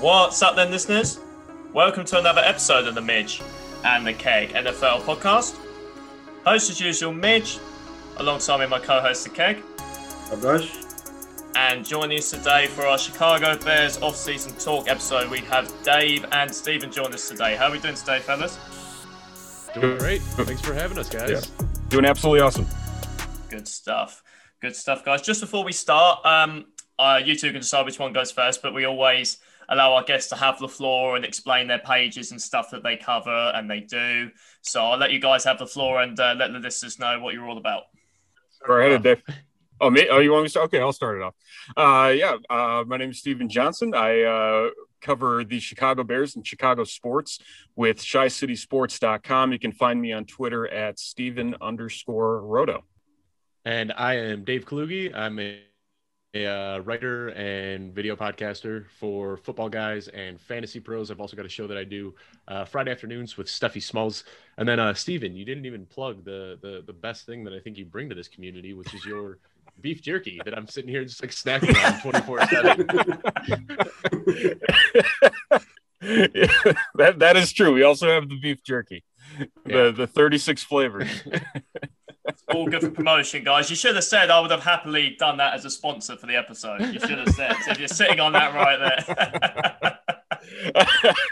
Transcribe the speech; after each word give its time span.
What's 0.00 0.40
up, 0.42 0.54
then, 0.54 0.70
listeners? 0.70 1.18
Welcome 1.72 2.04
to 2.04 2.20
another 2.20 2.40
episode 2.40 2.86
of 2.86 2.94
the 2.94 3.00
Midge 3.00 3.42
and 3.84 4.06
the 4.06 4.12
Keg 4.12 4.50
NFL 4.50 5.00
podcast. 5.00 5.56
Host 6.44 6.70
as 6.70 6.80
usual, 6.80 7.12
Midge, 7.12 7.58
alongside 8.18 8.60
me, 8.60 8.66
my 8.66 8.78
co-host, 8.78 9.24
the 9.24 9.30
Keg. 9.30 9.60
Oh 9.80 10.38
gosh. 10.40 10.70
And 11.56 11.84
joining 11.84 12.16
us 12.16 12.30
today 12.30 12.68
for 12.68 12.86
our 12.86 12.96
Chicago 12.96 13.56
Bears 13.58 14.00
off-season 14.00 14.54
talk 14.60 14.88
episode, 14.88 15.28
we 15.32 15.40
have 15.40 15.68
Dave 15.82 16.24
and 16.30 16.54
Stephen 16.54 16.92
join 16.92 17.12
us 17.12 17.28
today. 17.28 17.56
How 17.56 17.66
are 17.66 17.72
we 17.72 17.80
doing 17.80 17.96
today, 17.96 18.20
fellas? 18.20 18.56
Doing 19.74 19.98
great. 19.98 20.22
Thanks 20.22 20.62
for 20.62 20.74
having 20.74 20.98
us, 20.98 21.08
guys. 21.08 21.28
Yeah. 21.28 21.66
Doing 21.88 22.04
absolutely 22.04 22.42
awesome. 22.42 22.68
Good 23.48 23.66
stuff. 23.66 24.22
Good 24.60 24.76
stuff, 24.76 25.04
guys. 25.04 25.22
Just 25.22 25.40
before 25.40 25.64
we 25.64 25.72
start, 25.72 26.24
um, 26.24 26.66
uh, 27.00 27.20
you 27.24 27.34
two 27.34 27.50
can 27.50 27.62
decide 27.62 27.84
which 27.84 27.98
one 27.98 28.12
goes 28.12 28.30
first, 28.30 28.62
but 28.62 28.72
we 28.72 28.84
always 28.84 29.38
allow 29.68 29.94
our 29.94 30.02
guests 30.02 30.30
to 30.30 30.36
have 30.36 30.58
the 30.58 30.68
floor 30.68 31.16
and 31.16 31.24
explain 31.24 31.66
their 31.66 31.78
pages 31.78 32.30
and 32.30 32.40
stuff 32.40 32.70
that 32.70 32.82
they 32.82 32.96
cover, 32.96 33.52
and 33.54 33.70
they 33.70 33.80
do. 33.80 34.30
So 34.62 34.84
I'll 34.84 34.98
let 34.98 35.12
you 35.12 35.20
guys 35.20 35.44
have 35.44 35.58
the 35.58 35.66
floor 35.66 36.02
and 36.02 36.18
uh, 36.18 36.34
let 36.38 36.52
the 36.52 36.58
listeners 36.58 36.98
know 36.98 37.20
what 37.20 37.34
you're 37.34 37.48
all 37.48 37.58
about. 37.58 37.84
Go 38.66 38.74
ahead, 38.74 39.02
Dave. 39.02 39.22
Oh, 39.80 39.90
me? 39.90 40.08
Oh, 40.10 40.18
you 40.18 40.32
want 40.32 40.42
me 40.42 40.46
to 40.46 40.50
start? 40.50 40.64
Okay, 40.66 40.80
I'll 40.80 40.92
start 40.92 41.18
it 41.18 41.22
off. 41.22 41.34
Uh, 41.76 42.10
yeah, 42.10 42.36
uh, 42.50 42.82
my 42.86 42.96
name 42.96 43.10
is 43.10 43.18
Stephen 43.18 43.48
Johnson. 43.48 43.94
I 43.94 44.22
uh, 44.22 44.70
cover 45.00 45.44
the 45.44 45.60
Chicago 45.60 46.02
Bears 46.02 46.34
and 46.34 46.44
Chicago 46.44 46.82
sports 46.82 47.38
with 47.76 47.98
ChiCitySports.com. 47.98 49.52
You 49.52 49.58
can 49.58 49.72
find 49.72 50.00
me 50.00 50.12
on 50.12 50.24
Twitter 50.24 50.66
at 50.66 50.98
Stephen 50.98 51.54
underscore 51.60 52.42
Roto. 52.42 52.84
And 53.64 53.92
I 53.96 54.14
am 54.14 54.44
Dave 54.44 54.64
Kluge. 54.64 55.14
I'm 55.14 55.38
a, 55.38 55.60
a 56.34 56.46
uh, 56.46 56.78
writer 56.80 57.28
and 57.28 57.94
video 57.94 58.14
podcaster 58.14 58.84
for 58.98 59.38
football 59.38 59.68
guys 59.68 60.08
and 60.08 60.40
fantasy 60.40 60.78
pros. 60.78 61.10
I've 61.10 61.20
also 61.20 61.36
got 61.36 61.46
a 61.46 61.48
show 61.48 61.66
that 61.66 61.78
I 61.78 61.84
do 61.84 62.14
uh, 62.46 62.64
Friday 62.66 62.90
afternoons 62.90 63.38
with 63.38 63.48
Stuffy 63.48 63.80
Smalls. 63.80 64.24
And 64.58 64.68
then, 64.68 64.78
uh, 64.78 64.92
Stephen, 64.92 65.34
you 65.34 65.44
didn't 65.44 65.64
even 65.64 65.86
plug 65.86 66.24
the, 66.24 66.58
the 66.60 66.82
the 66.86 66.92
best 66.92 67.24
thing 67.24 67.44
that 67.44 67.54
I 67.54 67.60
think 67.60 67.78
you 67.78 67.86
bring 67.86 68.08
to 68.10 68.14
this 68.14 68.28
community, 68.28 68.74
which 68.74 68.92
is 68.94 69.04
your 69.06 69.38
beef 69.80 70.02
jerky 70.02 70.40
that 70.44 70.56
I'm 70.56 70.66
sitting 70.66 70.90
here 70.90 71.04
just 71.04 71.22
like 71.22 71.30
snacking 71.30 71.76
on 71.84 72.00
24 72.00 72.46
7. 72.46 72.86
that, 76.94 77.18
that 77.18 77.36
is 77.36 77.52
true. 77.52 77.72
We 77.72 77.82
also 77.84 78.08
have 78.08 78.28
the 78.28 78.38
beef 78.38 78.62
jerky, 78.62 79.04
yeah. 79.38 79.46
the, 79.64 79.92
the 79.92 80.06
36 80.06 80.62
flavors. 80.64 81.08
all 82.54 82.66
good 82.66 82.82
for 82.82 82.90
promotion, 82.90 83.44
guys. 83.44 83.70
You 83.70 83.76
should 83.76 83.94
have 83.94 84.04
said 84.04 84.30
I 84.30 84.40
would 84.40 84.50
have 84.50 84.62
happily 84.62 85.16
done 85.18 85.36
that 85.38 85.54
as 85.54 85.64
a 85.64 85.70
sponsor 85.70 86.16
for 86.16 86.26
the 86.26 86.36
episode. 86.36 86.80
You 86.80 87.00
should 87.00 87.18
have 87.18 87.34
said. 87.34 87.54
So 87.64 87.72
if 87.72 87.78
you're 87.78 87.88
sitting 87.88 88.20
on 88.20 88.32
that 88.32 88.54
right 88.54 88.78
there. 89.06 89.98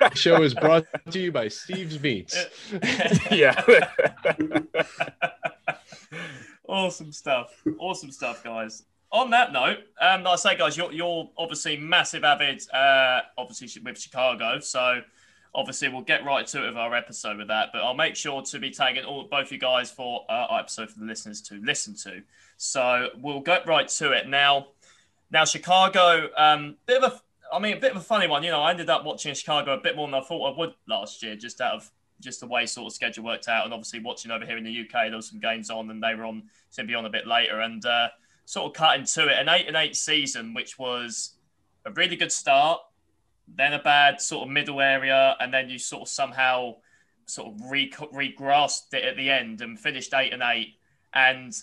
The 0.00 0.14
show 0.14 0.42
is 0.42 0.54
brought 0.54 0.84
to 1.10 1.18
you 1.18 1.32
by 1.32 1.48
Steve's 1.48 1.98
Meats. 2.00 2.36
yeah. 3.30 3.60
awesome 6.68 7.12
stuff. 7.12 7.62
Awesome 7.78 8.10
stuff, 8.10 8.44
guys. 8.44 8.84
On 9.12 9.30
that 9.30 9.52
note, 9.52 9.78
um, 10.00 10.22
like 10.22 10.32
I 10.32 10.36
say, 10.36 10.56
guys, 10.56 10.76
you're, 10.76 10.92
you're 10.92 11.30
obviously 11.38 11.76
massive 11.76 12.24
avid, 12.24 12.62
uh, 12.72 13.20
obviously 13.38 13.82
with 13.82 13.98
Chicago. 13.98 14.60
So 14.60 15.00
obviously 15.56 15.88
we'll 15.88 16.02
get 16.02 16.24
right 16.24 16.46
to 16.46 16.64
it 16.64 16.68
with 16.68 16.76
our 16.76 16.94
episode 16.94 17.38
with 17.38 17.48
that. 17.48 17.70
But 17.72 17.82
I'll 17.82 17.94
make 17.94 18.14
sure 18.14 18.42
to 18.42 18.58
be 18.58 18.70
tagging 18.70 19.04
all 19.04 19.24
both 19.24 19.50
you 19.50 19.58
guys 19.58 19.90
for 19.90 20.24
uh, 20.28 20.46
our 20.50 20.60
episode 20.60 20.90
for 20.90 21.00
the 21.00 21.06
listeners 21.06 21.40
to 21.42 21.54
listen 21.64 21.94
to. 22.04 22.22
So 22.58 23.08
we'll 23.20 23.40
get 23.40 23.66
right 23.66 23.88
to 23.88 24.12
it 24.12 24.28
now. 24.28 24.68
Now 25.30 25.44
Chicago, 25.44 26.28
um, 26.36 26.76
bit 26.84 27.02
of 27.02 27.12
a, 27.12 27.20
I 27.52 27.58
mean, 27.58 27.78
a 27.78 27.80
bit 27.80 27.92
of 27.92 27.96
a 27.96 28.02
funny 28.02 28.28
one. 28.28 28.44
You 28.44 28.50
know, 28.50 28.60
I 28.60 28.70
ended 28.70 28.90
up 28.90 29.04
watching 29.04 29.34
Chicago 29.34 29.74
a 29.74 29.80
bit 29.80 29.96
more 29.96 30.06
than 30.06 30.14
I 30.14 30.20
thought 30.20 30.54
I 30.54 30.58
would 30.58 30.74
last 30.86 31.22
year, 31.22 31.34
just 31.34 31.60
out 31.60 31.74
of 31.74 31.90
just 32.20 32.40
the 32.40 32.46
way 32.46 32.66
sort 32.66 32.86
of 32.86 32.92
schedule 32.92 33.24
worked 33.24 33.48
out, 33.48 33.64
and 33.64 33.74
obviously 33.74 34.00
watching 34.00 34.30
over 34.30 34.44
here 34.44 34.56
in 34.56 34.64
the 34.64 34.80
UK, 34.80 35.08
there 35.08 35.16
was 35.16 35.28
some 35.28 35.40
games 35.40 35.70
on, 35.70 35.90
and 35.90 36.02
they 36.02 36.14
were 36.14 36.24
on 36.24 36.44
to 36.74 36.84
be 36.84 36.94
on 36.94 37.06
a 37.06 37.10
bit 37.10 37.26
later, 37.26 37.60
and 37.60 37.84
uh, 37.84 38.08
sort 38.44 38.66
of 38.66 38.72
cut 38.72 38.98
into 38.98 39.26
it. 39.26 39.38
An 39.38 39.48
eight 39.48 39.66
and 39.66 39.76
eight 39.76 39.96
season, 39.96 40.54
which 40.54 40.78
was 40.78 41.34
a 41.84 41.90
really 41.92 42.16
good 42.16 42.32
start 42.32 42.80
then 43.48 43.72
a 43.72 43.82
bad 43.82 44.20
sort 44.20 44.46
of 44.46 44.52
middle 44.52 44.80
area, 44.80 45.36
and 45.40 45.52
then 45.52 45.68
you 45.68 45.78
sort 45.78 46.02
of 46.02 46.08
somehow 46.08 46.76
sort 47.26 47.52
of 47.52 47.70
re- 47.70 47.92
regrasped 48.12 48.94
it 48.94 49.04
at 49.04 49.16
the 49.16 49.30
end 49.30 49.60
and 49.60 49.78
finished 49.78 50.12
eight 50.14 50.32
and 50.32 50.42
eight, 50.42 50.74
and 51.14 51.54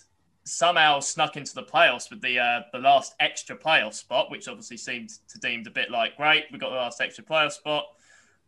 somehow 0.44 1.00
snuck 1.00 1.36
into 1.36 1.54
the 1.54 1.62
playoffs 1.62 2.10
with 2.10 2.20
the 2.20 2.38
uh, 2.38 2.60
the 2.72 2.78
last 2.78 3.14
extra 3.20 3.56
playoff 3.56 3.94
spot, 3.94 4.30
which 4.30 4.48
obviously 4.48 4.76
seemed 4.76 5.10
to 5.28 5.38
deemed 5.38 5.66
a 5.66 5.70
bit 5.70 5.90
like 5.90 6.16
great. 6.16 6.44
We 6.52 6.58
got 6.58 6.70
the 6.70 6.76
last 6.76 7.00
extra 7.00 7.24
playoff 7.24 7.52
spot, 7.52 7.84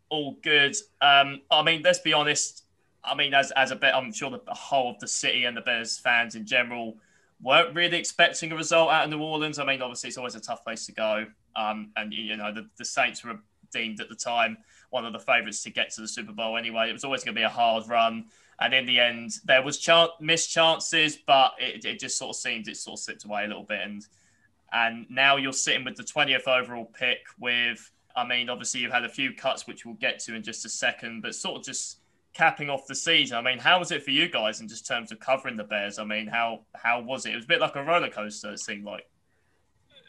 all 0.09 0.37
good. 0.43 0.77
Um, 1.01 1.43
I 1.51 1.63
mean, 1.63 1.83
let's 1.83 2.01
be 2.01 2.13
honest. 2.13 2.65
I 3.05 3.15
mean, 3.15 3.35
as 3.35 3.51
as 3.53 3.71
a 3.71 3.77
bit, 3.77 3.95
I'm 3.95 4.13
sure 4.13 4.31
the 4.31 4.41
whole 4.49 4.91
of 4.91 4.99
the 5.01 5.09
city 5.09 5.45
and 5.45 5.57
the 5.57 5.61
Bears 5.61 5.99
fans 5.99 6.35
in 6.35 6.47
general 6.47 6.97
weren't 7.41 7.75
really 7.75 7.99
expecting 7.99 8.53
a 8.53 8.57
result 8.57 8.91
out 8.91 9.05
of 9.05 9.11
New 9.11 9.21
Orleans. 9.21 9.59
I 9.59 9.65
mean, 9.65 9.83
obviously, 9.83 10.09
it's 10.09 10.19
always 10.19 10.35
a 10.35 10.41
tough 10.41 10.65
place 10.65 10.87
to 10.87 10.93
go. 10.93 11.27
Um, 11.55 11.91
and, 11.97 12.13
you 12.13 12.37
know, 12.37 12.53
the, 12.53 12.69
the 12.77 12.85
Saints 12.85 13.25
were 13.25 13.39
deemed 13.73 14.01
at 14.01 14.09
the 14.09 14.15
time 14.15 14.59
one 14.91 15.05
of 15.05 15.13
the 15.13 15.19
favourites 15.19 15.63
to 15.65 15.71
get 15.71 15.91
to 15.91 16.01
the 16.01 16.09
Super 16.09 16.33
Bowl 16.33 16.57
anyway. 16.57 16.89
It 16.89 16.93
was 16.93 17.05
always 17.05 17.25
going 17.25 17.35
to 17.35 17.39
be 17.39 17.45
a 17.45 17.49
hard 17.49 17.89
run. 17.89 18.27
And 18.61 18.73
in 18.73 18.87
the 18.87 18.99
end, 18.99 19.33
there 19.45 19.63
was 19.63 19.79
chance, 19.79 20.11
missed 20.21 20.51
chances, 20.51 21.17
but 21.17 21.53
it, 21.59 21.85
it 21.85 22.01
just 22.01 22.17
sort 22.17 22.31
of 22.31 22.37
seemed 22.37 22.69
it 22.69 22.77
sort 22.77 22.99
of 22.99 23.05
slipped 23.05 23.25
away 23.25 23.45
a 23.45 23.49
little 23.49 23.65
bit. 23.65 23.81
And 23.83 24.07
and 24.73 25.07
now 25.09 25.37
you're 25.37 25.53
sitting 25.53 25.85
with 25.85 25.97
the 25.97 26.03
20th 26.03 26.49
overall 26.49 26.87
pick 26.87 27.21
with, 27.39 27.91
I 28.17 28.27
mean, 28.27 28.51
obviously 28.51 28.81
you've 28.81 28.93
had 28.93 29.05
a 29.05 29.09
few 29.09 29.33
cuts, 29.33 29.67
which 29.67 29.87
we'll 29.87 29.95
get 29.95 30.19
to 30.21 30.35
in 30.35 30.43
just 30.43 30.65
a 30.65 30.69
second, 30.69 31.23
but 31.23 31.35
sort 31.35 31.59
of 31.61 31.65
just 31.65 31.99
capping 32.37 32.69
off 32.69 32.87
the 32.87 32.95
season. 32.95 33.39
I 33.39 33.43
mean, 33.43 33.59
how 33.59 33.79
was 33.79 33.91
it 33.91 34.03
for 34.03 34.11
you 34.11 34.29
guys 34.29 34.61
in 34.61 34.69
just 34.69 34.87
terms 34.87 35.11
of 35.11 35.19
covering 35.19 35.57
the 35.57 35.65
Bears? 35.65 35.99
I 35.99 36.05
mean, 36.05 36.27
how 36.27 36.61
how 36.75 37.01
was 37.01 37.27
it? 37.27 37.33
It 37.33 37.37
was 37.37 37.45
a 37.45 37.49
bit 37.49 37.61
like 37.61 37.77
a 37.77 37.83
roller 37.83 38.11
coaster. 38.11 38.53
It 38.53 38.61
seemed 38.61 38.85
like. 38.85 39.09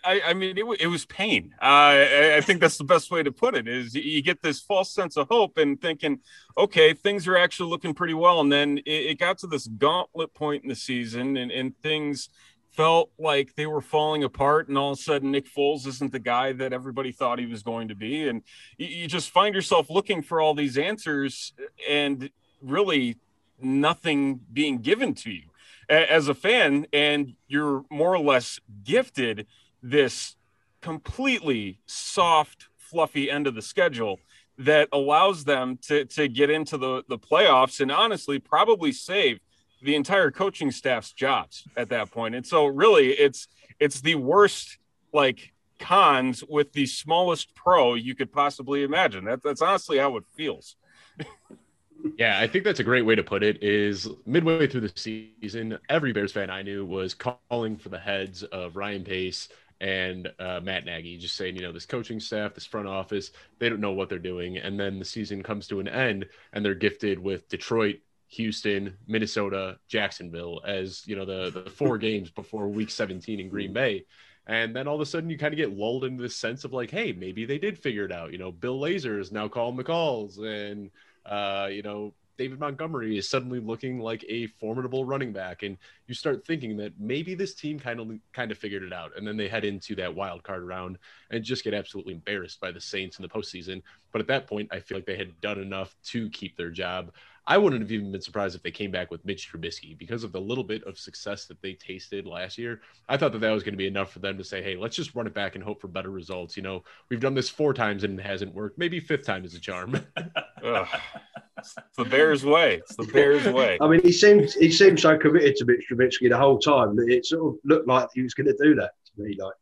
I, 0.03 0.21
I 0.27 0.33
mean, 0.33 0.57
it, 0.57 0.65
it 0.79 0.88
was 0.88 1.05
pain. 1.05 1.53
Uh, 1.61 1.65
I, 1.65 2.38
I 2.38 2.41
think 2.41 2.61
that's 2.61 2.77
the 2.77 2.83
best 2.83 3.11
way 3.11 3.23
to 3.23 3.31
put 3.31 3.55
it. 3.55 3.67
Is 3.67 3.95
you 3.95 4.21
get 4.21 4.41
this 4.41 4.59
false 4.61 4.91
sense 4.91 5.17
of 5.17 5.27
hope 5.27 5.57
and 5.57 5.81
thinking, 5.81 6.19
okay, 6.57 6.93
things 6.93 7.27
are 7.27 7.38
actually 7.38 7.69
looking 7.69 7.93
pretty 7.93 8.13
well, 8.13 8.39
and 8.39 8.51
then 8.51 8.77
it, 8.79 8.91
it 8.91 9.19
got 9.19 9.38
to 9.39 9.47
this 9.47 9.67
gauntlet 9.67 10.33
point 10.33 10.63
in 10.63 10.69
the 10.69 10.75
season, 10.75 11.38
and, 11.38 11.51
and 11.51 11.77
things 11.81 12.29
felt 12.77 13.09
like 13.17 13.55
they 13.55 13.65
were 13.65 13.81
falling 13.81 14.23
apart, 14.23 14.69
and 14.69 14.77
all 14.77 14.91
of 14.91 14.99
a 14.99 15.01
sudden 15.01 15.31
Nick 15.31 15.51
Foles 15.51 15.88
isn't 15.88 16.11
the 16.11 16.19
guy 16.19 16.53
that 16.53 16.71
everybody 16.71 17.11
thought 17.11 17.39
he 17.39 17.47
was 17.47 17.63
going 17.63 17.88
to 17.88 17.95
be, 17.95 18.27
and 18.27 18.43
you, 18.77 18.88
you 18.88 19.07
just 19.07 19.31
find 19.31 19.55
yourself 19.55 19.89
looking 19.89 20.21
for 20.21 20.39
all 20.39 20.53
these 20.53 20.77
answers, 20.77 21.53
and 21.89 22.29
really 22.61 23.17
nothing 23.59 24.39
being 24.53 24.77
given 24.77 25.15
to 25.15 25.31
you 25.31 25.49
as 25.89 26.27
a 26.27 26.35
fan, 26.35 26.85
and 26.93 27.33
you're 27.47 27.83
more 27.89 28.13
or 28.13 28.19
less 28.19 28.59
gifted 28.83 29.47
this 29.81 30.35
completely 30.81 31.79
soft, 31.88 32.67
fluffy 32.77 33.31
end 33.31 33.47
of 33.47 33.55
the 33.55 33.61
schedule 33.61 34.19
that 34.59 34.88
allows 34.91 35.44
them 35.44 35.77
to 35.77 36.05
to 36.05 36.27
get 36.27 36.49
into 36.49 36.77
the 36.77 37.03
the 37.07 37.17
playoffs 37.17 37.79
and 37.79 37.91
honestly 37.91 38.39
probably 38.39 38.91
save 38.91 39.39
the 39.81 39.95
entire 39.95 40.31
coaching 40.31 40.71
staff's 40.71 41.11
jobs 41.11 41.67
at 41.75 41.89
that 41.89 42.11
point. 42.11 42.35
And 42.35 42.45
so 42.45 42.65
really 42.65 43.09
it's 43.09 43.47
it's 43.79 44.01
the 44.01 44.15
worst 44.15 44.77
like 45.13 45.53
cons 45.79 46.43
with 46.47 46.73
the 46.73 46.85
smallest 46.85 47.53
pro 47.55 47.93
you 47.93 48.15
could 48.15 48.31
possibly 48.31 48.83
imagine. 48.83 49.25
That, 49.25 49.43
that's 49.43 49.61
honestly 49.61 49.97
how 49.97 50.17
it 50.17 50.23
feels. 50.35 50.75
yeah, 52.17 52.39
I 52.39 52.47
think 52.47 52.63
that's 52.63 52.79
a 52.79 52.83
great 52.83 53.03
way 53.03 53.15
to 53.15 53.23
put 53.23 53.43
it. 53.43 53.63
Is 53.63 54.07
midway 54.25 54.67
through 54.67 54.81
the 54.81 54.93
season, 54.95 55.77
every 55.89 56.13
Bears 56.13 56.31
fan 56.31 56.49
I 56.49 56.61
knew 56.61 56.85
was 56.85 57.13
calling 57.13 57.77
for 57.77 57.89
the 57.89 57.99
heads 57.99 58.44
of 58.44 58.75
Ryan 58.75 59.03
Pace 59.03 59.49
and 59.79 60.31
uh, 60.39 60.59
Matt 60.63 60.85
Nagy, 60.85 61.17
just 61.17 61.35
saying, 61.35 61.55
you 61.55 61.61
know, 61.61 61.71
this 61.71 61.85
coaching 61.85 62.19
staff, 62.19 62.55
this 62.55 62.65
front 62.65 62.88
office, 62.88 63.31
they 63.59 63.69
don't 63.69 63.79
know 63.79 63.91
what 63.91 64.09
they're 64.09 64.18
doing. 64.18 64.57
And 64.57 64.80
then 64.80 64.97
the 64.97 65.06
season 65.06 65.44
comes 65.44 65.68
to 65.68 65.80
an 65.80 65.88
end, 65.88 66.25
and 66.53 66.65
they're 66.65 66.73
gifted 66.73 67.19
with 67.19 67.47
Detroit 67.47 68.00
Houston, 68.29 68.97
Minnesota, 69.07 69.77
Jacksonville 69.88 70.62
as 70.65 71.06
you 71.07 71.15
know 71.15 71.25
the 71.25 71.63
the 71.63 71.69
four 71.69 71.97
games 72.07 72.29
before 72.29 72.68
Week 72.68 72.89
17 72.89 73.39
in 73.39 73.50
Green 73.50 73.74
Bay, 73.74 74.06
and 74.45 74.75
then 74.75 74.88
all 74.88 74.95
of 74.95 75.01
a 75.01 75.06
sudden 75.06 75.29
you 75.29 75.38
kind 75.38 75.53
of 75.53 75.57
get 75.57 75.77
lulled 75.77 76.03
into 76.03 76.21
this 76.21 76.35
sense 76.35 76.63
of 76.63 76.74
like, 76.74 76.91
hey, 76.91 77.13
maybe 77.13 77.45
they 77.45 77.57
did 77.57 77.77
figure 77.77 78.06
it 78.06 78.12
out. 78.12 78.31
You 78.31 78.38
know, 78.38 78.51
Bill 78.51 78.79
Lazor 78.79 79.19
is 79.19 79.31
now 79.31 79.47
calling 79.47 79.77
the 79.77 79.83
calls, 79.83 80.38
and 80.38 80.91
uh, 81.25 81.69
you 81.71 81.81
know 81.81 82.13
David 82.38 82.59
Montgomery 82.59 83.18
is 83.18 83.29
suddenly 83.29 83.59
looking 83.59 84.00
like 84.00 84.24
a 84.30 84.47
formidable 84.47 85.03
running 85.03 85.33
back, 85.33 85.63
and 85.63 85.77
you 86.06 86.13
start 86.13 86.45
thinking 86.45 86.77
that 86.77 86.94
maybe 87.00 87.33
this 87.33 87.56
team 87.56 87.80
kind 87.80 88.00
of 88.00 88.12
kind 88.31 88.51
of 88.51 88.57
figured 88.57 88.83
it 88.83 88.94
out, 88.94 89.12
and 89.18 89.27
then 89.27 89.38
they 89.38 89.47
head 89.47 89.65
into 89.65 89.95
that 89.95 90.13
wild 90.13 90.44
card 90.44 90.63
round 90.63 90.97
and 91.31 91.44
just 91.44 91.63
get 91.63 91.73
absolutely 91.73 92.13
embarrassed 92.13 92.59
by 92.62 92.71
the 92.71 92.80
Saints 92.81 93.18
in 93.18 93.23
the 93.23 93.30
postseason. 93.30 93.81
But 94.12 94.21
at 94.21 94.27
that 94.27 94.47
point, 94.47 94.69
I 94.71 94.80
feel 94.80 94.97
like 94.97 95.06
they 95.06 95.18
had 95.18 95.39
done 95.41 95.59
enough 95.59 95.95
to 96.06 96.30
keep 96.30 96.56
their 96.56 96.69
job. 96.69 97.12
I 97.49 97.57
wouldn't 97.57 97.81
have 97.81 97.91
even 97.94 98.11
been 98.11 98.21
surprised 98.21 98.57
if 98.57 98.61
they 98.61 98.71
came 98.71 98.91
back 98.91 99.09
with 99.09 99.23
Mitch 99.23 99.49
Trubisky 99.49 99.97
because 99.97 100.25
of 100.25 100.33
the 100.33 100.41
little 100.41 100.65
bit 100.65 100.83
of 100.83 100.99
success 100.99 101.45
that 101.45 101.61
they 101.61 101.73
tasted 101.73 102.27
last 102.27 102.57
year. 102.57 102.81
I 103.07 103.15
thought 103.15 103.31
that 103.31 103.39
that 103.39 103.51
was 103.51 103.63
going 103.63 103.73
to 103.73 103.77
be 103.77 103.88
enough 103.88 104.11
for 104.11 104.19
them 104.19 104.38
to 104.38 104.44
say, 104.44 104.61
"Hey, 104.61 104.75
let's 104.75 104.97
just 104.97 105.15
run 105.15 105.27
it 105.27 105.33
back 105.33 105.55
and 105.55 105.63
hope 105.63 105.79
for 105.79 105.88
better 105.88 106.09
results." 106.09 106.57
You 106.57 106.63
know, 106.63 106.83
we've 107.09 107.21
done 107.21 107.35
this 107.35 107.49
four 107.49 107.73
times 107.73 108.03
and 108.03 108.19
it 108.19 108.25
hasn't 108.25 108.53
worked. 108.53 108.77
Maybe 108.77 108.99
fifth 108.99 109.25
time 109.25 109.45
is 109.45 109.55
a 109.55 109.61
charm. 109.61 109.95
it's 110.17 111.75
the 111.97 112.03
Bears' 112.03 112.44
way. 112.44 112.75
It's 112.75 112.97
the 112.97 113.03
Bears' 113.03 113.47
way. 113.47 113.77
I 113.81 113.88
mean, 113.88 114.01
he 114.01 114.11
seemed 114.11 114.51
he 114.51 114.69
seemed 114.69 114.99
so 114.99 115.17
committed 115.17 115.55
to 115.55 115.65
Mitch 115.65 115.85
Trubisky 115.89 116.29
the 116.29 116.38
whole 116.38 116.59
time 116.59 116.97
that 116.97 117.07
it 117.07 117.25
sort 117.25 117.53
of 117.53 117.59
looked 117.63 117.88
like 117.88 118.09
he 118.13 118.23
was 118.23 118.33
going 118.33 118.47
to 118.47 118.57
do 118.61 118.75
that 118.75 118.91
to 119.05 119.23
me. 119.23 119.38
Like, 119.39 119.55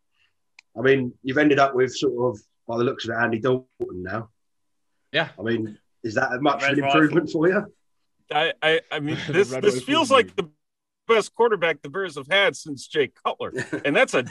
I 0.76 0.82
mean, 0.82 1.14
you've 1.22 1.38
ended 1.38 1.60
up 1.60 1.76
with 1.76 1.96
sort 1.96 2.34
of 2.34 2.42
by 2.68 2.78
the 2.78 2.84
looks 2.84 3.06
of 3.06 3.12
it, 3.12 3.22
Andy 3.22 3.38
Dalton 3.38 3.68
now. 3.92 4.30
Yeah, 5.12 5.30
I 5.38 5.44
mean, 5.44 5.78
is 6.06 6.14
that 6.14 6.32
a 6.32 6.40
much 6.40 6.64
of 6.64 6.78
an 6.78 6.84
improvement 6.84 7.30
for 7.32 7.50
you? 7.50 7.66
I, 8.32 8.54
I, 8.62 8.82
I 8.92 9.00
mean, 9.00 9.18
this 9.28 9.50
this 9.50 9.84
feels 9.84 10.10
like 10.10 10.36
the 10.36 10.50
best 11.08 11.36
quarterback 11.36 11.82
the 11.82 11.90
Bears 11.90 12.16
have 12.16 12.28
had 12.28 12.56
since 12.56 12.88
Jay 12.88 13.12
Cutler, 13.26 13.52
and 13.86 13.96
that's 13.96 14.14
a 14.14 14.26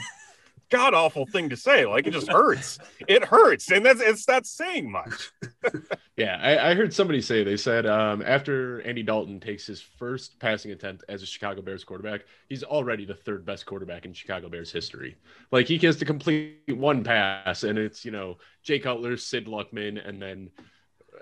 god 0.69 0.93
awful 0.93 1.25
thing 1.25 1.49
to 1.49 1.57
say. 1.57 1.85
Like 1.85 2.07
it 2.07 2.11
just 2.11 2.29
hurts. 2.29 2.79
it 3.07 3.25
hurts, 3.25 3.69
and 3.71 3.85
that's 3.85 4.01
it's 4.01 4.27
not 4.27 4.45
saying 4.45 4.89
much. 4.89 5.31
yeah, 6.17 6.39
I, 6.41 6.71
I, 6.71 6.75
heard 6.75 6.93
somebody 6.93 7.21
say 7.21 7.43
they 7.43 7.57
said 7.57 7.85
um, 7.85 8.23
after 8.25 8.81
Andy 8.81 9.03
Dalton 9.03 9.41
takes 9.41 9.67
his 9.67 9.81
first 9.81 10.39
passing 10.39 10.71
attempt 10.71 11.03
as 11.09 11.21
a 11.21 11.25
Chicago 11.25 11.61
Bears 11.61 11.83
quarterback, 11.83 12.21
he's 12.47 12.63
already 12.63 13.05
the 13.05 13.13
third 13.13 13.45
best 13.45 13.65
quarterback 13.65 14.05
in 14.05 14.13
Chicago 14.13 14.47
Bears 14.47 14.71
history. 14.71 15.17
Like 15.51 15.67
he 15.67 15.77
has 15.79 15.97
to 15.97 16.05
complete 16.05 16.61
one 16.69 17.03
pass, 17.03 17.63
and 17.63 17.77
it's 17.77 18.05
you 18.05 18.11
know 18.11 18.37
Jay 18.63 18.79
Cutler, 18.79 19.17
Sid 19.17 19.47
Luckman, 19.47 20.07
and 20.07 20.21
then 20.21 20.49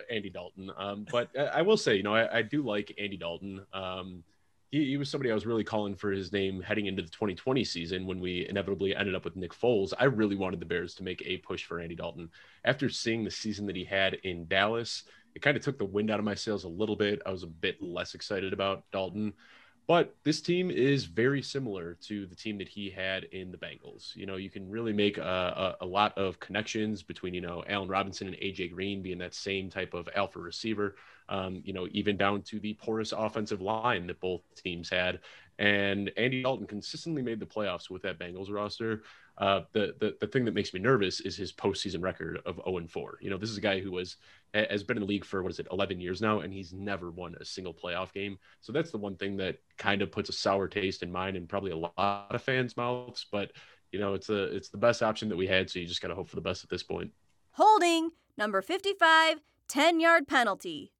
Andy 0.09 0.29
Dalton. 0.29 0.71
Um, 0.77 1.05
but 1.11 1.29
I 1.37 1.61
will 1.61 1.77
say, 1.77 1.95
you 1.95 2.03
know, 2.03 2.15
I, 2.15 2.39
I 2.39 2.41
do 2.41 2.63
like 2.63 2.93
Andy 2.97 3.17
Dalton. 3.17 3.65
Um, 3.73 4.23
he, 4.71 4.85
he, 4.85 4.97
was 4.97 5.09
somebody 5.09 5.29
I 5.29 5.35
was 5.35 5.45
really 5.45 5.63
calling 5.63 5.95
for 5.95 6.11
his 6.11 6.31
name 6.31 6.61
heading 6.61 6.87
into 6.87 7.03
the 7.03 7.09
2020 7.09 7.63
season 7.63 8.07
when 8.07 8.19
we 8.19 8.47
inevitably 8.49 8.95
ended 8.95 9.13
up 9.13 9.23
with 9.23 9.35
Nick 9.35 9.53
Foles. 9.53 9.93
I 9.99 10.05
really 10.05 10.35
wanted 10.35 10.59
the 10.59 10.65
Bears 10.65 10.95
to 10.95 11.03
make 11.03 11.21
a 11.25 11.37
push 11.37 11.63
for 11.63 11.79
Andy 11.79 11.95
Dalton. 11.95 12.29
After 12.65 12.89
seeing 12.89 13.23
the 13.23 13.31
season 13.31 13.67
that 13.67 13.75
he 13.75 13.83
had 13.83 14.15
in 14.23 14.47
Dallas, 14.47 15.03
it 15.35 15.41
kind 15.41 15.55
of 15.55 15.63
took 15.63 15.77
the 15.77 15.85
wind 15.85 16.09
out 16.09 16.19
of 16.19 16.25
my 16.25 16.35
sails 16.35 16.63
a 16.63 16.69
little 16.69 16.95
bit. 16.95 17.21
I 17.25 17.31
was 17.31 17.43
a 17.43 17.47
bit 17.47 17.81
less 17.81 18.15
excited 18.15 18.51
about 18.53 18.83
Dalton. 18.91 19.33
But 19.85 20.15
this 20.23 20.39
team 20.39 20.71
is 20.71 21.05
very 21.05 21.41
similar 21.41 21.97
to 22.03 22.25
the 22.25 22.35
team 22.35 22.57
that 22.59 22.69
he 22.69 22.89
had 22.89 23.25
in 23.25 23.51
the 23.51 23.57
Bengals. 23.57 24.15
You 24.15 24.25
know, 24.25 24.37
you 24.37 24.49
can 24.49 24.69
really 24.69 24.93
make 24.93 25.17
a, 25.17 25.75
a, 25.81 25.83
a, 25.83 25.85
lot 25.85 26.17
of 26.17 26.39
connections 26.39 27.03
between, 27.03 27.33
you 27.33 27.41
know, 27.41 27.65
Allen 27.67 27.89
Robinson 27.89 28.27
and 28.27 28.37
AJ 28.37 28.71
Green 28.71 29.01
being 29.01 29.17
that 29.17 29.33
same 29.33 29.69
type 29.69 29.93
of 29.93 30.07
alpha 30.15 30.39
receiver, 30.39 30.95
um, 31.27 31.61
you 31.65 31.73
know, 31.73 31.87
even 31.91 32.15
down 32.15 32.43
to 32.43 32.61
the 32.61 32.75
porous 32.75 33.11
offensive 33.11 33.59
line 33.59 34.07
that 34.07 34.21
both 34.21 34.41
teams 34.55 34.89
had. 34.89 35.19
And 35.59 36.11
Andy 36.15 36.41
Dalton 36.41 36.65
consistently 36.65 37.21
made 37.21 37.41
the 37.41 37.45
playoffs 37.45 37.89
with 37.89 38.03
that 38.03 38.17
Bengals 38.17 38.51
roster. 38.51 39.03
Uh, 39.37 39.61
the, 39.71 39.95
the 39.99 40.15
the 40.21 40.27
thing 40.27 40.45
that 40.45 40.53
makes 40.53 40.73
me 40.73 40.79
nervous 40.79 41.19
is 41.19 41.35
his 41.35 41.51
postseason 41.51 42.03
record 42.03 42.39
of 42.45 42.61
0 42.65 42.77
and 42.77 42.91
4. 42.91 43.17
You 43.19 43.31
know, 43.31 43.37
this 43.37 43.49
is 43.49 43.57
a 43.57 43.61
guy 43.61 43.79
who 43.79 43.91
was 43.91 44.17
has 44.53 44.83
been 44.83 44.97
in 44.97 45.01
the 45.01 45.07
league 45.07 45.25
for 45.25 45.41
what 45.41 45.51
is 45.51 45.59
it, 45.59 45.67
11 45.71 45.99
years 45.99 46.21
now, 46.21 46.41
and 46.41 46.53
he's 46.53 46.71
never 46.71 47.09
won 47.09 47.35
a 47.39 47.45
single 47.45 47.73
playoff 47.73 48.13
game. 48.13 48.37
So 48.61 48.71
that's 48.71 48.91
the 48.91 48.99
one 48.99 49.15
thing 49.15 49.37
that 49.37 49.57
kind 49.77 50.03
of 50.03 50.11
puts 50.11 50.29
a 50.29 50.33
sour 50.33 50.67
taste 50.67 51.01
in 51.01 51.11
mine 51.11 51.35
and 51.35 51.49
probably 51.49 51.71
a 51.71 51.77
lot 51.77 51.93
of 51.97 52.43
fans' 52.43 52.77
mouths. 52.77 53.25
But 53.31 53.51
you 53.91 53.99
know, 53.99 54.13
it's 54.13 54.29
a 54.29 54.55
it's 54.55 54.69
the 54.69 54.77
best 54.77 55.01
option 55.01 55.29
that 55.29 55.37
we 55.37 55.47
had, 55.47 55.69
so 55.69 55.79
you 55.79 55.87
just 55.87 56.01
gotta 56.01 56.15
hope 56.15 56.29
for 56.29 56.35
the 56.35 56.41
best 56.41 56.63
at 56.63 56.69
this 56.69 56.83
point. 56.83 57.11
Holding 57.53 58.11
number 58.37 58.61
55, 58.61 59.41
10 59.67 59.99
yard 59.99 60.27
penalty. 60.27 60.91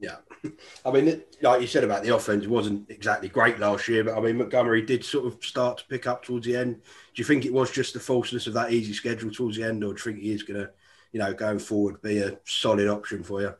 Yeah, 0.00 0.16
I 0.84 0.90
mean, 0.90 1.22
like 1.42 1.60
you 1.60 1.66
said 1.66 1.84
about 1.84 2.02
the 2.02 2.14
offense, 2.14 2.46
wasn't 2.46 2.90
exactly 2.90 3.28
great 3.28 3.58
last 3.58 3.86
year, 3.86 4.02
but 4.02 4.16
I 4.16 4.20
mean 4.20 4.38
Montgomery 4.38 4.82
did 4.82 5.04
sort 5.04 5.26
of 5.26 5.44
start 5.44 5.78
to 5.78 5.84
pick 5.84 6.06
up 6.06 6.24
towards 6.24 6.46
the 6.46 6.56
end. 6.56 6.76
Do 6.76 7.20
you 7.20 7.24
think 7.24 7.44
it 7.44 7.52
was 7.52 7.70
just 7.70 7.92
the 7.92 8.00
falseness 8.00 8.46
of 8.46 8.54
that 8.54 8.72
easy 8.72 8.94
schedule 8.94 9.30
towards 9.30 9.56
the 9.56 9.64
end, 9.64 9.84
or 9.84 9.92
do 9.92 9.98
you 9.98 10.12
think 10.12 10.22
he 10.22 10.32
is 10.32 10.42
going 10.42 10.60
to, 10.60 10.70
you 11.12 11.20
know, 11.20 11.34
going 11.34 11.58
forward 11.58 12.00
be 12.00 12.18
a 12.18 12.38
solid 12.44 12.88
option 12.88 13.22
for 13.22 13.42
you? 13.42 13.54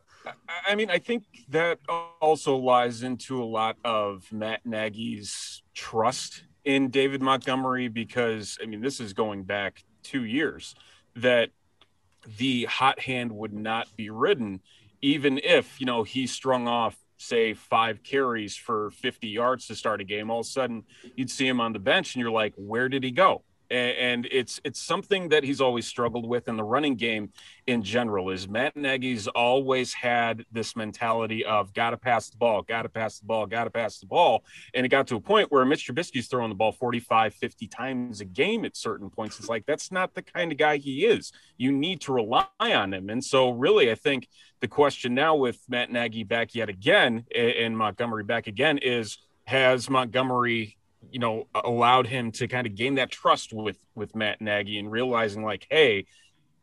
I 0.66 0.74
mean, 0.74 0.90
I 0.90 0.98
think 0.98 1.24
that 1.48 1.78
also 2.20 2.56
lies 2.56 3.02
into 3.02 3.42
a 3.42 3.44
lot 3.44 3.76
of 3.84 4.30
Matt 4.32 4.64
Nagy's 4.64 5.62
trust 5.74 6.44
in 6.64 6.90
David 6.90 7.22
Montgomery 7.22 7.88
because 7.88 8.58
I 8.62 8.66
mean, 8.66 8.80
this 8.80 9.00
is 9.00 9.12
going 9.12 9.44
back 9.44 9.82
two 10.02 10.24
years 10.24 10.74
that 11.16 11.50
the 12.38 12.64
hot 12.64 13.00
hand 13.00 13.32
would 13.32 13.52
not 13.52 13.88
be 13.96 14.10
ridden 14.10 14.60
even 15.02 15.40
if 15.42 15.80
you 15.80 15.86
know 15.86 16.02
he 16.02 16.26
strung 16.26 16.68
off 16.68 16.96
say 17.16 17.52
five 17.52 18.02
carries 18.02 18.56
for 18.56 18.90
50 18.92 19.28
yards 19.28 19.66
to 19.66 19.74
start 19.74 20.00
a 20.00 20.04
game 20.04 20.30
all 20.30 20.40
of 20.40 20.46
a 20.46 20.48
sudden 20.48 20.84
you'd 21.16 21.30
see 21.30 21.46
him 21.46 21.60
on 21.60 21.72
the 21.72 21.78
bench 21.78 22.14
and 22.14 22.22
you're 22.22 22.30
like 22.30 22.54
where 22.56 22.88
did 22.88 23.02
he 23.02 23.10
go 23.10 23.42
and 23.70 24.26
it's 24.30 24.60
it's 24.64 24.80
something 24.80 25.28
that 25.28 25.44
he's 25.44 25.60
always 25.60 25.86
struggled 25.86 26.28
with 26.28 26.48
in 26.48 26.56
the 26.56 26.64
running 26.64 26.96
game 26.96 27.30
in 27.66 27.82
general 27.82 28.30
is 28.30 28.48
Matt 28.48 28.76
Nagy's 28.76 29.28
always 29.28 29.92
had 29.92 30.44
this 30.50 30.74
mentality 30.74 31.44
of 31.44 31.72
gotta 31.72 31.96
pass 31.96 32.28
the 32.30 32.36
ball, 32.36 32.62
gotta 32.62 32.88
pass 32.88 33.20
the 33.20 33.26
ball, 33.26 33.46
gotta 33.46 33.70
pass 33.70 33.98
the 33.98 34.06
ball. 34.06 34.44
And 34.74 34.84
it 34.84 34.88
got 34.88 35.06
to 35.08 35.16
a 35.16 35.20
point 35.20 35.52
where 35.52 35.64
Mitch 35.64 35.86
Trubisky's 35.86 36.26
throwing 36.26 36.48
the 36.48 36.54
ball 36.54 36.72
45, 36.72 37.34
50 37.34 37.66
times 37.68 38.20
a 38.20 38.24
game 38.24 38.64
at 38.64 38.76
certain 38.76 39.08
points. 39.08 39.38
It's 39.38 39.48
like 39.48 39.66
that's 39.66 39.92
not 39.92 40.14
the 40.14 40.22
kind 40.22 40.50
of 40.50 40.58
guy 40.58 40.78
he 40.78 41.06
is. 41.06 41.32
You 41.56 41.70
need 41.70 42.00
to 42.02 42.12
rely 42.12 42.46
on 42.60 42.92
him. 42.92 43.08
And 43.08 43.24
so 43.24 43.50
really 43.50 43.90
I 43.90 43.94
think 43.94 44.28
the 44.60 44.68
question 44.68 45.14
now 45.14 45.36
with 45.36 45.60
Matt 45.68 45.92
Nagy 45.92 46.24
back 46.24 46.54
yet 46.54 46.68
again 46.68 47.24
and 47.34 47.76
Montgomery 47.76 48.24
back 48.24 48.46
again 48.46 48.78
is 48.78 49.18
has 49.46 49.88
Montgomery 49.88 50.76
you 51.10 51.18
know 51.18 51.46
allowed 51.54 52.06
him 52.06 52.30
to 52.32 52.46
kind 52.48 52.66
of 52.66 52.74
gain 52.74 52.96
that 52.96 53.10
trust 53.10 53.52
with 53.52 53.78
with 53.94 54.14
Matt 54.14 54.40
Nagy 54.40 54.78
and 54.78 54.90
realizing 54.90 55.44
like 55.44 55.66
hey 55.70 56.06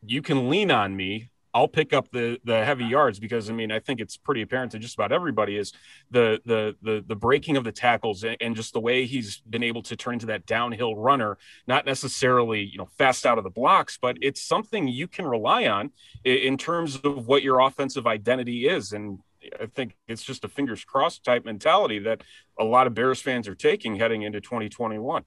you 0.04 0.22
can 0.22 0.48
lean 0.48 0.70
on 0.70 0.94
me. 0.96 1.30
I'll 1.54 1.66
pick 1.66 1.92
up 1.92 2.10
the 2.12 2.38
the 2.44 2.64
heavy 2.64 2.84
yards. 2.84 3.18
Because 3.18 3.50
I 3.50 3.52
mean 3.52 3.72
I 3.72 3.80
think 3.80 4.00
it's 4.00 4.16
pretty 4.16 4.42
apparent 4.42 4.72
to 4.72 4.78
just 4.78 4.94
about 4.94 5.12
everybody 5.12 5.56
is 5.56 5.72
the 6.10 6.40
the 6.44 6.76
the 6.82 7.04
the 7.06 7.16
breaking 7.16 7.56
of 7.56 7.64
the 7.64 7.72
tackles 7.72 8.24
and 8.40 8.54
just 8.54 8.74
the 8.74 8.80
way 8.80 9.06
he's 9.06 9.40
been 9.40 9.62
able 9.62 9.82
to 9.84 9.96
turn 9.96 10.14
into 10.14 10.26
that 10.26 10.46
downhill 10.46 10.94
runner 10.94 11.36
not 11.66 11.86
necessarily 11.86 12.62
you 12.62 12.78
know 12.78 12.86
fast 12.98 13.26
out 13.26 13.38
of 13.38 13.44
the 13.44 13.50
blocks 13.50 13.98
but 14.00 14.18
it's 14.20 14.42
something 14.42 14.86
you 14.86 15.08
can 15.08 15.26
rely 15.26 15.66
on 15.66 15.90
in 16.24 16.56
terms 16.58 16.96
of 16.96 17.26
what 17.26 17.42
your 17.42 17.60
offensive 17.60 18.06
identity 18.06 18.68
is. 18.68 18.92
And 18.92 19.18
I 19.60 19.66
think 19.66 19.96
it's 20.06 20.22
just 20.22 20.44
a 20.44 20.48
fingers 20.48 20.84
crossed 20.84 21.24
type 21.24 21.44
mentality 21.44 21.98
that 22.00 22.22
a 22.58 22.64
lot 22.64 22.86
of 22.86 22.94
Bears 22.94 23.20
fans 23.20 23.48
are 23.48 23.54
taking 23.54 23.96
heading 23.96 24.22
into 24.22 24.40
2021. 24.40 25.24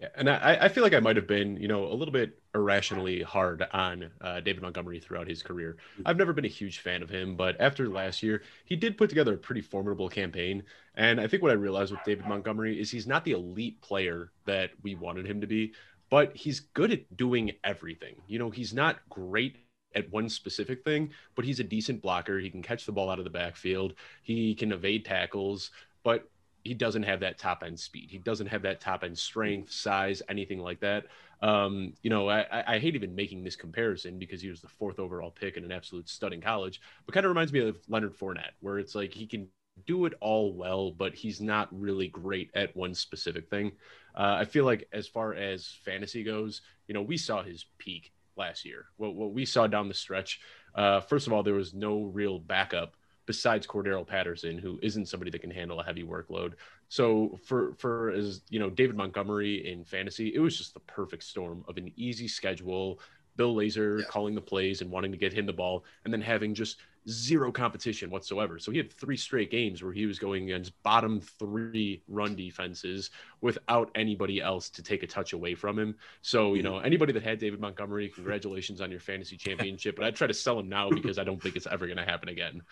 Yeah, 0.00 0.08
and 0.14 0.30
I, 0.30 0.56
I 0.60 0.68
feel 0.68 0.84
like 0.84 0.94
I 0.94 1.00
might 1.00 1.16
have 1.16 1.26
been, 1.26 1.56
you 1.56 1.66
know, 1.66 1.86
a 1.86 1.94
little 1.94 2.12
bit 2.12 2.40
irrationally 2.54 3.20
hard 3.22 3.66
on 3.72 4.10
uh, 4.20 4.38
David 4.40 4.62
Montgomery 4.62 5.00
throughout 5.00 5.26
his 5.26 5.42
career. 5.42 5.76
I've 6.06 6.16
never 6.16 6.32
been 6.32 6.44
a 6.44 6.48
huge 6.48 6.78
fan 6.78 7.02
of 7.02 7.10
him, 7.10 7.34
but 7.34 7.56
after 7.60 7.88
last 7.88 8.22
year, 8.22 8.42
he 8.64 8.76
did 8.76 8.96
put 8.96 9.08
together 9.08 9.34
a 9.34 9.38
pretty 9.38 9.60
formidable 9.60 10.08
campaign. 10.08 10.62
And 10.94 11.20
I 11.20 11.26
think 11.26 11.42
what 11.42 11.50
I 11.50 11.54
realized 11.54 11.90
with 11.90 12.04
David 12.04 12.26
Montgomery 12.26 12.80
is 12.80 12.92
he's 12.92 13.08
not 13.08 13.24
the 13.24 13.32
elite 13.32 13.80
player 13.80 14.30
that 14.44 14.70
we 14.82 14.94
wanted 14.94 15.26
him 15.26 15.40
to 15.40 15.48
be, 15.48 15.74
but 16.10 16.34
he's 16.36 16.60
good 16.60 16.92
at 16.92 17.16
doing 17.16 17.52
everything. 17.64 18.14
You 18.28 18.38
know, 18.38 18.50
he's 18.50 18.72
not 18.72 18.98
great 19.08 19.56
at 19.94 20.10
one 20.10 20.28
specific 20.28 20.84
thing, 20.84 21.10
but 21.34 21.44
he's 21.44 21.60
a 21.60 21.64
decent 21.64 22.02
blocker. 22.02 22.38
He 22.38 22.50
can 22.50 22.62
catch 22.62 22.86
the 22.86 22.92
ball 22.92 23.10
out 23.10 23.18
of 23.18 23.24
the 23.24 23.30
backfield. 23.30 23.94
He 24.22 24.54
can 24.54 24.72
evade 24.72 25.04
tackles, 25.04 25.70
but 26.02 26.28
he 26.64 26.74
doesn't 26.74 27.04
have 27.04 27.20
that 27.20 27.38
top 27.38 27.62
end 27.64 27.78
speed. 27.78 28.10
He 28.10 28.18
doesn't 28.18 28.46
have 28.48 28.62
that 28.62 28.80
top 28.80 29.04
end 29.04 29.16
strength, 29.16 29.72
size, 29.72 30.22
anything 30.28 30.60
like 30.60 30.80
that. 30.80 31.06
Um, 31.40 31.94
you 32.02 32.10
know, 32.10 32.28
I, 32.28 32.74
I 32.74 32.78
hate 32.78 32.94
even 32.96 33.14
making 33.14 33.44
this 33.44 33.56
comparison 33.56 34.18
because 34.18 34.42
he 34.42 34.48
was 34.48 34.60
the 34.60 34.68
fourth 34.68 34.98
overall 34.98 35.30
pick 35.30 35.56
in 35.56 35.64
an 35.64 35.72
absolute 35.72 36.08
stud 36.08 36.32
in 36.32 36.40
college, 36.40 36.80
but 37.06 37.14
kind 37.14 37.24
of 37.24 37.30
reminds 37.30 37.52
me 37.52 37.60
of 37.60 37.78
Leonard 37.88 38.16
Fournette, 38.18 38.52
where 38.60 38.78
it's 38.78 38.94
like 38.94 39.12
he 39.12 39.26
can 39.26 39.48
do 39.86 40.04
it 40.04 40.14
all 40.20 40.52
well, 40.52 40.90
but 40.90 41.14
he's 41.14 41.40
not 41.40 41.68
really 41.70 42.08
great 42.08 42.50
at 42.54 42.76
one 42.76 42.92
specific 42.92 43.48
thing. 43.48 43.72
Uh, 44.16 44.36
I 44.40 44.44
feel 44.44 44.64
like 44.64 44.88
as 44.92 45.06
far 45.06 45.34
as 45.34 45.76
fantasy 45.84 46.24
goes, 46.24 46.62
you 46.88 46.94
know, 46.94 47.02
we 47.02 47.16
saw 47.16 47.42
his 47.42 47.66
peak 47.78 48.12
last 48.38 48.64
year. 48.64 48.86
What, 48.96 49.14
what 49.14 49.32
we 49.32 49.44
saw 49.44 49.66
down 49.66 49.88
the 49.88 49.94
stretch, 49.94 50.40
uh, 50.74 51.00
first 51.00 51.26
of 51.26 51.32
all, 51.32 51.42
there 51.42 51.54
was 51.54 51.74
no 51.74 52.02
real 52.02 52.38
backup 52.38 52.94
besides 53.26 53.66
Cordarrelle 53.66 54.06
Patterson, 54.06 54.56
who 54.56 54.78
isn't 54.82 55.06
somebody 55.06 55.30
that 55.30 55.42
can 55.42 55.50
handle 55.50 55.80
a 55.80 55.84
heavy 55.84 56.02
workload. 56.02 56.54
So 56.88 57.38
for 57.44 57.74
for 57.74 58.10
as 58.10 58.40
you 58.48 58.58
know, 58.58 58.70
David 58.70 58.96
Montgomery 58.96 59.70
in 59.70 59.84
fantasy, 59.84 60.34
it 60.34 60.38
was 60.38 60.56
just 60.56 60.72
the 60.72 60.80
perfect 60.80 61.24
storm 61.24 61.62
of 61.68 61.76
an 61.76 61.92
easy 61.96 62.26
schedule, 62.28 63.00
Bill 63.36 63.54
Lazor 63.54 63.98
Yeah. 63.98 64.06
calling 64.06 64.34
the 64.34 64.40
plays 64.40 64.80
and 64.80 64.90
wanting 64.90 65.12
to 65.12 65.18
get 65.18 65.34
him 65.34 65.44
the 65.44 65.52
ball, 65.52 65.84
and 66.04 66.12
then 66.12 66.22
having 66.22 66.54
just 66.54 66.78
zero 67.08 67.50
competition 67.50 68.10
whatsoever. 68.10 68.58
So 68.58 68.70
he 68.70 68.78
had 68.78 68.92
three 68.92 69.16
straight 69.16 69.50
games 69.50 69.82
where 69.82 69.92
he 69.92 70.06
was 70.06 70.18
going 70.18 70.44
against 70.44 70.80
bottom 70.82 71.20
three 71.20 72.02
run 72.08 72.36
defenses 72.36 73.10
without 73.40 73.90
anybody 73.94 74.40
else 74.40 74.68
to 74.70 74.82
take 74.82 75.02
a 75.02 75.06
touch 75.06 75.32
away 75.32 75.54
from 75.54 75.78
him. 75.78 75.96
So, 76.22 76.54
you 76.54 76.62
know, 76.62 76.78
anybody 76.78 77.12
that 77.14 77.22
had 77.22 77.38
David 77.38 77.60
Montgomery, 77.60 78.08
congratulations 78.08 78.80
on 78.80 78.90
your 78.90 79.00
fantasy 79.00 79.36
championship. 79.36 79.96
But 79.96 80.04
I'd 80.04 80.16
try 80.16 80.26
to 80.26 80.34
sell 80.34 80.58
him 80.58 80.68
now 80.68 80.90
because 80.90 81.18
I 81.18 81.24
don't 81.24 81.42
think 81.42 81.56
it's 81.56 81.66
ever 81.66 81.86
going 81.86 81.98
to 81.98 82.04
happen 82.04 82.28
again. 82.28 82.62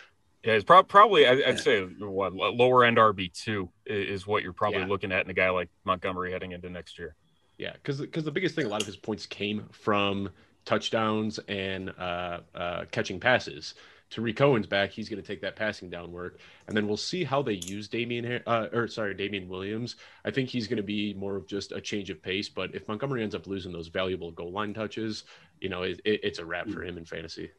Yeah, 0.44 0.52
it's 0.52 0.64
prob- 0.64 0.86
probably 0.88 1.26
I- 1.26 1.42
I'd 1.48 1.58
say 1.58 1.82
what 1.84 2.32
lower 2.34 2.84
end 2.84 2.98
RB 2.98 3.32
two 3.32 3.68
is 3.84 4.26
what 4.26 4.42
you're 4.42 4.52
probably 4.52 4.80
Yeah. 4.80 4.86
looking 4.86 5.10
at 5.12 5.24
in 5.24 5.30
a 5.30 5.34
guy 5.34 5.50
like 5.50 5.70
Montgomery 5.84 6.30
heading 6.30 6.52
into 6.52 6.70
next 6.70 6.98
year. 6.98 7.16
Yeah, 7.58 7.72
because 7.72 8.00
because 8.00 8.24
the 8.24 8.30
biggest 8.30 8.54
thing, 8.54 8.66
a 8.66 8.68
lot 8.68 8.80
of 8.82 8.86
his 8.86 8.96
points 8.96 9.24
came 9.26 9.64
from 9.72 10.28
touchdowns 10.66 11.38
and 11.48 11.90
uh, 11.98 12.40
uh, 12.54 12.84
catching 12.90 13.18
passes. 13.18 13.74
Tarik 14.10 14.36
Cohen's 14.36 14.66
back; 14.66 14.90
he's 14.90 15.08
going 15.08 15.20
to 15.20 15.26
take 15.26 15.40
that 15.40 15.56
passing 15.56 15.90
down 15.90 16.12
work, 16.12 16.38
and 16.66 16.76
then 16.76 16.86
we'll 16.86 16.96
see 16.96 17.24
how 17.24 17.42
they 17.42 17.54
use 17.54 17.88
Damien, 17.88 18.42
uh, 18.46 18.68
or 18.72 18.86
sorry, 18.88 19.14
Damien 19.14 19.48
Williams. 19.48 19.96
I 20.24 20.30
think 20.30 20.48
he's 20.48 20.68
going 20.68 20.76
to 20.76 20.82
be 20.82 21.14
more 21.14 21.36
of 21.36 21.46
just 21.46 21.72
a 21.72 21.80
change 21.80 22.10
of 22.10 22.22
pace. 22.22 22.48
But 22.48 22.74
if 22.74 22.86
Montgomery 22.86 23.22
ends 23.22 23.34
up 23.34 23.46
losing 23.46 23.72
those 23.72 23.88
valuable 23.88 24.30
goal 24.30 24.52
line 24.52 24.74
touches, 24.74 25.24
you 25.60 25.68
know, 25.68 25.82
it, 25.82 26.00
it, 26.04 26.20
it's 26.22 26.38
a 26.38 26.44
wrap 26.44 26.68
for 26.68 26.84
him 26.84 26.98
in 26.98 27.04
fantasy. 27.04 27.50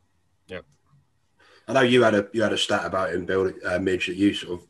Yeah, 0.48 0.62
I 1.68 1.74
know 1.74 1.82
you 1.82 2.04
had 2.04 2.16
a 2.16 2.27
you 2.32 2.42
had 2.42 2.54
a 2.54 2.58
stat 2.58 2.86
about 2.86 3.13
him, 3.13 3.25
Bill, 3.25 3.51
uh, 3.66 3.80
Midge, 3.80 4.08
that 4.08 4.16
you 4.16 4.34
sort 4.34 4.62
of 4.62 4.68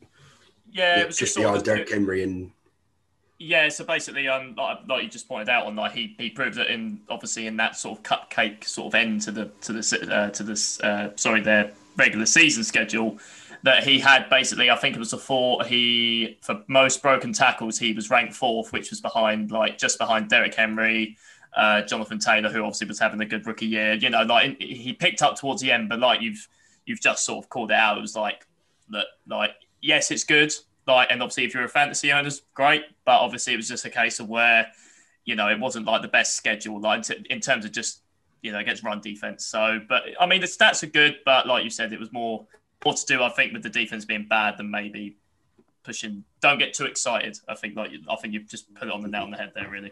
Yeah, 0.72 0.98
yeah, 0.98 1.01
it 1.01 1.07
was 1.07 1.17
just 1.17 1.19
just 1.19 1.34
sort 1.36 1.46
behind 1.46 1.63
Derrick 1.63 1.89
Henry 1.91 2.24
and 2.24 2.51
Yeah, 3.39 3.70
so 3.70 3.86
basically, 3.86 4.27
um, 4.27 4.56
like, 4.58 4.79
like 4.88 5.03
you 5.03 5.10
just 5.10 5.27
pointed 5.27 5.50
out 5.50 5.67
on, 5.67 5.75
like 5.75 5.91
he, 5.91 6.15
he 6.17 6.29
proved 6.29 6.58
that 6.58 6.72
in 6.72 7.01
obviously 7.08 7.46
in 7.46 7.58
that 7.58 7.75
sort 7.75 8.00
of 8.00 8.03
cupcake 8.03 8.63
sort 8.63 8.88
of 8.88 8.96
end 8.96 9.22
to 9.22 9.32
the 9.32 9.46
to 9.62 9.74
the 9.74 10.10
uh, 10.12 10.29
to 10.32 10.44
this 10.44 10.79
uh, 10.82 11.12
sorry 11.15 11.41
their 11.41 11.72
regular 11.98 12.25
season 12.25 12.63
schedule 12.63 13.17
that 13.63 13.84
he 13.84 14.00
had 14.00 14.29
basically 14.29 14.70
I 14.70 14.75
think 14.75 14.96
it 14.96 15.00
was 15.00 15.13
a 15.13 15.17
four 15.17 15.63
he 15.65 16.38
for 16.41 16.63
most 16.67 17.01
broken 17.01 17.34
tackles 17.34 17.77
he 17.77 17.94
was 17.94 18.10
ranked 18.10 18.34
fourth, 18.34 18.74
which 18.74 18.89
was 18.89 19.01
behind 19.01 19.51
like 19.51 19.77
just 19.77 20.00
behind 20.00 20.29
Derrick 20.29 20.56
Henry, 20.56 21.17
uh, 21.56 21.82
Jonathan 21.84 22.20
Taylor, 22.20 22.50
who 22.50 22.62
obviously 22.62 22.88
was 22.88 23.00
having 23.00 23.22
a 23.22 23.25
good 23.25 23.46
rookie 23.46 23.67
year. 23.67 23.94
You 23.94 24.10
know, 24.10 24.24
like 24.24 24.60
he 24.60 24.94
picked 24.94 25.22
up 25.22 25.36
towards 25.36 25.62
the 25.62 25.72
end, 25.72 25.89
but 25.89 26.00
like 26.00 26.22
you've 26.22 26.48
you've 26.86 27.01
just 27.01 27.24
sort 27.24 27.44
of 27.44 27.50
called 27.50 27.70
it 27.70 27.75
out. 27.75 27.98
It 27.98 28.01
was 28.01 28.15
like 28.15 28.48
that, 28.89 29.06
like 29.27 29.51
yes, 29.82 30.10
it's 30.10 30.24
good. 30.24 30.53
Like, 30.88 31.10
and 31.12 31.22
obviously, 31.22 31.44
if 31.44 31.53
you're 31.53 31.65
a 31.65 31.70
fantasy 31.70 32.12
owner, 32.12 32.29
great. 32.53 32.84
But 33.06 33.20
obviously, 33.20 33.53
it 33.53 33.58
was 33.58 33.67
just 33.67 33.86
a 33.86 33.89
case 33.89 34.20
of 34.20 34.29
where, 34.29 34.72
you 35.25 35.36
know, 35.36 35.50
it 35.50 35.60
wasn't 35.60 35.86
like 35.86 36.01
the 36.01 36.08
best 36.08 36.36
schedule, 36.36 36.79
like 36.79 37.10
in 37.29 37.41
terms 37.41 37.65
of 37.65 37.74
just, 37.74 38.01
you 38.41 38.51
know, 38.51 38.60
against 38.60 38.84
run 38.84 39.01
defense. 39.01 39.46
So, 39.46 39.82
but 39.89 40.03
I 40.20 40.25
mean, 40.25 40.41
the 40.41 40.48
stats 40.48 40.84
are 40.84 40.88
good, 40.88 41.17
but 41.25 41.46
like 41.46 41.63
you 41.63 41.70
said, 41.70 41.91
it 41.91 42.00
was 42.00 42.13
more 42.13 42.48
more 42.86 42.94
to 42.94 43.06
do, 43.06 43.24
I 43.24 43.29
think, 43.29 43.53
with 43.53 43.63
the 43.63 43.70
defense 43.70 44.06
being 44.06 44.27
bad 44.29 44.58
than 44.58 44.72
maybe 44.72 45.17
pushing. 45.84 46.24
Don't 46.41 46.60
get 46.60 46.74
too 46.74 46.86
excited. 46.86 47.38
I 47.48 47.56
think, 47.56 47.75
like, 47.75 47.91
I 48.10 48.15
think 48.15 48.34
you've 48.34 48.48
just 48.48 48.74
put 48.74 48.88
it 48.88 48.94
on 48.94 49.01
the 49.01 49.08
nail 49.08 49.24
on 49.24 49.32
the 49.32 49.38
head 49.38 49.51
there, 49.56 49.70
really. 49.70 49.91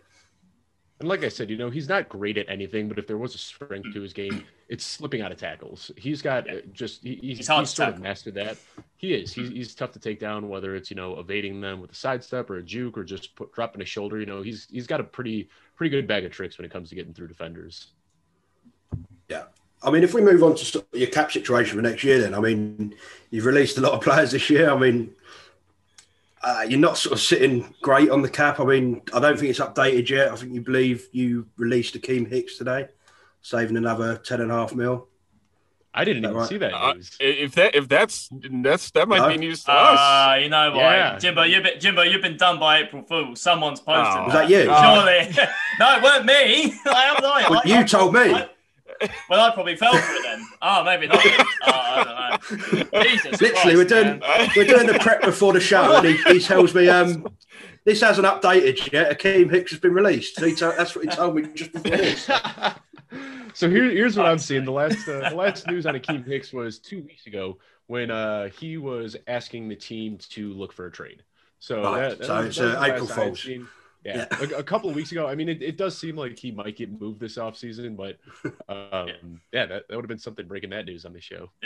And 0.99 1.09
like 1.09 1.25
I 1.25 1.27
said, 1.27 1.49
you 1.49 1.57
know, 1.57 1.69
he's 1.69 1.89
not 1.89 2.07
great 2.07 2.37
at 2.37 2.47
anything, 2.47 2.87
but 2.87 2.97
if 2.97 3.05
there 3.05 3.17
was 3.17 3.35
a 3.35 3.37
strength 3.37 3.93
to 3.93 4.01
his 4.01 4.13
game, 4.21 4.45
it's 4.69 4.85
slipping 4.85 5.21
out 5.21 5.31
of 5.31 5.37
tackles. 5.37 5.91
He's 5.97 6.21
got 6.21 6.49
uh, 6.49 6.61
just 6.71 7.03
he, 7.03 7.15
he's, 7.15 7.37
He's 7.37 7.47
he's, 7.49 7.69
sort 7.69 7.89
of 7.89 7.99
mastered 7.99 8.35
that. 8.35 8.57
He 8.97 9.13
is. 9.13 9.33
He's, 9.33 9.49
he's 9.49 9.75
tough 9.75 9.91
to 9.91 9.99
take 9.99 10.19
down, 10.19 10.47
whether 10.47 10.75
it's 10.75 10.89
you 10.89 10.95
know 10.95 11.19
evading 11.19 11.59
them 11.59 11.81
with 11.81 11.91
a 11.91 11.95
sidestep 11.95 12.49
or 12.49 12.57
a 12.57 12.63
juke 12.63 12.97
or 12.97 13.03
just 13.03 13.35
put, 13.35 13.51
dropping 13.53 13.81
a 13.81 13.85
shoulder. 13.85 14.19
You 14.19 14.25
know, 14.25 14.41
he's 14.41 14.67
he's 14.71 14.87
got 14.87 15.01
a 15.01 15.03
pretty 15.03 15.49
pretty 15.75 15.89
good 15.89 16.07
bag 16.07 16.23
of 16.23 16.31
tricks 16.31 16.57
when 16.57 16.65
it 16.65 16.71
comes 16.71 16.89
to 16.89 16.95
getting 16.95 17.13
through 17.13 17.27
defenders. 17.27 17.87
yeah. 19.29 19.43
I 19.83 19.91
mean, 19.91 20.03
if 20.03 20.15
we 20.15 20.21
move 20.21 20.41
on 20.41 20.55
to 20.55 20.85
your 20.93 21.09
cap 21.09 21.31
situation 21.31 21.75
for 21.75 21.81
next 21.81 22.03
year, 22.03 22.19
then 22.19 22.33
I 22.33 22.39
mean, 22.39 22.95
you've 23.29 23.45
released 23.45 23.77
a 23.77 23.81
lot 23.81 23.91
of 23.91 24.01
players 24.01 24.31
this 24.31 24.49
year. 24.49 24.71
I 24.71 24.77
mean, 24.77 25.13
uh, 26.45 26.61
you're 26.69 26.79
not 26.79 26.97
sort 26.97 27.13
of 27.13 27.19
sitting 27.19 27.73
great 27.81 28.09
on 28.09 28.21
the 28.21 28.29
cap. 28.29 28.59
I 28.59 28.65
mean, 28.65 29.01
I 29.13 29.19
don't 29.19 29.37
think 29.37 29.49
it's 29.49 29.59
updated 29.59 30.07
yet. 30.09 30.31
I 30.31 30.35
think 30.35 30.53
you 30.53 30.61
believe 30.61 31.07
you 31.11 31.47
released 31.57 31.95
Akiem 31.99 32.29
Hicks 32.29 32.57
today, 32.57 32.87
saving 33.41 33.75
another 33.77 34.17
ten 34.17 34.39
and 34.41 34.51
a 34.51 34.55
half 34.55 34.73
mil. 34.75 35.07
I 35.97 36.03
didn't 36.03 36.25
even 36.25 36.35
right? 36.35 36.49
see 36.49 36.57
that 36.57 36.73
Uh, 36.73 36.93
if 37.21 37.55
that 37.55 37.73
if 37.73 37.87
that's 37.87 38.29
that's 38.61 38.91
that 38.91 39.07
might 39.07 39.19
No. 39.19 39.29
be 39.29 39.37
news 39.37 39.63
to 39.63 39.71
us. 39.71 39.97
Uh, 39.99 40.35
you 40.43 40.49
know 40.49 40.71
what, 40.71 40.79
Yeah. 40.81 41.17
Jimbo, 41.17 41.43
you've 41.43 41.63
been 41.63 41.79
Jimbo, 41.79 42.01
you've 42.01 42.21
been 42.21 42.35
done 42.37 42.59
by 42.59 42.79
April 42.81 43.03
Fool. 43.03 43.33
Someone's 43.35 43.79
posted. 43.79 44.21
Oh. 44.21 44.25
Was 44.25 44.33
that 44.33 44.49
you? 44.49 44.67
Oh. 44.69 44.95
Surely, 44.95 45.33
no, 45.79 45.95
it 45.97 46.03
weren't 46.03 46.25
me. 46.25 46.73
I 46.85 47.03
am 47.05 47.23
I. 47.23 47.47
Well, 47.49 47.61
I- 47.63 47.67
you 47.69 47.75
I- 47.77 47.83
told 47.83 48.13
me. 48.13 48.33
I- 49.01 49.09
well, 49.29 49.41
I 49.41 49.53
probably 49.53 49.75
fell 49.75 49.93
for 49.93 50.13
it 50.15 50.23
then. 50.23 50.45
Oh, 50.61 50.83
maybe 50.83 51.07
not. 51.07 51.19
Oh, 51.25 51.71
I 51.71 52.37
don't 52.39 52.93
know. 52.93 53.03
Jesus 53.03 53.41
Literally, 53.41 53.75
we're 53.75 53.85
doing 53.85 54.19
man. 54.19 54.49
we're 54.55 54.65
doing 54.65 54.87
the 54.87 54.97
prep 54.99 55.21
before 55.21 55.53
the 55.53 55.59
show, 55.59 55.97
and 55.97 56.05
he, 56.07 56.15
he 56.33 56.39
tells 56.39 56.73
me, 56.73 56.87
um, 56.89 57.27
"This 57.83 58.01
hasn't 58.01 58.25
updated 58.27 58.91
yet. 58.91 59.17
Akiem 59.19 59.49
Hicks 59.51 59.71
has 59.71 59.79
been 59.79 59.93
released." 59.93 60.39
He 60.39 60.55
to- 60.55 60.73
that's 60.77 60.95
what 60.95 61.05
he 61.05 61.11
told 61.11 61.35
me 61.35 61.47
just 61.53 61.71
before 61.73 61.97
this. 61.97 62.29
so 63.53 63.69
here, 63.69 63.85
here's 63.89 64.15
what 64.17 64.25
I'm 64.25 64.39
seeing. 64.39 64.65
The 64.65 64.71
last 64.71 65.07
uh, 65.07 65.29
the 65.29 65.35
last 65.35 65.67
news 65.67 65.85
on 65.85 65.95
Akiem 65.95 66.25
Hicks 66.25 66.53
was 66.53 66.79
two 66.79 67.01
weeks 67.03 67.25
ago 67.27 67.57
when 67.87 68.09
uh, 68.11 68.49
he 68.49 68.77
was 68.77 69.15
asking 69.27 69.67
the 69.67 69.75
team 69.75 70.17
to 70.29 70.53
look 70.53 70.73
for 70.73 70.85
a 70.87 70.91
trade. 70.91 71.21
So, 71.59 71.81
Right, 71.83 72.09
that, 72.09 72.17
that 72.19 72.25
so 72.27 72.35
was- 72.37 72.45
it's, 72.47 72.57
that 72.57 72.77
uh, 72.79 72.83
April 72.83 73.11
I 73.11 73.15
had 73.15 73.23
Fools. 73.37 73.47
Seen. 74.05 74.15
Yeah, 74.15 74.27
A, 74.55 74.59
a 74.59 74.63
couple 74.63 74.89
of 74.89 74.95
weeks 74.95 75.11
ago. 75.11 75.27
I 75.27 75.35
mean, 75.35 75.49
it, 75.49 75.61
it 75.61 75.77
does 75.77 75.97
seem 75.97 76.15
like 76.15 76.37
he 76.37 76.51
might 76.51 76.75
get 76.77 76.99
moved 76.99 77.19
this 77.19 77.37
offseason, 77.37 77.95
but 77.97 78.17
um, 78.69 79.41
yeah, 79.51 79.65
that, 79.65 79.87
that 79.87 79.95
would 79.95 80.03
have 80.03 80.07
been 80.09 80.19
something 80.19 80.47
breaking 80.47 80.69
that 80.71 80.85
news 80.85 81.05
on 81.05 81.13
the 81.13 81.21
show. 81.21 81.49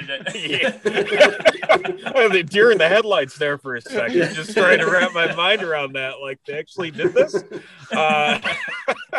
the 2.29 2.43
deer 2.47 2.71
in 2.71 2.77
the 2.77 2.87
headlights 2.87 3.37
there 3.37 3.57
for 3.57 3.75
a 3.75 3.81
second, 3.81 4.33
just 4.33 4.53
trying 4.53 4.79
to 4.79 4.89
wrap 4.89 5.13
my 5.13 5.33
mind 5.35 5.63
around 5.63 5.93
that. 5.93 6.19
Like 6.21 6.39
they 6.45 6.53
actually 6.57 6.91
did 6.91 7.13
this. 7.13 7.35
Uh, 7.91 8.39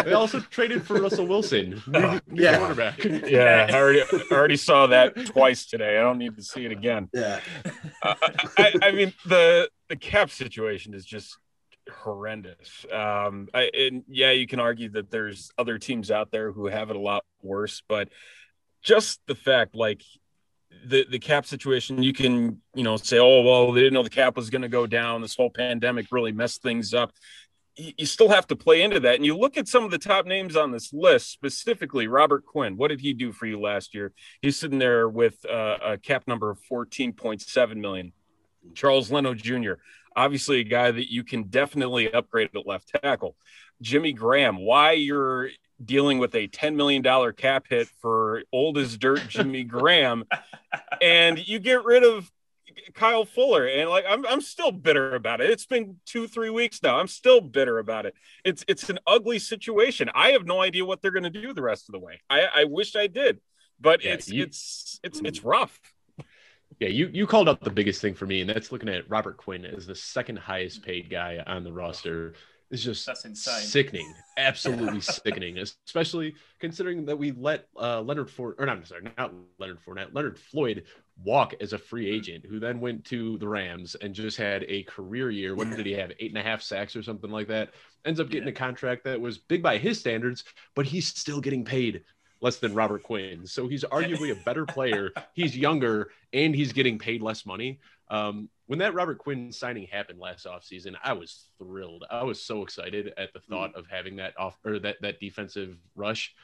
They 0.04 0.12
also 0.14 0.40
traded 0.40 0.86
for 0.86 1.00
Russell 1.00 1.26
Wilson, 1.26 1.82
new, 1.86 2.20
new 2.28 2.42
Yeah. 2.42 2.58
quarterback. 2.58 3.04
yeah, 3.04 3.66
I 3.70 3.74
already 3.76 4.02
I 4.02 4.34
already 4.34 4.56
saw 4.56 4.86
that 4.86 5.26
twice 5.26 5.66
today. 5.66 5.98
I 5.98 6.00
don't 6.02 6.16
need 6.18 6.36
to 6.36 6.42
see 6.42 6.64
it 6.64 6.72
again. 6.72 7.08
Yeah, 7.12 7.40
Uh, 8.02 8.14
I, 8.56 8.72
I 8.82 8.92
mean 8.92 9.12
the 9.26 9.68
the 9.88 9.96
cap 9.96 10.30
situation 10.30 10.94
is 10.94 11.04
just 11.04 11.36
horrendous. 12.00 12.86
Um, 12.92 13.48
I, 13.54 13.70
and 13.72 14.04
yeah, 14.08 14.32
you 14.32 14.46
can 14.46 14.60
argue 14.60 14.90
that 14.90 15.10
there's 15.10 15.50
other 15.56 15.78
teams 15.78 16.10
out 16.10 16.30
there 16.30 16.52
who 16.52 16.66
have 16.66 16.90
it 16.90 16.96
a 16.96 17.00
lot 17.00 17.24
worse, 17.42 17.82
but 17.88 18.08
just 18.82 19.20
the 19.26 19.34
fact, 19.34 19.74
like 19.74 20.02
the 20.84 21.06
the 21.10 21.18
cap 21.18 21.46
situation, 21.46 22.02
you 22.02 22.12
can 22.12 22.60
you 22.74 22.82
know 22.82 22.96
say, 22.96 23.18
oh 23.18 23.42
well, 23.42 23.72
they 23.72 23.80
didn't 23.80 23.94
know 23.94 24.02
the 24.02 24.10
cap 24.10 24.36
was 24.36 24.50
going 24.50 24.62
to 24.62 24.68
go 24.68 24.86
down. 24.86 25.22
This 25.22 25.36
whole 25.36 25.50
pandemic 25.50 26.06
really 26.10 26.32
messed 26.32 26.62
things 26.62 26.94
up. 26.94 27.12
You, 27.76 28.04
still 28.04 28.28
have 28.28 28.46
to 28.48 28.56
play 28.56 28.82
into 28.82 29.00
that, 29.00 29.14
and 29.14 29.24
you 29.24 29.38
look 29.38 29.56
at 29.56 29.68
some 29.68 29.84
of 29.84 29.90
the 29.90 29.98
top 29.98 30.26
names 30.26 30.54
on 30.54 30.70
this 30.70 30.92
list, 30.92 31.30
specifically 31.30 32.08
Robert 32.08 32.44
Quinn. 32.44 32.76
What 32.76 32.88
did 32.88 33.00
he 33.00 33.14
do 33.14 33.32
for 33.32 33.46
you 33.46 33.58
last 33.60 33.94
year? 33.94 34.12
He's 34.42 34.58
sitting 34.58 34.78
there 34.78 35.08
with 35.08 35.44
uh, 35.46 35.78
a 35.82 35.98
cap 35.98 36.24
number 36.26 36.50
of 36.50 36.58
fourteen 36.58 37.12
point 37.12 37.40
seven 37.42 37.80
million. 37.80 38.12
Charles 38.74 39.10
Leno 39.10 39.32
Jr., 39.32 39.74
obviously 40.16 40.60
a 40.60 40.64
guy 40.64 40.90
that 40.90 41.10
you 41.12 41.24
can 41.24 41.44
definitely 41.44 42.12
upgrade 42.12 42.50
at 42.54 42.66
left 42.66 42.92
tackle. 43.02 43.36
Jimmy 43.82 44.12
Graham, 44.12 44.56
why 44.58 44.92
you're 44.92 45.50
dealing 45.82 46.18
with 46.18 46.34
a 46.34 46.46
$10 46.48 46.74
million 46.74 47.02
cap 47.32 47.66
hit 47.68 47.88
for 48.02 48.42
old 48.52 48.76
as 48.76 48.98
dirt 48.98 49.22
Jimmy 49.28 49.64
Graham, 49.64 50.24
and 51.00 51.38
you 51.48 51.58
get 51.58 51.84
rid 51.84 52.04
of 52.04 52.30
Kyle 52.94 53.24
Fuller. 53.24 53.66
And 53.66 53.88
like 53.88 54.04
I'm 54.08 54.26
I'm 54.26 54.40
still 54.40 54.72
bitter 54.72 55.14
about 55.14 55.40
it. 55.40 55.50
It's 55.50 55.66
been 55.66 55.96
two, 56.06 56.26
three 56.26 56.50
weeks 56.50 56.82
now. 56.82 56.98
I'm 56.98 57.06
still 57.08 57.40
bitter 57.40 57.78
about 57.78 58.04
it. 58.06 58.14
It's 58.44 58.64
it's 58.68 58.90
an 58.90 58.98
ugly 59.06 59.38
situation. 59.38 60.10
I 60.14 60.32
have 60.32 60.44
no 60.46 60.60
idea 60.60 60.84
what 60.84 61.00
they're 61.00 61.10
gonna 61.10 61.30
do 61.30 61.52
the 61.54 61.62
rest 61.62 61.88
of 61.88 61.92
the 61.92 61.98
way. 61.98 62.20
I, 62.28 62.46
I 62.54 62.64
wish 62.64 62.96
I 62.96 63.06
did, 63.06 63.40
but 63.80 64.04
Yeah, 64.04 64.14
it's 64.14 64.28
you- 64.28 64.42
it's 64.44 65.00
it's 65.02 65.20
it's 65.24 65.44
rough. 65.44 65.80
Yeah, 66.80 66.88
you, 66.88 67.10
you 67.12 67.26
called 67.26 67.46
out 67.46 67.60
the 67.60 67.70
biggest 67.70 68.00
thing 68.00 68.14
for 68.14 68.26
me, 68.26 68.40
and 68.40 68.48
that's 68.48 68.72
looking 68.72 68.88
at 68.88 69.08
Robert 69.08 69.36
Quinn 69.36 69.66
as 69.66 69.86
the 69.86 69.94
second 69.94 70.38
highest 70.38 70.82
paid 70.82 71.10
guy 71.10 71.42
on 71.46 71.62
the 71.62 71.72
roster. 71.72 72.32
It's 72.70 72.82
just 72.82 73.04
That's 73.04 73.24
insane. 73.26 73.66
sickening, 73.66 74.14
absolutely 74.38 75.00
sickening, 75.00 75.58
especially 75.58 76.34
considering 76.58 77.04
that 77.04 77.18
we 77.18 77.32
let 77.32 77.66
uh, 77.78 78.00
Leonard 78.00 78.30
Ford, 78.30 78.54
or 78.58 78.64
not, 78.64 78.78
I'm 78.78 78.84
sorry, 78.86 79.02
not 79.18 79.34
Leonard 79.58 79.78
Fournette, 79.84 80.14
Leonard 80.14 80.38
Floyd 80.38 80.84
walk 81.22 81.52
as 81.60 81.74
a 81.74 81.78
free 81.78 82.08
agent, 82.08 82.46
who 82.46 82.58
then 82.58 82.80
went 82.80 83.04
to 83.06 83.36
the 83.38 83.48
Rams 83.48 83.94
and 83.96 84.14
just 84.14 84.38
had 84.38 84.64
a 84.68 84.84
career 84.84 85.30
year. 85.30 85.54
What 85.54 85.68
did 85.68 85.84
he 85.84 85.92
have? 85.92 86.12
Eight 86.18 86.30
and 86.30 86.38
a 86.38 86.42
half 86.42 86.62
sacks 86.62 86.96
or 86.96 87.02
something 87.02 87.30
like 87.30 87.48
that. 87.48 87.74
Ends 88.06 88.20
up 88.20 88.30
getting 88.30 88.48
a 88.48 88.52
contract 88.52 89.04
that 89.04 89.20
was 89.20 89.36
big 89.36 89.62
by 89.62 89.76
his 89.76 89.98
standards, 89.98 90.44
but 90.74 90.86
he's 90.86 91.08
still 91.08 91.40
getting 91.42 91.64
paid 91.64 92.04
less 92.40 92.56
than 92.56 92.74
Robert 92.74 93.02
Quinn. 93.02 93.46
So 93.46 93.68
he's 93.68 93.84
arguably 93.92 94.32
a 94.32 94.44
better 94.44 94.66
player. 94.66 95.12
He's 95.34 95.56
younger 95.56 96.10
and 96.32 96.54
he's 96.54 96.72
getting 96.72 96.98
paid 96.98 97.22
less 97.22 97.46
money. 97.46 97.80
Um, 98.08 98.48
when 98.66 98.80
that 98.80 98.94
Robert 98.94 99.18
Quinn 99.18 99.52
signing 99.52 99.86
happened 99.86 100.18
last 100.18 100.46
offseason, 100.46 100.94
I 101.02 101.12
was 101.12 101.46
thrilled. 101.58 102.04
I 102.10 102.24
was 102.24 102.42
so 102.42 102.62
excited 102.62 103.12
at 103.16 103.32
the 103.32 103.40
thought 103.40 103.74
of 103.74 103.86
having 103.88 104.16
that 104.16 104.38
off 104.38 104.58
or 104.64 104.78
that 104.80 104.96
that 105.02 105.20
defensive 105.20 105.76
rush. 105.94 106.34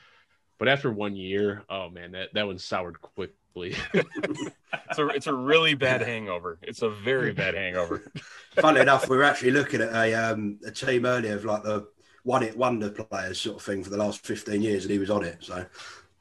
But 0.58 0.68
after 0.68 0.90
one 0.90 1.16
year, 1.16 1.64
oh 1.68 1.90
man, 1.90 2.12
that, 2.12 2.32
that 2.34 2.46
one 2.46 2.58
soured 2.58 3.00
quickly. 3.00 3.76
it's 3.94 4.98
a 4.98 5.08
it's 5.08 5.26
a 5.26 5.34
really 5.34 5.74
bad 5.74 6.02
hangover. 6.02 6.58
It's 6.62 6.82
a 6.82 6.90
very 6.90 7.32
bad 7.32 7.54
hangover. 7.54 8.10
Funnily 8.54 8.82
enough, 8.82 9.08
we 9.08 9.16
were 9.16 9.24
actually 9.24 9.50
looking 9.50 9.80
at 9.80 9.92
a 9.92 10.14
um, 10.14 10.58
a 10.64 10.70
team 10.70 11.04
earlier 11.04 11.34
of 11.34 11.44
like 11.44 11.62
the 11.62 11.86
one 12.26 12.42
hit 12.42 12.56
wonder 12.56 12.90
players 12.90 13.40
sort 13.40 13.56
of 13.56 13.62
thing 13.62 13.85
for 13.85 13.90
the 13.90 13.97
last 13.97 14.26
15 14.26 14.61
years, 14.61 14.85
and 14.85 14.90
he 14.92 14.99
was 14.99 15.11
on 15.11 15.23
it. 15.25 15.37
So 15.40 15.64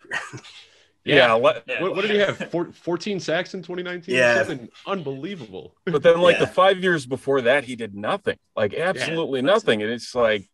Yeah, 1.04 1.34
le- 1.34 1.62
Yeah. 1.68 1.82
What, 1.82 1.96
what 1.96 2.02
did 2.02 2.12
he 2.12 2.18
have? 2.18 2.38
Four, 2.50 2.72
14 2.72 3.20
sacks 3.20 3.54
in 3.54 3.62
2019? 3.62 4.16
Yeah. 4.16 4.38
Something 4.44 4.70
unbelievable. 4.88 5.76
but 5.86 6.02
then 6.02 6.20
like 6.20 6.36
Yeah. 6.36 6.46
the 6.46 6.48
five 6.52 6.80
years 6.84 7.06
before 7.06 7.42
that, 7.42 7.64
he 7.64 7.76
did 7.76 7.96
nothing, 7.96 8.38
like 8.56 8.74
absolutely 8.74 9.42
nothing, 9.42 9.82
and 9.82 9.92
it's 9.92 10.14
like. 10.16 10.50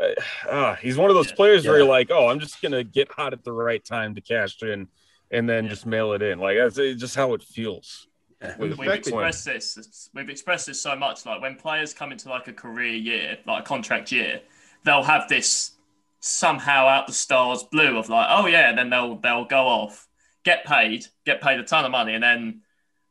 Uh, 0.00 0.48
uh, 0.48 0.74
he's 0.76 0.96
one 0.96 1.10
of 1.10 1.16
those 1.16 1.30
Yeah. 1.30 1.34
players 1.34 1.66
where 1.66 1.78
you're 1.78 1.88
like, 1.88 2.08
oh, 2.12 2.28
I'm 2.28 2.38
just 2.38 2.62
gonna 2.62 2.84
get 2.84 3.10
hot 3.10 3.32
at 3.32 3.42
the 3.42 3.50
right 3.52 3.84
time 3.84 4.14
to 4.14 4.20
cash 4.20 4.62
in, 4.62 4.86
and 5.32 5.48
then 5.48 5.64
Yeah. 5.64 5.70
just 5.70 5.86
mail 5.86 6.12
it 6.12 6.22
in. 6.22 6.38
Like 6.38 6.56
that's 6.56 6.78
it's 6.78 7.00
just 7.00 7.16
how 7.16 7.34
it 7.34 7.42
feels. 7.42 8.06
yeah. 8.40 8.54
And 8.60 8.70
the 8.72 8.76
We've 8.76 8.90
expressed 8.90 9.44
this. 9.46 9.76
it's- 9.76 10.10
We've 10.14 10.30
expressed 10.30 10.66
this 10.68 10.80
so 10.80 10.94
much. 10.94 11.26
Like 11.26 11.40
when 11.42 11.56
players 11.56 11.92
come 11.94 12.12
into 12.12 12.28
like 12.28 12.46
a 12.46 12.52
career 12.52 12.94
year, 12.94 13.38
like 13.44 13.62
a 13.64 13.66
contract 13.66 14.12
year, 14.12 14.40
they'll 14.84 15.02
have 15.02 15.28
this 15.28 15.72
somehow 16.20 16.86
out 16.86 17.06
the 17.06 17.12
stars 17.12 17.64
blue 17.70 17.98
of 17.98 18.08
like, 18.08 18.26
oh 18.30 18.46
yeah, 18.46 18.68
and 18.68 18.78
then 18.78 18.90
they'll 18.90 19.16
they'll 19.16 19.44
go 19.44 19.66
off, 19.66 20.06
get 20.44 20.64
paid, 20.64 21.04
get 21.24 21.40
paid 21.40 21.60
a 21.60 21.64
ton 21.64 21.84
of 21.84 21.90
money, 21.90 22.14
and 22.14 22.22
then 22.22 22.62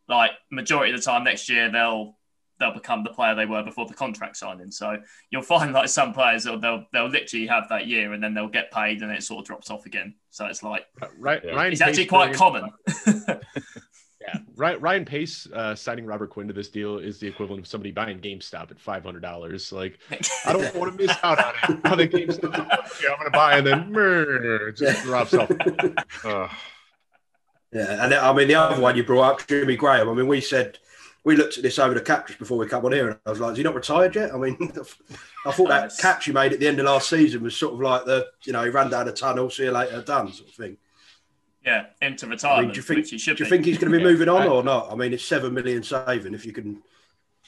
like 0.07 0.31
majority 0.51 0.93
of 0.93 0.97
the 0.99 1.03
time 1.03 1.23
next 1.23 1.49
year 1.49 1.69
they'll 1.71 2.17
they'll 2.59 2.73
become 2.73 3.03
the 3.03 3.09
player 3.11 3.35
they 3.35 3.45
were 3.45 3.63
before 3.63 3.85
the 3.85 3.93
contract 3.93 4.35
signing. 4.35 4.71
So 4.71 4.97
you'll 5.29 5.41
find 5.43 5.73
like 5.73 5.89
some 5.89 6.13
players 6.13 6.43
they'll 6.43 6.59
they'll, 6.59 6.85
they'll 6.91 7.09
literally 7.09 7.47
have 7.47 7.69
that 7.69 7.87
year 7.87 8.13
and 8.13 8.23
then 8.23 8.33
they'll 8.33 8.47
get 8.47 8.71
paid 8.71 9.01
and 9.01 9.11
it 9.11 9.23
sort 9.23 9.41
of 9.41 9.45
drops 9.45 9.69
off 9.69 9.85
again. 9.85 10.15
So 10.31 10.45
it's 10.47 10.63
like 10.63 10.85
Right, 11.17 11.41
Yeah. 11.43 11.51
Ryan 11.51 11.71
it's 11.73 11.81
actually 11.81 12.07
quite 12.07 12.33
common. 12.33 12.71
Yeah, 14.27 14.39
Ryan, 14.55 14.79
Ryan 14.81 15.05
Pace 15.05 15.47
uh, 15.53 15.73
signing 15.73 16.05
Robert 16.05 16.29
Quinn 16.29 16.47
to 16.47 16.53
this 16.53 16.67
deal 16.69 16.97
is 16.97 17.17
the 17.19 17.27
equivalent 17.27 17.61
of 17.61 17.67
somebody 17.67 17.91
buying 17.91 18.19
GameStop 18.19 18.71
at 18.71 18.79
five 18.79 19.03
hundred 19.03 19.21
dollars. 19.21 19.71
Like, 19.71 19.99
I 20.45 20.51
don't 20.53 20.75
want 20.75 20.91
to 20.97 21.05
miss 21.07 21.15
out 21.23 21.39
on 21.39 21.53
it. 21.69 21.79
How 21.85 21.95
the 21.95 22.07
GameStop, 22.07 22.53
yeah, 23.01 23.09
I'm 23.11 23.17
gonna 23.19 23.29
buy, 23.31 23.57
and 23.57 23.65
then 23.67 23.91
meh, 23.91 24.71
just 24.75 25.03
drops 25.03 25.33
off. 25.33 25.49
Uh, 26.25 26.49
Yeah, 27.73 28.03
and 28.05 28.13
I 28.13 28.33
mean 28.33 28.47
the 28.47 28.55
other 28.55 28.81
one 28.81 28.95
you 28.95 29.03
brought 29.03 29.31
up, 29.41 29.47
Jimmy 29.47 29.75
Graham. 29.75 30.09
I 30.09 30.13
mean, 30.13 30.27
we 30.27 30.39
said 30.41 30.77
we 31.25 31.35
looked 31.35 31.57
at 31.57 31.63
this 31.63 31.77
over 31.79 31.93
the 31.93 32.01
cap 32.01 32.27
just 32.27 32.39
before 32.39 32.57
we 32.57 32.65
come 32.67 32.85
on 32.85 32.93
here, 32.93 33.09
and 33.09 33.19
I 33.25 33.29
was 33.29 33.39
like, 33.39 33.51
"Is 33.51 33.57
he 33.57 33.63
not 33.63 33.75
retired 33.75 34.15
yet?" 34.15 34.33
I 34.33 34.37
mean, 34.37 34.57
I 35.45 35.51
thought 35.51 35.67
that 35.67 35.81
Nice. 35.83 36.01
catch 36.01 36.25
he 36.25 36.31
made 36.31 36.53
at 36.53 36.59
the 36.59 36.67
end 36.67 36.79
of 36.79 36.85
last 36.85 37.09
season 37.09 37.43
was 37.43 37.55
sort 37.55 37.73
of 37.73 37.79
like 37.81 38.05
the, 38.05 38.27
you 38.45 38.53
know, 38.53 38.63
he 38.63 38.69
ran 38.69 38.89
down 38.89 39.05
the 39.05 39.11
tunnel, 39.11 39.49
see 39.49 39.63
you 39.63 39.71
later, 39.71 40.01
done 40.01 40.31
sort 40.31 40.49
of 40.49 40.55
thing. 40.55 40.77
Yeah, 41.67 41.85
into 42.01 42.25
I 42.25 42.29
retirement, 42.29 42.67
mean, 42.67 42.73
do 42.75 42.77
you 42.77 42.81
think 42.81 42.99
which 43.01 43.09
he 43.11 43.17
should 43.17 43.35
do 43.37 43.43
you 43.43 43.49
think 43.49 43.65
he's 43.65 43.77
going 43.77 43.91
to 43.91 43.97
be 43.97 44.03
moving 44.03 44.29
on 44.29 44.47
or 44.47 44.63
not? 44.63 44.89
I 44.89 44.95
mean, 44.95 45.11
it's 45.13 45.25
seven 45.25 45.53
million 45.53 45.83
saving 45.83 46.33
if 46.33 46.45
you 46.45 46.53
can. 46.53 46.81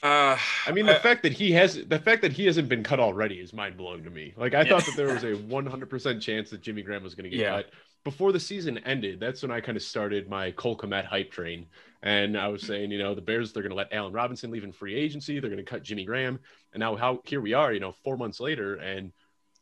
uh, 0.02 0.36
I 0.66 0.72
mean, 0.72 0.86
the 0.86 0.94
fact 0.94 1.22
that 1.22 1.32
he 1.32 1.52
has 1.52 1.74
the 1.86 1.98
fact 1.98 2.22
that 2.22 2.32
he 2.32 2.46
hasn't 2.46 2.68
been 2.68 2.82
cut 2.82 3.00
already 3.00 3.36
is 3.36 3.52
mind 3.52 3.76
blowing 3.76 4.04
to 4.04 4.10
me. 4.10 4.34
Like, 4.36 4.54
I 4.54 4.64
Yeah. 4.64 4.64
thought 4.64 4.86
that 4.86 4.96
there 4.96 5.10
was 5.10 5.24
a 5.24 5.34
100% 5.36 6.20
chance 6.22 6.50
that 6.50 6.60
Jimmy 6.60 6.82
Graham 6.82 7.02
was 7.02 7.14
going 7.14 7.24
to 7.24 7.30
get 7.30 7.40
Yeah. 7.40 7.50
cut 7.62 7.70
before 8.04 8.32
the 8.32 8.40
season 8.40 8.78
ended. 8.78 9.20
That's 9.20 9.42
when 9.42 9.50
I 9.50 9.60
kind 9.60 9.76
of 9.76 9.82
started 9.82 10.28
my 10.28 10.52
Cole 10.52 10.76
Kmet 10.76 11.04
hype 11.04 11.30
train, 11.30 11.66
and 12.02 12.36
I 12.36 12.48
was 12.48 12.62
saying, 12.62 12.90
you 12.90 12.98
know, 12.98 13.14
the 13.14 13.20
Bears 13.22 13.52
they're 13.52 13.62
going 13.62 13.70
to 13.70 13.76
let 13.76 13.92
Allen 13.92 14.12
Robinson 14.12 14.50
leave 14.50 14.64
in 14.64 14.72
free 14.72 14.94
agency. 14.94 15.38
They're 15.38 15.50
going 15.50 15.64
to 15.64 15.70
cut 15.70 15.82
Jimmy 15.82 16.04
Graham, 16.04 16.40
and 16.72 16.80
now 16.80 16.96
how 16.96 17.20
here 17.24 17.40
we 17.42 17.52
are, 17.52 17.72
you 17.72 17.80
know, 17.80 17.92
four 18.04 18.16
months 18.16 18.40
later, 18.40 18.76
and 18.76 19.12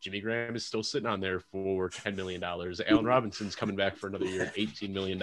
Jimmy 0.01 0.21
Graham 0.21 0.57
is 0.57 0.65
still 0.65 0.83
sitting 0.83 1.09
on 1.09 1.21
there 1.21 1.41
for 1.41 1.91
$10 1.91 2.15
million. 2.15 2.43
Allen 2.43 3.05
Robinson's 3.05 3.57
coming 3.57 3.77
back 3.77 3.97
for 3.97 4.07
another 4.07 4.27
year, 4.27 4.53
$18 4.57 4.91
million. 4.91 5.23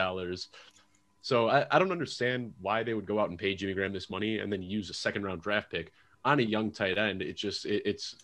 So 1.22 1.50
I, 1.50 1.66
I 1.72 1.80
don't 1.80 1.92
understand 1.92 2.54
why 2.62 2.84
they 2.84 2.94
would 2.94 3.06
go 3.06 3.20
out 3.20 3.30
and 3.30 3.40
pay 3.40 3.56
Jimmy 3.56 3.74
Graham 3.74 3.94
this 3.94 4.10
money 4.10 4.40
and 4.40 4.52
then 4.52 4.62
use 4.62 4.90
a 4.90 4.94
second 4.94 5.24
round 5.24 5.42
draft 5.42 5.72
pick 5.72 5.92
on 6.24 6.40
a 6.40 6.44
young 6.44 6.72
tight 6.72 6.98
end. 6.98 7.22
It 7.22 7.36
just 7.36 7.66
it, 7.66 7.82
it's 7.86 8.16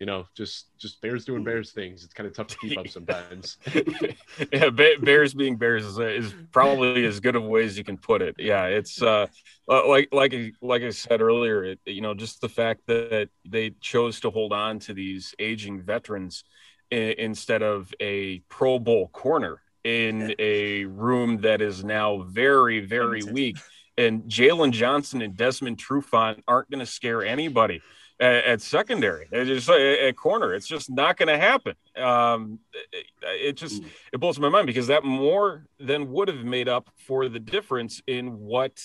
you 0.00 0.06
know 0.06 0.26
just 0.36 0.76
just 0.78 1.00
Bears 1.00 1.24
doing 1.24 1.44
Bears 1.44 1.72
things. 1.72 2.04
It's 2.04 2.12
kind 2.12 2.26
of 2.26 2.34
tough 2.34 2.48
to 2.48 2.56
keep 2.56 2.78
up 2.78 2.88
sometimes. 2.88 3.58
yeah, 4.52 4.70
Bears 4.70 5.34
being 5.34 5.56
Bears 5.56 5.84
is, 5.84 5.98
is 5.98 6.34
probably 6.52 7.04
as 7.04 7.20
good 7.20 7.36
of 7.36 7.44
a 7.44 7.48
way 7.48 7.64
as 7.64 7.78
you 7.78 7.84
can 7.84 7.96
put 7.96 8.20
it. 8.22 8.34
Yeah, 8.38 8.64
it's 8.66 9.00
uh, 9.02 9.26
uh, 9.68 9.88
like 9.88 10.08
like 10.12 10.34
I- 10.34 10.52
like 10.60 10.82
I 10.82 10.90
said 10.90 11.20
earlier, 11.20 11.64
it, 11.64 11.80
you 11.86 12.00
know, 12.00 12.14
just 12.14 12.40
the 12.40 12.48
fact 12.48 12.82
that 12.86 13.28
they 13.44 13.70
chose 13.80 14.20
to 14.20 14.30
hold 14.30 14.52
on 14.52 14.78
to 14.80 14.94
these 14.94 15.34
aging 15.38 15.82
veterans 15.82 16.44
instead 16.90 17.62
of 17.62 17.92
a 18.00 18.38
Pro 18.48 18.78
Bowl 18.78 19.08
corner 19.08 19.60
in 19.84 20.34
a 20.38 20.84
room 20.86 21.38
that 21.42 21.60
is 21.60 21.84
now 21.84 22.22
very 22.22 22.80
very 22.80 23.22
weak. 23.22 23.56
And 23.96 24.24
Jaylon 24.24 24.72
Johnson 24.72 25.22
and 25.22 25.36
Desmond 25.36 25.78
Trufant 25.78 26.42
aren't 26.48 26.68
going 26.68 26.80
to 26.80 26.86
scare 26.86 27.22
anybody 27.24 27.80
at, 28.20 28.44
at 28.44 28.60
secondary. 28.60 29.28
Just 29.32 29.68
at, 29.68 29.80
at 29.80 30.16
corner. 30.16 30.54
It's 30.54 30.66
just 30.66 30.90
not 30.90 31.16
going 31.16 31.28
to 31.28 31.38
happen. 31.38 31.74
Um, 31.96 32.60
it, 32.92 33.06
it 33.22 33.52
just 33.56 33.82
it 34.12 34.18
blows 34.18 34.38
my 34.38 34.48
mind 34.48 34.66
because 34.66 34.88
that 34.88 35.04
more 35.04 35.66
than 35.78 36.10
would 36.12 36.28
have 36.28 36.44
made 36.44 36.68
up 36.68 36.90
for 36.96 37.28
the 37.28 37.40
difference 37.40 38.02
in 38.06 38.38
what 38.38 38.80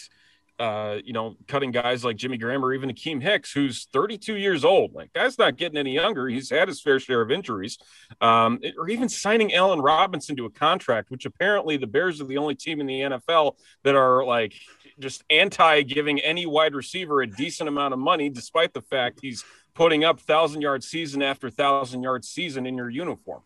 uh, 0.59 0.97
you 1.05 1.13
know, 1.13 1.37
cutting 1.47 1.71
guys 1.71 2.03
like 2.03 2.17
Jimmy 2.17 2.37
Graham 2.37 2.63
or 2.63 2.73
even 2.73 2.89
Akiem 2.89 3.21
Hicks, 3.21 3.53
who's 3.53 3.87
32 3.93 4.35
years 4.35 4.65
old. 4.65 4.93
Like, 4.93 5.13
guy's 5.13 5.37
not 5.37 5.55
getting 5.55 5.77
any 5.77 5.93
younger. 5.93 6.27
He's 6.27 6.49
had 6.49 6.67
his 6.67 6.81
fair 6.81 6.99
share 6.99 7.21
of 7.21 7.31
injuries. 7.31 7.77
Um, 8.19 8.59
or 8.77 8.89
even 8.89 9.07
signing 9.07 9.53
Allen 9.53 9.79
Robinson 9.79 10.35
to 10.35 10.45
a 10.45 10.49
contract, 10.49 11.11
which 11.11 11.25
apparently 11.25 11.77
the 11.77 11.87
Bears 11.87 12.19
are 12.19 12.25
the 12.25 12.37
only 12.37 12.55
team 12.55 12.81
in 12.81 12.87
the 12.87 12.99
NFL 12.99 13.55
that 13.83 13.95
are 13.95 14.25
like 14.25 14.53
just 14.99 15.23
anti 15.29 15.81
giving 15.83 16.19
any 16.19 16.45
wide 16.45 16.75
receiver 16.75 17.21
a 17.21 17.27
decent 17.27 17.67
amount 17.67 17.93
of 17.93 17.99
money, 17.99 18.29
despite 18.29 18.73
the 18.73 18.81
fact 18.81 19.19
he's 19.21 19.43
putting 19.73 20.03
up 20.03 20.19
thousand 20.19 20.61
yard 20.61 20.83
season 20.83 21.21
after 21.21 21.49
thousand 21.49 22.03
yard 22.03 22.25
season 22.25 22.65
in 22.65 22.75
your 22.75 22.89
uniform. 22.89 23.41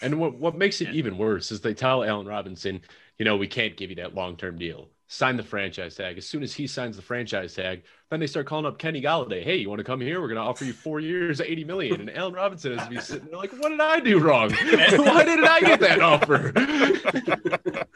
And 0.00 0.20
what 0.20 0.34
what 0.34 0.56
makes 0.56 0.80
it 0.80 0.90
even 0.90 1.18
worse 1.18 1.50
is 1.50 1.60
they 1.60 1.74
tell 1.74 2.04
Allen 2.04 2.26
Robinson, 2.26 2.80
you 3.18 3.24
know, 3.24 3.36
we 3.36 3.48
can't 3.48 3.76
give 3.76 3.90
you 3.90 3.96
that 3.96 4.14
long 4.14 4.36
term 4.36 4.56
deal. 4.56 4.88
Sign 5.10 5.36
the 5.38 5.42
franchise 5.42 5.94
tag. 5.94 6.18
As 6.18 6.26
soon 6.26 6.42
as 6.42 6.52
he 6.52 6.66
signs 6.66 6.96
the 6.96 7.02
franchise 7.02 7.54
tag, 7.54 7.82
then 8.10 8.20
they 8.20 8.26
start 8.26 8.46
calling 8.46 8.66
up 8.66 8.78
Kenny 8.78 9.00
Golladay. 9.00 9.42
Hey, 9.42 9.56
you 9.56 9.70
want 9.70 9.78
to 9.78 9.84
come 9.84 10.02
here? 10.02 10.20
We're 10.20 10.28
going 10.28 10.36
to 10.36 10.42
offer 10.42 10.66
you 10.66 10.74
four 10.74 11.00
years, 11.00 11.40
eighty 11.40 11.64
million. 11.64 12.02
And 12.02 12.10
Allen 12.10 12.34
Robinson 12.34 12.78
is 12.78 12.86
be 12.88 13.00
sitting 13.00 13.26
there 13.26 13.38
like, 13.38 13.52
what 13.52 13.70
did 13.70 13.80
I 13.80 14.00
do 14.00 14.20
wrong? 14.20 14.50
Why 14.52 15.24
didn't 15.24 15.46
I 15.46 15.60
get 15.60 15.80
that 15.80 16.00
offer? 16.00 16.52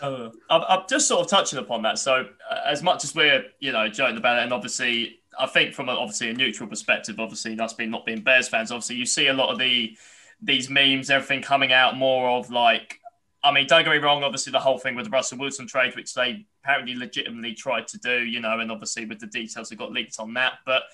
Uh, 0.00 0.30
I'm, 0.48 0.62
I'm 0.68 0.82
just 0.88 1.08
sort 1.08 1.20
of 1.20 1.26
touching 1.28 1.58
upon 1.58 1.82
that. 1.82 1.98
So, 1.98 2.26
uh, 2.50 2.60
as 2.66 2.82
much 2.82 3.04
as 3.04 3.14
we're, 3.14 3.44
you 3.58 3.72
know, 3.72 3.88
joking 3.88 4.16
about 4.16 4.38
it, 4.38 4.44
and 4.44 4.52
obviously, 4.52 5.20
I 5.38 5.46
think 5.46 5.74
from 5.74 5.88
a, 5.88 5.92
obviously 5.92 6.30
a 6.30 6.34
neutral 6.34 6.68
perspective, 6.68 7.20
obviously 7.20 7.54
that's 7.54 7.74
been 7.74 7.90
not 7.90 8.06
being 8.06 8.22
Bears 8.22 8.48
fans. 8.48 8.70
Obviously, 8.72 8.96
you 8.96 9.06
see 9.06 9.28
a 9.28 9.32
lot 9.32 9.50
of 9.50 9.58
the 9.58 9.96
these 10.42 10.70
memes, 10.70 11.10
everything 11.10 11.42
coming 11.42 11.72
out 11.72 11.96
more 11.96 12.30
of 12.30 12.50
like, 12.50 12.98
I 13.44 13.52
mean, 13.52 13.66
don't 13.66 13.84
get 13.84 13.90
me 13.90 13.98
wrong. 13.98 14.24
Obviously, 14.24 14.52
the 14.52 14.60
whole 14.60 14.78
thing 14.78 14.94
with 14.94 15.04
the 15.04 15.10
Russell 15.10 15.38
Wilson 15.38 15.66
trade, 15.66 15.94
which 15.96 16.14
they 16.14 16.46
apparently 16.64 16.94
legitimately 16.94 17.54
tried 17.54 17.88
to 17.88 17.98
do, 17.98 18.20
you 18.24 18.40
know, 18.40 18.58
and 18.58 18.72
obviously 18.72 19.04
with 19.04 19.18
the 19.18 19.26
details 19.26 19.68
that 19.68 19.76
got 19.76 19.92
leaked 19.92 20.18
on 20.18 20.34
that, 20.34 20.54
but. 20.64 20.84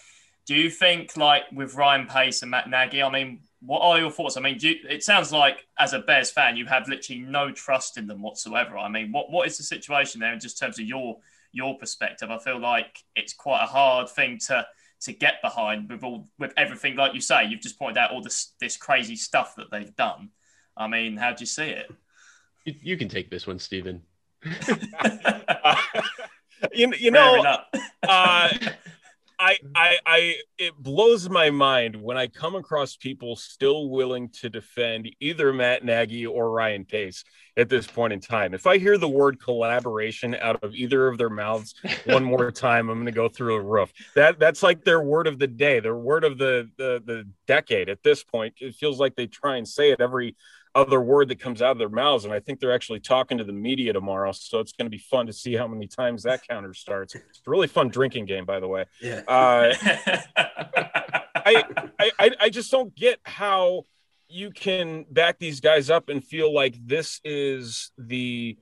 Do 0.48 0.54
you 0.54 0.70
think, 0.70 1.16
like 1.16 1.42
with 1.50 1.74
Ryan 1.74 2.06
Pace 2.06 2.42
and 2.42 2.52
Matt 2.52 2.70
Nagy, 2.70 3.02
I 3.02 3.10
mean, 3.10 3.40
what 3.66 3.82
are 3.82 3.98
your 3.98 4.10
thoughts? 4.10 4.36
I 4.36 4.40
mean, 4.40 4.58
do 4.58 4.68
you, 4.68 4.76
it 4.88 5.02
sounds 5.02 5.32
like 5.32 5.66
as 5.78 5.92
a 5.92 5.98
Bears 5.98 6.30
fan, 6.30 6.56
you 6.56 6.66
have 6.66 6.88
literally 6.88 7.20
no 7.20 7.50
trust 7.50 7.98
in 7.98 8.06
them 8.06 8.22
whatsoever. 8.22 8.78
I 8.78 8.88
mean, 8.88 9.12
what 9.12 9.30
what 9.30 9.46
is 9.46 9.56
the 9.56 9.64
situation 9.64 10.20
there 10.20 10.32
in 10.32 10.40
just 10.40 10.58
terms 10.58 10.78
of 10.78 10.86
your 10.86 11.18
your 11.52 11.76
perspective? 11.76 12.30
I 12.30 12.38
feel 12.38 12.60
like 12.60 13.02
it's 13.14 13.32
quite 13.32 13.62
a 13.62 13.66
hard 13.66 14.08
thing 14.08 14.38
to 14.46 14.66
to 15.00 15.12
get 15.12 15.42
behind 15.42 15.90
with 15.90 16.04
all 16.04 16.28
with 16.38 16.52
everything 16.56 16.96
like 16.96 17.14
you 17.14 17.20
say. 17.20 17.44
You've 17.44 17.60
just 17.60 17.78
pointed 17.78 17.98
out 17.98 18.12
all 18.12 18.22
this 18.22 18.52
this 18.60 18.76
crazy 18.76 19.16
stuff 19.16 19.56
that 19.56 19.70
they've 19.70 19.94
done. 19.96 20.30
I 20.76 20.86
mean, 20.86 21.16
how 21.16 21.32
do 21.32 21.40
you 21.40 21.46
see 21.46 21.70
it? 21.70 21.90
You, 22.64 22.74
you 22.82 22.96
can 22.96 23.08
take 23.08 23.30
this 23.30 23.46
one, 23.46 23.58
Steven. 23.58 24.02
you, 26.72 26.92
you 26.98 27.10
know, 27.10 27.56
uh, 28.06 28.48
I, 29.38 29.58
I, 29.74 29.98
I, 30.06 30.34
it 30.58 30.74
blows 30.78 31.28
my 31.28 31.50
mind 31.50 31.96
when 31.96 32.16
I 32.16 32.26
come 32.26 32.54
across 32.54 32.96
people 32.96 33.36
still 33.36 33.90
willing 33.90 34.30
to 34.40 34.48
defend 34.48 35.10
either 35.20 35.52
Matt 35.52 35.84
Nagy 35.84 36.26
or 36.26 36.50
Ryan 36.50 36.84
Pace 36.84 37.24
at 37.56 37.68
this 37.68 37.86
point 37.86 38.12
in 38.12 38.20
time. 38.20 38.54
If 38.54 38.66
I 38.66 38.78
hear 38.78 38.98
the 38.98 39.08
word 39.08 39.40
collaboration 39.40 40.34
out 40.34 40.62
of 40.62 40.74
either 40.74 41.08
of 41.08 41.18
their 41.18 41.30
mouths 41.30 41.74
one 42.06 42.24
more 42.24 42.50
time, 42.50 42.88
I'm 42.88 42.96
going 42.96 43.06
to 43.06 43.12
go 43.12 43.28
through 43.28 43.56
a 43.56 43.62
roof. 43.62 43.92
That, 44.14 44.38
that's 44.38 44.62
like 44.62 44.84
their 44.84 45.02
word 45.02 45.26
of 45.26 45.38
the 45.38 45.46
day, 45.46 45.80
their 45.80 45.96
word 45.96 46.24
of 46.24 46.38
the, 46.38 46.70
the, 46.78 47.02
the 47.04 47.28
decade. 47.46 47.88
At 47.88 48.02
this 48.02 48.24
point, 48.24 48.54
it 48.60 48.74
feels 48.74 48.98
like 48.98 49.16
they 49.16 49.26
try 49.26 49.56
and 49.56 49.68
say 49.68 49.90
it 49.90 50.00
every 50.00 50.36
other 50.76 51.00
word 51.00 51.28
that 51.28 51.40
comes 51.40 51.62
out 51.62 51.72
of 51.72 51.78
their 51.78 51.88
mouths. 51.88 52.24
And 52.24 52.34
I 52.34 52.38
think 52.38 52.60
they're 52.60 52.74
actually 52.74 53.00
talking 53.00 53.38
to 53.38 53.44
the 53.44 53.52
media 53.52 53.92
tomorrow. 53.92 54.30
So 54.32 54.60
it's 54.60 54.72
going 54.72 54.86
to 54.86 54.90
be 54.90 54.98
fun 54.98 55.26
to 55.26 55.32
see 55.32 55.54
how 55.54 55.66
many 55.66 55.86
times 55.86 56.22
that 56.24 56.46
counter 56.46 56.74
starts. 56.74 57.14
It's 57.14 57.40
a 57.46 57.50
really 57.50 57.66
fun 57.66 57.88
drinking 57.88 58.26
game, 58.26 58.44
by 58.44 58.60
the 58.60 58.68
way. 58.68 58.84
Yeah. 59.00 59.22
Uh, 59.26 59.74
I, 61.46 61.64
I, 61.98 62.30
I, 62.40 62.50
just 62.50 62.70
don't 62.70 62.94
get 62.94 63.20
how 63.24 63.84
you 64.28 64.50
can 64.50 65.06
back 65.10 65.38
these 65.38 65.60
guys 65.60 65.88
up 65.88 66.08
and 66.08 66.22
feel 66.22 66.52
like 66.52 66.74
this 66.84 67.20
is 67.24 67.92
the 67.96 68.58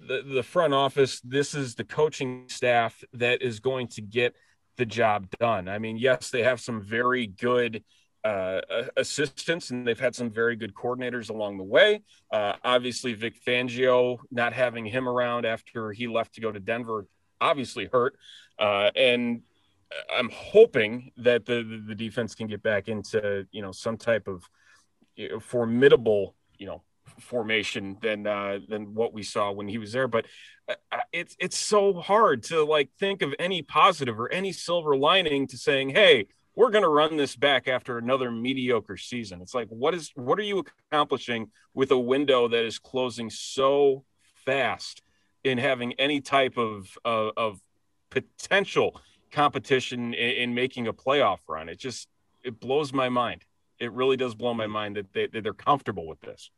the, 0.00 0.22
the 0.22 0.42
front 0.42 0.74
office, 0.74 1.20
this 1.20 1.54
is 1.54 1.76
the 1.76 1.84
coaching 1.84 2.44
staff 2.48 3.02
that 3.14 3.40
is 3.40 3.60
going 3.60 3.88
to 3.88 4.02
get 4.02 4.34
the 4.76 4.84
job 4.84 5.28
done. 5.38 5.68
I 5.68 5.78
mean, 5.78 5.96
yes, 5.96 6.30
they 6.30 6.42
have 6.42 6.60
some 6.60 6.82
very 6.82 7.26
good 7.26 7.84
uh, 8.24 8.60
assistants 8.96 9.70
and 9.70 9.86
they've 9.86 10.00
had 10.00 10.14
some 10.14 10.30
very 10.30 10.56
good 10.56 10.74
coordinators 10.74 11.30
along 11.30 11.58
the 11.58 11.64
way. 11.64 12.02
Uh, 12.32 12.54
obviously, 12.64 13.12
Vic 13.12 13.34
Fangio, 13.46 14.18
not 14.30 14.52
having 14.52 14.86
him 14.86 15.08
around 15.08 15.44
after 15.44 15.92
he 15.92 16.08
left 16.08 16.34
to 16.34 16.40
go 16.40 16.50
to 16.50 16.60
Denver, 16.60 17.06
obviously 17.40 17.88
hurt. 17.92 18.16
Uh, 18.58 18.90
and 18.96 19.42
I'm 20.16 20.30
hoping 20.32 21.12
that 21.18 21.44
the, 21.44 21.82
the 21.86 21.94
defense 21.94 22.34
can 22.34 22.46
get 22.46 22.62
back 22.62 22.88
into 22.88 23.46
you 23.52 23.62
know 23.62 23.72
some 23.72 23.96
type 23.96 24.26
of 24.26 24.42
formidable 25.42 26.34
you 26.58 26.66
know 26.66 26.82
formation 27.20 27.96
than 28.00 28.26
uh, 28.26 28.58
than 28.68 28.94
what 28.94 29.12
we 29.12 29.22
saw 29.22 29.52
when 29.52 29.68
he 29.68 29.78
was 29.78 29.92
there. 29.92 30.08
But 30.08 30.26
uh, 30.68 30.74
it's 31.12 31.36
it's 31.38 31.58
so 31.58 31.94
hard 31.94 32.42
to 32.44 32.64
like 32.64 32.90
think 32.98 33.22
of 33.22 33.34
any 33.38 33.62
positive 33.62 34.18
or 34.18 34.32
any 34.32 34.52
silver 34.52 34.96
lining 34.96 35.46
to 35.48 35.58
saying, 35.58 35.90
hey, 35.90 36.26
we're 36.56 36.70
going 36.70 36.82
to 36.82 36.88
run 36.88 37.16
this 37.16 37.34
back 37.36 37.68
after 37.68 37.98
another 37.98 38.30
mediocre 38.30 38.96
season. 38.96 39.40
It's 39.42 39.54
like, 39.54 39.68
what 39.68 39.94
is 39.94 40.10
what 40.14 40.38
are 40.38 40.42
you 40.42 40.64
accomplishing 40.90 41.50
with 41.74 41.90
a 41.90 41.98
window 41.98 42.48
that 42.48 42.64
is 42.64 42.78
closing 42.78 43.30
so 43.30 44.04
fast 44.46 45.02
in 45.42 45.58
having 45.58 45.94
any 45.94 46.20
type 46.20 46.56
of 46.56 46.96
of, 47.04 47.32
of 47.36 47.60
potential 48.10 49.00
competition 49.32 50.14
in, 50.14 50.30
in 50.30 50.54
making 50.54 50.86
a 50.86 50.92
playoff 50.92 51.38
run? 51.48 51.68
It 51.68 51.78
just 51.78 52.08
it 52.42 52.60
blows 52.60 52.92
my 52.92 53.08
mind. 53.08 53.44
It 53.80 53.92
really 53.92 54.16
does 54.16 54.34
blow 54.34 54.54
my 54.54 54.66
mm. 54.66 54.70
mind 54.70 54.96
that, 54.96 55.12
they, 55.12 55.26
that 55.26 55.42
they're 55.42 55.52
comfortable 55.52 56.06
with 56.06 56.20
this. 56.20 56.50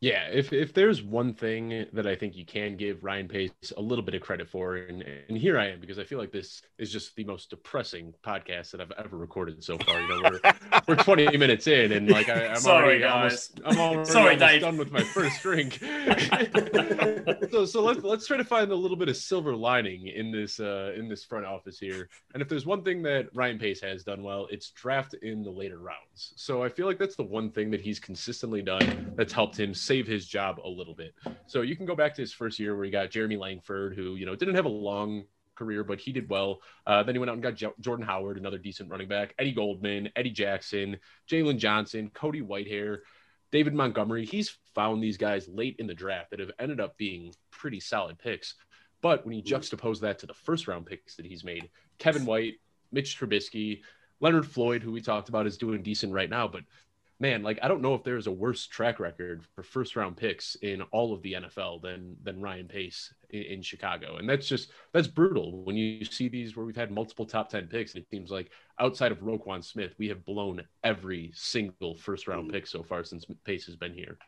Yeah, 0.00 0.28
if 0.30 0.52
if 0.52 0.74
there's 0.74 1.02
one 1.02 1.32
thing 1.32 1.86
that 1.94 2.06
I 2.06 2.14
think 2.14 2.36
you 2.36 2.44
can 2.44 2.76
give 2.76 3.02
Ryan 3.02 3.28
Pace 3.28 3.50
a 3.78 3.80
little 3.80 4.04
bit 4.04 4.14
of 4.14 4.20
credit 4.20 4.46
for, 4.46 4.76
and 4.76 5.02
and 5.02 5.38
here 5.38 5.58
I 5.58 5.68
am 5.68 5.80
because 5.80 5.98
I 5.98 6.04
feel 6.04 6.18
like 6.18 6.32
this 6.32 6.60
is 6.78 6.92
just 6.92 7.16
the 7.16 7.24
most 7.24 7.48
depressing 7.48 8.12
podcast 8.22 8.72
that 8.72 8.82
I've 8.82 8.92
ever 8.98 9.16
recorded 9.16 9.64
so 9.64 9.78
far. 9.78 9.98
You 9.98 10.08
know, 10.08 10.30
we're 10.30 10.52
we're 10.86 10.96
20 11.02 11.38
minutes 11.38 11.66
in, 11.66 11.92
and 11.92 12.10
like 12.10 12.28
I, 12.28 12.42
am 12.54 12.66
already 12.66 13.00
guys. 13.00 13.10
almost 13.10 13.60
I'm 13.64 13.78
already 13.78 14.10
Sorry, 14.10 14.34
almost 14.34 14.40
Dave. 14.40 14.60
done 14.60 14.76
with 14.76 14.92
my 14.92 15.02
first 15.02 15.40
drink. 15.40 15.78
so 17.50 17.64
so 17.64 17.82
let's 17.82 18.04
let's 18.04 18.26
try 18.26 18.36
to 18.36 18.44
find 18.44 18.70
a 18.70 18.76
little 18.76 18.98
bit 18.98 19.08
of 19.08 19.16
silver 19.16 19.56
lining 19.56 20.08
in 20.08 20.30
this 20.30 20.60
uh 20.60 20.92
in 20.94 21.08
this 21.08 21.24
front 21.24 21.46
office 21.46 21.78
here. 21.78 22.10
And 22.34 22.42
if 22.42 22.50
there's 22.50 22.66
one 22.66 22.82
thing 22.82 23.02
that 23.04 23.28
Ryan 23.34 23.58
Pace 23.58 23.80
has 23.80 24.04
done 24.04 24.22
well, 24.22 24.46
it's 24.50 24.72
draft 24.72 25.14
in 25.22 25.42
the 25.42 25.50
later 25.50 25.78
rounds. 25.78 26.34
So 26.36 26.62
I 26.62 26.68
feel 26.68 26.84
like 26.86 26.98
that's 26.98 27.16
the 27.16 27.22
one 27.24 27.50
thing 27.50 27.70
that 27.70 27.80
he's 27.80 27.98
consistently 27.98 28.60
done 28.60 29.14
that's 29.16 29.32
helped 29.32 29.58
him 29.58 29.72
save 29.72 29.95
his 30.04 30.26
job 30.26 30.58
a 30.64 30.68
little 30.68 30.94
bit. 30.94 31.14
So 31.46 31.62
you 31.62 31.76
can 31.76 31.86
go 31.86 31.94
back 31.94 32.14
to 32.16 32.20
his 32.20 32.32
first 32.32 32.58
year 32.58 32.74
where 32.74 32.84
he 32.84 32.90
got 32.90 33.10
Jeremy 33.10 33.36
Langford, 33.36 33.94
who 33.94 34.16
you 34.16 34.26
know 34.26 34.34
didn't 34.34 34.56
have 34.56 34.64
a 34.64 34.68
long 34.68 35.24
career, 35.54 35.84
but 35.84 36.00
he 36.00 36.12
did 36.12 36.28
well. 36.28 36.60
Uh, 36.86 37.02
then 37.02 37.14
he 37.14 37.18
went 37.18 37.30
out 37.30 37.34
and 37.34 37.42
got 37.42 37.54
Jo- 37.54 37.74
Jordan 37.80 38.04
Howard, 38.04 38.36
another 38.36 38.58
decent 38.58 38.90
running 38.90 39.08
back, 39.08 39.34
Eddie 39.38 39.52
Goldman, 39.52 40.10
Eddie 40.16 40.30
Jackson, 40.30 40.98
Jaylon 41.30 41.56
Johnson, 41.56 42.10
Cody 42.12 42.42
Whitehair, 42.42 42.98
David 43.50 43.72
Montgomery. 43.74 44.26
He's 44.26 44.58
found 44.74 45.02
these 45.02 45.16
guys 45.16 45.48
late 45.48 45.76
in 45.78 45.86
the 45.86 45.94
draft 45.94 46.30
that 46.30 46.40
have 46.40 46.50
ended 46.58 46.80
up 46.80 46.96
being 46.98 47.32
pretty 47.50 47.80
solid 47.80 48.18
picks. 48.18 48.54
But 49.00 49.24
when 49.24 49.34
you 49.34 49.42
juxtapose 49.42 50.00
that 50.00 50.18
to 50.20 50.26
the 50.26 50.34
first 50.34 50.68
round 50.68 50.86
picks 50.86 51.16
that 51.16 51.26
he's 51.26 51.44
made, 51.44 51.68
Kevin 51.98 52.26
White, 52.26 52.54
Mitch 52.92 53.18
Trubisky, 53.18 53.82
Leonard 54.20 54.46
Floyd, 54.46 54.82
who 54.82 54.92
we 54.92 55.00
talked 55.00 55.28
about, 55.28 55.46
is 55.46 55.58
doing 55.58 55.82
decent 55.82 56.12
right 56.12 56.30
now. 56.30 56.48
But 56.48 56.62
man, 57.18 57.42
like 57.42 57.58
I 57.62 57.68
don't 57.68 57.82
know 57.82 57.94
if 57.94 58.04
there's 58.04 58.26
a 58.26 58.32
worse 58.32 58.66
track 58.66 59.00
record 59.00 59.42
for 59.54 59.62
first 59.62 59.96
round 59.96 60.16
picks 60.16 60.54
in 60.56 60.82
all 60.92 61.12
of 61.12 61.22
the 61.22 61.34
NFL 61.34 61.82
than 61.82 62.16
than 62.22 62.40
Ryan 62.40 62.68
Pace 62.68 63.12
in, 63.30 63.42
in, 63.42 63.62
Chicago, 63.62 64.16
and 64.16 64.28
that's 64.28 64.46
just 64.46 64.70
that's 64.92 65.08
brutal 65.08 65.62
when 65.64 65.76
you 65.76 66.04
see 66.04 66.28
these 66.28 66.56
where 66.56 66.66
we've 66.66 66.76
had 66.76 66.90
multiple 66.90 67.26
top 67.26 67.48
ten 67.48 67.66
picks, 67.66 67.94
it 67.94 68.06
seems 68.10 68.30
like 68.30 68.50
outside 68.78 69.12
of 69.12 69.20
Roquan 69.20 69.64
Smith, 69.64 69.94
we 69.98 70.08
have 70.08 70.24
blown 70.24 70.62
every 70.84 71.30
single 71.34 71.94
first 71.94 72.28
round 72.28 72.52
pick 72.52 72.66
so 72.66 72.82
far 72.82 73.04
since 73.04 73.24
Pace 73.44 73.66
has 73.66 73.76
been 73.76 73.94
here. 73.94 74.18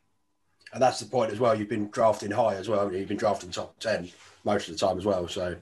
And 0.72 0.82
that's 0.82 1.00
the 1.00 1.06
point 1.06 1.32
as 1.32 1.40
well. 1.40 1.58
You've 1.58 1.68
been 1.68 1.88
drafting 1.88 2.30
high 2.30 2.54
as 2.54 2.68
well. 2.68 2.92
You've 2.92 3.08
been 3.08 3.16
drafting 3.16 3.50
top 3.50 3.78
ten 3.78 4.10
most 4.44 4.68
of 4.68 4.78
the 4.78 4.86
time 4.86 4.98
as 4.98 5.04
well, 5.04 5.28
so 5.28 5.56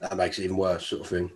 that 0.00 0.16
makes 0.16 0.38
it 0.38 0.44
even 0.44 0.56
worse, 0.56 0.86
sort 0.86 1.02
of 1.02 1.08
thing. 1.08 1.30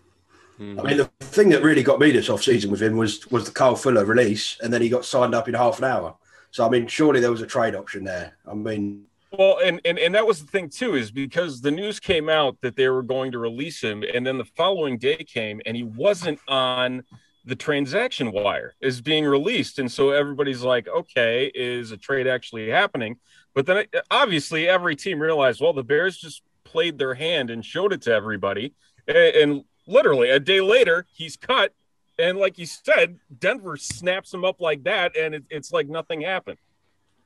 Mm-hmm. 0.61 0.81
I 0.81 0.83
mean, 0.83 0.97
the 0.97 1.11
thing 1.21 1.51
that 1.51 1.63
really 1.63 1.83
got 1.83 2.01
me 2.01 2.11
this 2.11 2.31
off 2.31 2.43
season 2.43 2.71
with 2.71 2.83
him 2.83 2.97
was 2.97 3.31
was 3.31 3.45
the 3.45 3.51
Carl 3.51 3.77
Fuller 3.77 4.05
release, 4.05 4.59
and 4.63 4.73
then 4.73 4.83
he 4.83 4.89
got 4.89 5.05
signed 5.05 5.35
up 5.35 5.49
in 5.49 5.55
half 5.55 5.79
an 5.79 5.85
hour. 5.85 6.17
So 6.51 6.67
I 6.67 6.71
mean, 6.71 6.87
surely 6.87 7.21
there 7.21 7.31
was 7.31 7.43
a 7.43 7.47
trade 7.47 7.75
option 7.75 8.05
there. 8.05 8.37
I 8.51 8.55
mean, 8.55 9.05
well, 9.37 9.59
and, 9.63 9.81
and 9.85 9.99
and 9.99 10.15
that 10.15 10.27
was 10.27 10.41
the 10.41 10.51
thing 10.51 10.71
too, 10.71 10.95
is 10.95 11.11
because 11.11 11.61
the 11.61 11.71
news 11.71 12.01
came 12.01 12.29
out 12.29 12.57
that 12.63 12.77
they 12.77 12.89
were 12.89 13.03
going 13.03 13.33
to 13.33 13.39
release 13.39 13.83
him, 13.83 14.03
and 14.15 14.27
then 14.27 14.39
the 14.39 14.45
following 14.45 14.99
day 14.99 15.17
came, 15.17 15.61
and 15.67 15.77
he 15.77 15.83
wasn't 15.83 16.39
on 16.49 17.03
the 17.45 17.57
transaction 17.57 18.33
wire 18.33 18.75
is 18.81 19.01
being 19.01 19.25
released, 19.25 19.79
and 19.79 19.91
so 19.91 20.11
everybody's 20.11 20.63
like, 20.63 20.89
okay, 20.89 21.51
is 21.55 21.93
a 21.93 21.97
trade 21.97 22.27
actually 22.27 22.69
happening? 22.69 23.17
But 23.55 23.67
then 23.67 23.85
obviously 24.11 24.69
every 24.69 24.97
team 24.97 25.21
realized, 25.21 25.61
well, 25.61 25.73
the 25.73 25.85
Bears 25.85 26.19
just 26.19 26.43
played 26.65 26.99
their 26.99 27.15
hand 27.15 27.51
and 27.51 27.65
showed 27.65 27.93
it 27.93 28.03
to 28.03 28.13
everybody, 28.13 28.75
and, 29.07 29.17
and 29.17 29.65
literally 29.87 30.31
a 30.31 30.41
day 30.41 30.61
later 30.61 31.07
he's 31.13 31.37
cut. 31.37 31.75
And 32.19 32.39
like 32.39 32.59
you 32.59 32.67
said 32.67 33.19
denver 33.39 33.77
snaps 33.77 34.33
him 34.33 34.45
up 34.45 34.61
like 34.61 34.85
that 34.85 35.17
and 35.17 35.35
it, 35.35 35.45
it's 35.51 35.73
like 35.73 35.89
nothing 35.89 36.23
happened. 36.23 36.59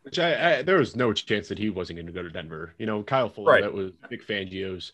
Which 0.03 0.19
I, 0.19 0.59
I, 0.59 0.63
there 0.63 0.79
was 0.79 0.97
no 0.97 1.13
chance 1.13 1.49
that 1.49 1.59
he 1.59 1.69
wasn't 1.69 1.99
going 1.99 2.07
to 2.07 2.13
go 2.13 2.23
to 2.23 2.31
denver. 2.31 2.75
You 2.79 2.87
know 2.87 3.03
kyle 3.03 3.29
fuller 3.29 3.53
right. 3.53 3.63
that 3.63 3.73
was 3.73 3.93
vic 4.09 4.27
fangio's 4.27 4.93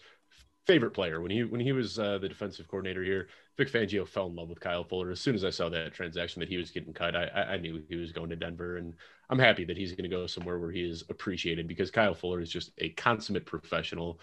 favorite 0.67 0.91
player 0.91 1.21
when 1.21 1.31
he 1.31 1.45
when 1.45 1.61
he 1.61 1.73
was 1.73 1.99
uh, 1.99 2.19
the 2.19 2.29
defensive 2.29 2.69
coordinator 2.69 3.03
here. 3.03 3.29
Vic 3.57 3.73
fangio 3.73 4.07
fell 4.07 4.27
in 4.27 4.37
love 4.37 4.49
with 4.49 4.61
kyle 4.61 4.85
fuller. 4.85 5.11
As 5.11 5.21
soon 5.21 5.35
as 5.35 5.45
i 5.45 5.51
saw 5.51 5.69
that 5.71 5.95
transaction 5.95 6.41
that 6.41 6.49
he 6.49 6.57
was 6.57 6.71
getting 6.71 6.93
cut 6.93 7.17
i, 7.17 7.27
I 7.27 7.57
knew 7.57 7.83
he 7.89 7.97
was 7.97 8.13
going 8.13 8.29
to 8.31 8.37
denver 8.37 8.77
and 8.77 8.93
i'm 9.31 9.39
happy 9.39 9.65
that 9.65 9.79
he's 9.79 9.93
going 9.93 10.09
to 10.09 10.15
go 10.15 10.27
somewhere 10.27 10.59
where 10.59 10.71
he 10.71 10.83
is 10.83 11.05
appreciated 11.09 11.67
because 11.67 11.91
kyle 11.91 12.15
fuller 12.15 12.41
is 12.41 12.51
just 12.51 12.73
a 12.79 12.91
consummate 12.91 13.47
professional. 13.47 14.21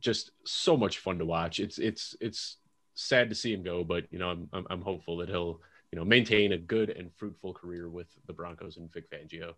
Just 0.00 0.32
so 0.44 0.76
much 0.76 0.98
fun 0.98 1.18
to 1.18 1.24
watch. 1.24 1.60
It's 1.60 1.78
it's 1.78 2.14
it's 2.20 2.58
sad 2.94 3.28
to 3.30 3.34
see 3.34 3.52
him 3.52 3.62
go, 3.62 3.84
but 3.84 4.04
you 4.10 4.18
know, 4.18 4.30
I'm, 4.30 4.48
I'm, 4.52 4.66
I'm 4.70 4.80
hopeful 4.82 5.18
that 5.18 5.28
he'll, 5.28 5.60
you 5.92 5.98
know, 5.98 6.04
maintain 6.04 6.52
a 6.52 6.58
good 6.58 6.90
and 6.90 7.12
fruitful 7.14 7.52
career 7.52 7.88
with 7.88 8.06
the 8.26 8.32
Broncos 8.32 8.76
and 8.76 8.92
Vic 8.92 9.10
Fangio. 9.10 9.54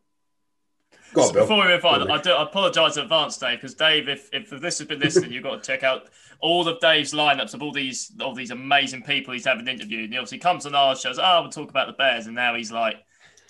On, 1.17 1.25
so 1.25 1.33
before 1.33 1.59
we 1.59 1.69
move 1.69 1.85
on, 1.85 2.11
I 2.11 2.21
do 2.21 2.31
I 2.31 2.43
apologize 2.43 2.97
in 2.97 3.05
advance, 3.05 3.39
Dave, 3.39 3.59
because 3.59 3.75
Dave, 3.75 4.09
if, 4.09 4.29
if 4.33 4.51
this 4.51 4.79
has 4.79 4.89
been 4.89 5.01
listening, 5.01 5.33
you've 5.33 5.45
got 5.45 5.63
to 5.63 5.67
check 5.67 5.83
out 5.83 6.09
all 6.41 6.67
of 6.67 6.81
Dave's 6.81 7.13
lineups 7.13 7.55
of 7.55 7.63
all 7.63 7.73
these 7.73 8.13
all 8.21 8.35
these 8.35 8.51
amazing 8.51 9.03
people 9.03 9.33
he's 9.33 9.47
having 9.47 9.69
interviewed. 9.69 10.05
And 10.05 10.13
he 10.13 10.19
obviously 10.19 10.39
comes 10.39 10.67
on 10.67 10.75
our 10.75 10.97
shows, 10.97 11.19
oh, 11.19 11.23
ah, 11.23 11.41
we'll 11.41 11.51
talk 11.51 11.71
about 11.71 11.87
the 11.87 11.93
Bears, 11.93 12.27
and 12.27 12.35
now 12.35 12.55
he's 12.55 12.73
like, 12.73 12.97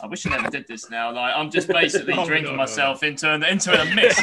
I 0.00 0.06
wish 0.06 0.26
I 0.26 0.30
never 0.30 0.50
did 0.50 0.66
this 0.68 0.90
now. 0.90 1.12
Like 1.12 1.34
I'm 1.34 1.50
just 1.50 1.68
basically 1.68 2.14
oh, 2.16 2.26
drinking 2.26 2.52
no, 2.52 2.58
myself 2.58 3.02
no. 3.02 3.08
into 3.08 3.32
an 3.32 3.42
into 3.42 3.72
a 3.72 3.94
mist. 3.94 4.22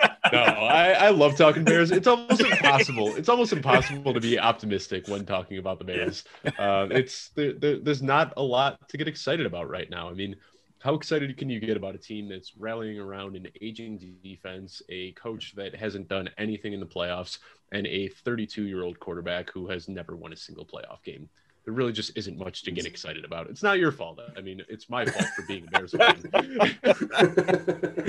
no, 0.32 0.38
I, 0.38 0.90
I 0.92 1.10
love 1.10 1.36
talking 1.36 1.64
Bears. 1.64 1.90
It's 1.90 2.06
almost 2.06 2.40
impossible. 2.40 3.14
It's 3.16 3.28
almost 3.28 3.52
impossible 3.52 4.14
to 4.14 4.20
be 4.20 4.38
optimistic 4.38 5.08
when 5.08 5.24
talking 5.26 5.58
about 5.58 5.78
the 5.78 5.84
Bears. 5.84 6.24
Uh, 6.58 6.86
it's 6.90 7.30
there, 7.30 7.52
there, 7.52 7.78
there's 7.78 8.02
not 8.02 8.32
a 8.36 8.42
lot 8.42 8.88
to 8.88 8.96
get 8.96 9.08
excited 9.08 9.46
about 9.46 9.68
right 9.68 9.90
now. 9.90 10.08
I 10.08 10.14
mean, 10.14 10.36
how 10.80 10.94
excited 10.94 11.36
can 11.36 11.50
you 11.50 11.60
get 11.60 11.76
about 11.76 11.94
a 11.94 11.98
team 11.98 12.28
that's 12.28 12.56
rallying 12.56 12.98
around 12.98 13.36
an 13.36 13.48
aging 13.60 13.98
defense, 14.22 14.82
a 14.88 15.12
coach 15.12 15.54
that 15.56 15.74
hasn't 15.74 16.08
done 16.08 16.30
anything 16.38 16.72
in 16.72 16.80
the 16.80 16.86
playoffs, 16.86 17.38
and 17.72 17.86
a 17.86 18.08
32 18.08 18.64
year 18.64 18.82
old 18.82 18.98
quarterback 19.00 19.50
who 19.50 19.68
has 19.68 19.88
never 19.88 20.16
won 20.16 20.32
a 20.32 20.36
single 20.36 20.64
playoff 20.64 21.02
game? 21.04 21.28
There 21.66 21.74
really 21.74 21.92
just 21.92 22.16
isn't 22.16 22.38
much 22.38 22.62
to 22.62 22.70
get 22.70 22.86
excited 22.86 23.24
about. 23.24 23.50
It's 23.50 23.62
not 23.62 23.80
your 23.80 23.90
fault. 23.90 24.20
I 24.36 24.40
mean, 24.40 24.62
it's 24.68 24.88
my 24.88 25.04
fault 25.04 25.26
for 25.34 25.42
being 25.42 25.66
a 25.66 25.70
Bears 25.72 25.90
fan. 25.90 26.30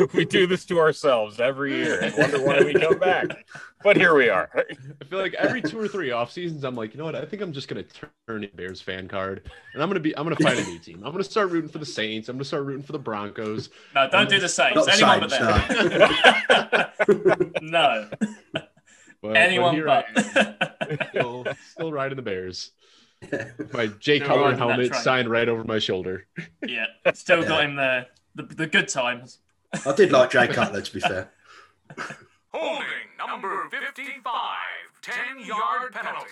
we 0.14 0.26
do 0.26 0.46
this 0.46 0.64
to 0.66 0.78
ourselves 0.78 1.40
every 1.40 1.76
year 1.76 2.00
and 2.02 2.16
wonder 2.16 2.46
why 2.46 2.60
we 2.64 2.76
come 2.76 3.00
back. 3.00 3.48
But 3.84 3.98
here 3.98 4.14
we 4.14 4.30
are. 4.30 4.48
I 4.56 5.06
feel 5.06 5.18
like 5.18 5.34
every 5.34 5.64
two 5.64 5.80
or 5.80 5.88
three 5.88 6.12
off 6.12 6.32
seasons, 6.32 6.64
I'm 6.64 6.76
like, 6.76 6.94
you 6.94 7.00
know 7.00 7.06
what? 7.06 7.16
I 7.16 7.26
think 7.26 7.42
I'm 7.42 7.52
just 7.52 7.68
gonna 7.68 7.84
turn 8.28 8.44
a 8.44 8.48
Bears 8.48 8.80
fan 8.80 9.08
card, 9.08 9.50
and 9.74 9.82
I'm 9.82 9.90
gonna 9.90 10.02
be, 10.02 10.16
I'm 10.16 10.24
gonna 10.24 10.36
find 10.36 10.60
a 10.60 10.64
new 10.64 10.78
team. 10.78 11.02
I'm 11.04 11.12
gonna 11.12 11.24
start 11.24 11.50
rooting 11.50 11.72
for 11.72 11.80
the 11.80 11.86
Saints. 11.86 12.30
I'm 12.30 12.36
gonna 12.36 12.46
start 12.46 12.64
rooting 12.64 12.84
for 12.84 12.92
the 12.92 13.00
Broncos. 13.00 13.70
No, 13.96 14.08
don't 14.08 14.30
do 14.30 14.40
the 14.40 14.50
Saints. 14.50 14.88
Anyone 14.88 15.22
but 15.22 15.32
them. 17.08 17.52
no. 17.64 18.08
But, 19.22 19.36
Anyone 19.36 19.84
but. 19.84 20.06
but. 20.14 21.08
still, 21.10 21.46
still 21.72 21.92
riding 21.92 22.18
the 22.18 22.22
Bears. 22.22 22.72
my 23.74 23.88
Jay 24.00 24.20
Cutler 24.20 24.56
helmet 24.56 24.94
signed 24.96 25.30
right 25.30 25.48
over 25.50 25.64
my 25.64 25.80
shoulder. 25.80 26.28
Yeah, 26.68 26.86
still 27.14 27.44
got 27.44 27.64
him 27.64 27.76
there. 27.76 28.08
The, 28.36 28.44
the 28.44 28.68
good 28.68 28.88
times. 28.88 29.40
I 29.86 29.94
did 29.94 30.12
like 30.12 30.32
Jay 30.32 30.48
Cutler, 30.52 30.82
to 30.82 30.94
be 30.94 31.00
fair. 31.00 31.32
Holding 32.54 32.86
number 33.18 33.70
55, 33.70 34.24
10 35.02 35.46
yard 35.46 35.94
penalty. 35.94 36.28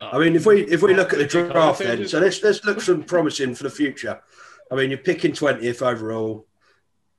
I 0.00 0.18
mean, 0.18 0.36
if 0.36 0.46
we 0.46 0.62
if 0.66 0.82
we 0.82 0.94
look 0.94 1.12
at 1.12 1.18
the 1.18 1.26
draft 1.26 1.80
then, 1.80 2.06
so 2.06 2.20
let's 2.20 2.42
let's 2.42 2.64
look 2.64 2.80
some 2.80 3.02
promising 3.02 3.56
for 3.56 3.64
the 3.64 3.70
future. 3.70 4.20
I 4.70 4.76
mean, 4.76 4.90
you're 4.90 4.98
picking 4.98 5.32
twentieth 5.32 5.82
overall. 5.82 6.46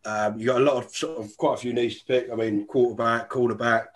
Um, 0.06 0.40
you 0.40 0.46
got 0.46 0.62
a 0.62 0.64
lot 0.64 0.78
of 0.78 0.96
sort 0.96 1.20
of 1.20 1.36
quite 1.36 1.56
a 1.56 1.58
few 1.58 1.74
needs 1.74 2.00
to 2.00 2.06
pick. 2.06 2.32
I 2.32 2.36
mean, 2.36 2.66
quarterback, 2.66 3.30
cornerback, 3.30 3.88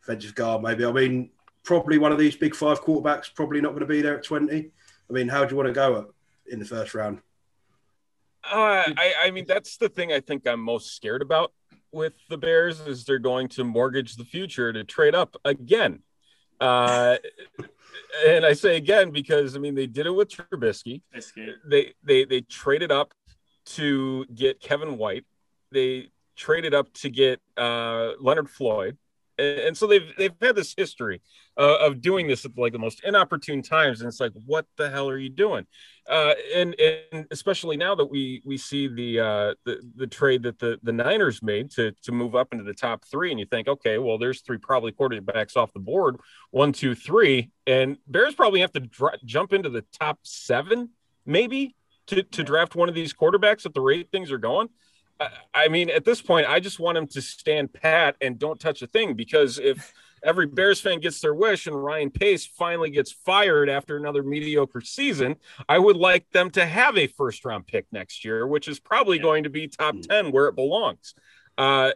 defensive 0.00 0.34
guard, 0.34 0.62
maybe. 0.62 0.86
I 0.86 0.92
mean, 0.92 1.30
probably 1.64 1.98
one 1.98 2.12
of 2.12 2.18
these 2.18 2.36
big 2.36 2.54
five 2.54 2.82
quarterbacks 2.82 3.34
probably 3.34 3.60
not 3.60 3.70
going 3.70 3.80
to 3.80 3.86
be 3.86 4.02
there 4.02 4.18
at 4.18 4.24
twenty. 4.24 4.70
I 5.08 5.12
mean, 5.12 5.28
how 5.28 5.44
do 5.44 5.50
you 5.50 5.56
want 5.56 5.68
to 5.68 5.72
go 5.72 6.12
in 6.46 6.58
the 6.58 6.64
first 6.64 6.94
round? 6.94 7.18
Uh, 8.44 8.82
I, 8.96 9.14
I 9.24 9.30
mean, 9.30 9.44
that's 9.46 9.76
the 9.76 9.88
thing 9.88 10.12
I 10.12 10.20
think 10.20 10.46
I'm 10.46 10.60
most 10.60 10.96
scared 10.96 11.22
about 11.22 11.52
with 11.92 12.14
the 12.28 12.38
Bears 12.38 12.80
is 12.80 13.04
they're 13.04 13.18
going 13.18 13.48
to 13.48 13.64
mortgage 13.64 14.16
the 14.16 14.24
future 14.24 14.72
to 14.72 14.82
trade 14.82 15.14
up 15.14 15.36
again. 15.44 16.00
Uh, 16.60 17.16
and 18.26 18.46
I 18.46 18.52
say 18.52 18.76
again 18.76 19.10
because 19.10 19.56
I 19.56 19.58
mean 19.58 19.74
they 19.74 19.86
did 19.86 20.06
it 20.06 20.10
with 20.10 20.30
Trubisky. 20.30 21.02
They 21.64 21.94
they 22.02 22.24
they 22.24 22.40
traded 22.42 22.90
up 22.90 23.14
to 23.64 24.24
get 24.26 24.60
Kevin 24.60 24.96
White. 24.96 25.24
They 25.70 26.08
traded 26.36 26.74
up 26.74 26.92
to 26.94 27.10
get 27.10 27.40
uh, 27.56 28.12
Leonard 28.20 28.48
Floyd 28.48 28.96
and 29.38 29.76
so 29.76 29.86
they've 29.86 30.12
they've 30.18 30.34
had 30.40 30.56
this 30.56 30.74
history 30.76 31.20
uh, 31.58 31.78
of 31.80 32.00
doing 32.00 32.26
this 32.26 32.44
at 32.44 32.56
like 32.56 32.72
the 32.72 32.78
most 32.78 33.02
inopportune 33.04 33.62
times, 33.62 34.00
and 34.00 34.08
it's 34.08 34.20
like, 34.20 34.32
what 34.46 34.66
the 34.76 34.90
hell 34.90 35.08
are 35.08 35.18
you 35.18 35.30
doing? 35.30 35.66
Uh, 36.08 36.34
and 36.54 36.74
and 36.80 37.26
especially 37.30 37.76
now 37.76 37.94
that 37.94 38.06
we 38.06 38.42
we 38.44 38.56
see 38.56 38.88
the 38.88 39.20
uh, 39.20 39.54
the 39.64 39.80
the 39.96 40.06
trade 40.06 40.42
that 40.42 40.58
the 40.58 40.78
the 40.82 40.92
Niners 40.92 41.42
made 41.42 41.70
to 41.72 41.92
to 42.02 42.12
move 42.12 42.34
up 42.34 42.52
into 42.52 42.64
the 42.64 42.74
top 42.74 43.04
three, 43.10 43.30
and 43.30 43.40
you 43.40 43.46
think, 43.46 43.68
okay, 43.68 43.98
well, 43.98 44.18
there's 44.18 44.40
three 44.40 44.58
probably 44.58 44.92
quarterbacks 44.92 45.56
off 45.56 45.72
the 45.72 45.80
board, 45.80 46.16
one, 46.50 46.72
two, 46.72 46.94
three, 46.94 47.50
and 47.66 47.98
Bears 48.06 48.34
probably 48.34 48.60
have 48.60 48.72
to 48.72 48.80
dr- 48.80 49.18
jump 49.24 49.52
into 49.52 49.70
the 49.70 49.84
top 49.98 50.18
seven, 50.22 50.90
maybe 51.24 51.74
to 52.08 52.22
to 52.22 52.42
draft 52.42 52.74
one 52.74 52.88
of 52.88 52.94
these 52.94 53.14
quarterbacks 53.14 53.66
at 53.66 53.74
the 53.74 53.80
rate 53.80 54.08
things 54.10 54.32
are 54.32 54.38
going. 54.38 54.68
I 55.54 55.68
mean, 55.68 55.90
at 55.90 56.04
this 56.04 56.22
point, 56.22 56.48
I 56.48 56.60
just 56.60 56.78
want 56.78 56.98
him 56.98 57.06
to 57.08 57.22
stand 57.22 57.72
pat 57.72 58.16
and 58.20 58.38
don't 58.38 58.60
touch 58.60 58.82
a 58.82 58.86
thing 58.86 59.14
because 59.14 59.58
if 59.58 59.92
every 60.24 60.46
Bears 60.46 60.80
fan 60.80 61.00
gets 61.00 61.20
their 61.20 61.34
wish 61.34 61.66
and 61.66 61.82
Ryan 61.82 62.10
Pace 62.10 62.46
finally 62.46 62.90
gets 62.90 63.12
fired 63.12 63.68
after 63.68 63.96
another 63.96 64.22
mediocre 64.22 64.80
season, 64.80 65.36
I 65.68 65.78
would 65.78 65.96
like 65.96 66.30
them 66.30 66.50
to 66.50 66.64
have 66.64 66.96
a 66.96 67.06
first 67.06 67.44
round 67.44 67.66
pick 67.66 67.86
next 67.92 68.24
year, 68.24 68.46
which 68.46 68.68
is 68.68 68.78
probably 68.78 69.18
going 69.18 69.44
to 69.44 69.50
be 69.50 69.68
top 69.68 69.96
10 70.00 70.30
where 70.32 70.48
it 70.48 70.54
belongs. 70.54 71.14
Uh, 71.58 71.92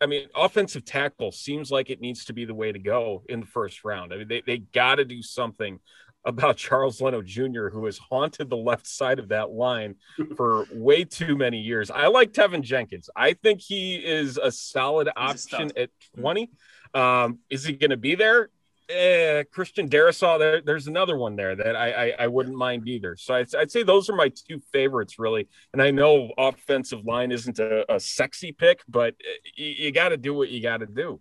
I 0.00 0.06
mean, 0.06 0.28
offensive 0.34 0.84
tackle 0.84 1.32
seems 1.32 1.70
like 1.70 1.88
it 1.88 2.00
needs 2.00 2.26
to 2.26 2.34
be 2.34 2.44
the 2.44 2.54
way 2.54 2.70
to 2.70 2.78
go 2.78 3.22
in 3.28 3.40
the 3.40 3.46
first 3.46 3.84
round. 3.84 4.12
I 4.12 4.18
mean, 4.18 4.28
they, 4.28 4.42
they 4.46 4.58
got 4.58 4.96
to 4.96 5.04
do 5.04 5.22
something 5.22 5.80
about 6.26 6.56
Charles 6.56 7.00
Leno 7.00 7.22
Jr., 7.22 7.68
who 7.68 7.86
has 7.86 7.96
haunted 7.96 8.50
the 8.50 8.56
left 8.56 8.86
side 8.86 9.18
of 9.18 9.28
that 9.28 9.50
line 9.50 9.94
for 10.36 10.66
way 10.72 11.04
too 11.04 11.36
many 11.36 11.60
years. 11.60 11.90
I 11.90 12.08
like 12.08 12.32
Teven 12.32 12.62
Jenkins. 12.62 13.08
I 13.16 13.32
think 13.32 13.60
he 13.60 13.94
is 13.94 14.36
a 14.36 14.50
solid 14.50 15.08
option 15.16 15.70
at 15.76 15.90
20. 16.18 16.50
Um, 16.92 17.38
is 17.48 17.64
he 17.64 17.74
going 17.74 17.90
to 17.90 17.96
be 17.96 18.16
there? 18.16 18.50
Eh, 18.88 19.42
Christian 19.52 19.88
Darrisaw, 19.88 20.38
there, 20.38 20.60
there's 20.60 20.86
another 20.86 21.16
one 21.16 21.34
there 21.34 21.56
that 21.56 21.74
I, 21.74 21.90
I, 21.90 22.14
I 22.20 22.26
wouldn't 22.28 22.56
mind 22.56 22.88
either. 22.88 23.16
So 23.16 23.34
I'd, 23.34 23.52
I'd, 23.54 23.70
say 23.70 23.82
those 23.82 24.08
are 24.08 24.14
my 24.14 24.28
two 24.28 24.60
favorites, 24.72 25.18
really. 25.18 25.48
And 25.72 25.82
I 25.82 25.90
know 25.90 26.32
offensive 26.38 27.04
line 27.04 27.32
isn't 27.32 27.58
a, 27.58 27.92
a 27.92 27.98
sexy 27.98 28.52
pick, 28.52 28.82
but 28.88 29.14
eh, 29.20 29.50
you, 29.56 29.66
you 29.66 29.92
got 29.92 30.10
to 30.10 30.16
do 30.16 30.34
what 30.34 30.50
you 30.50 30.62
got 30.62 30.78
to 30.78 30.86
do. 30.86 31.20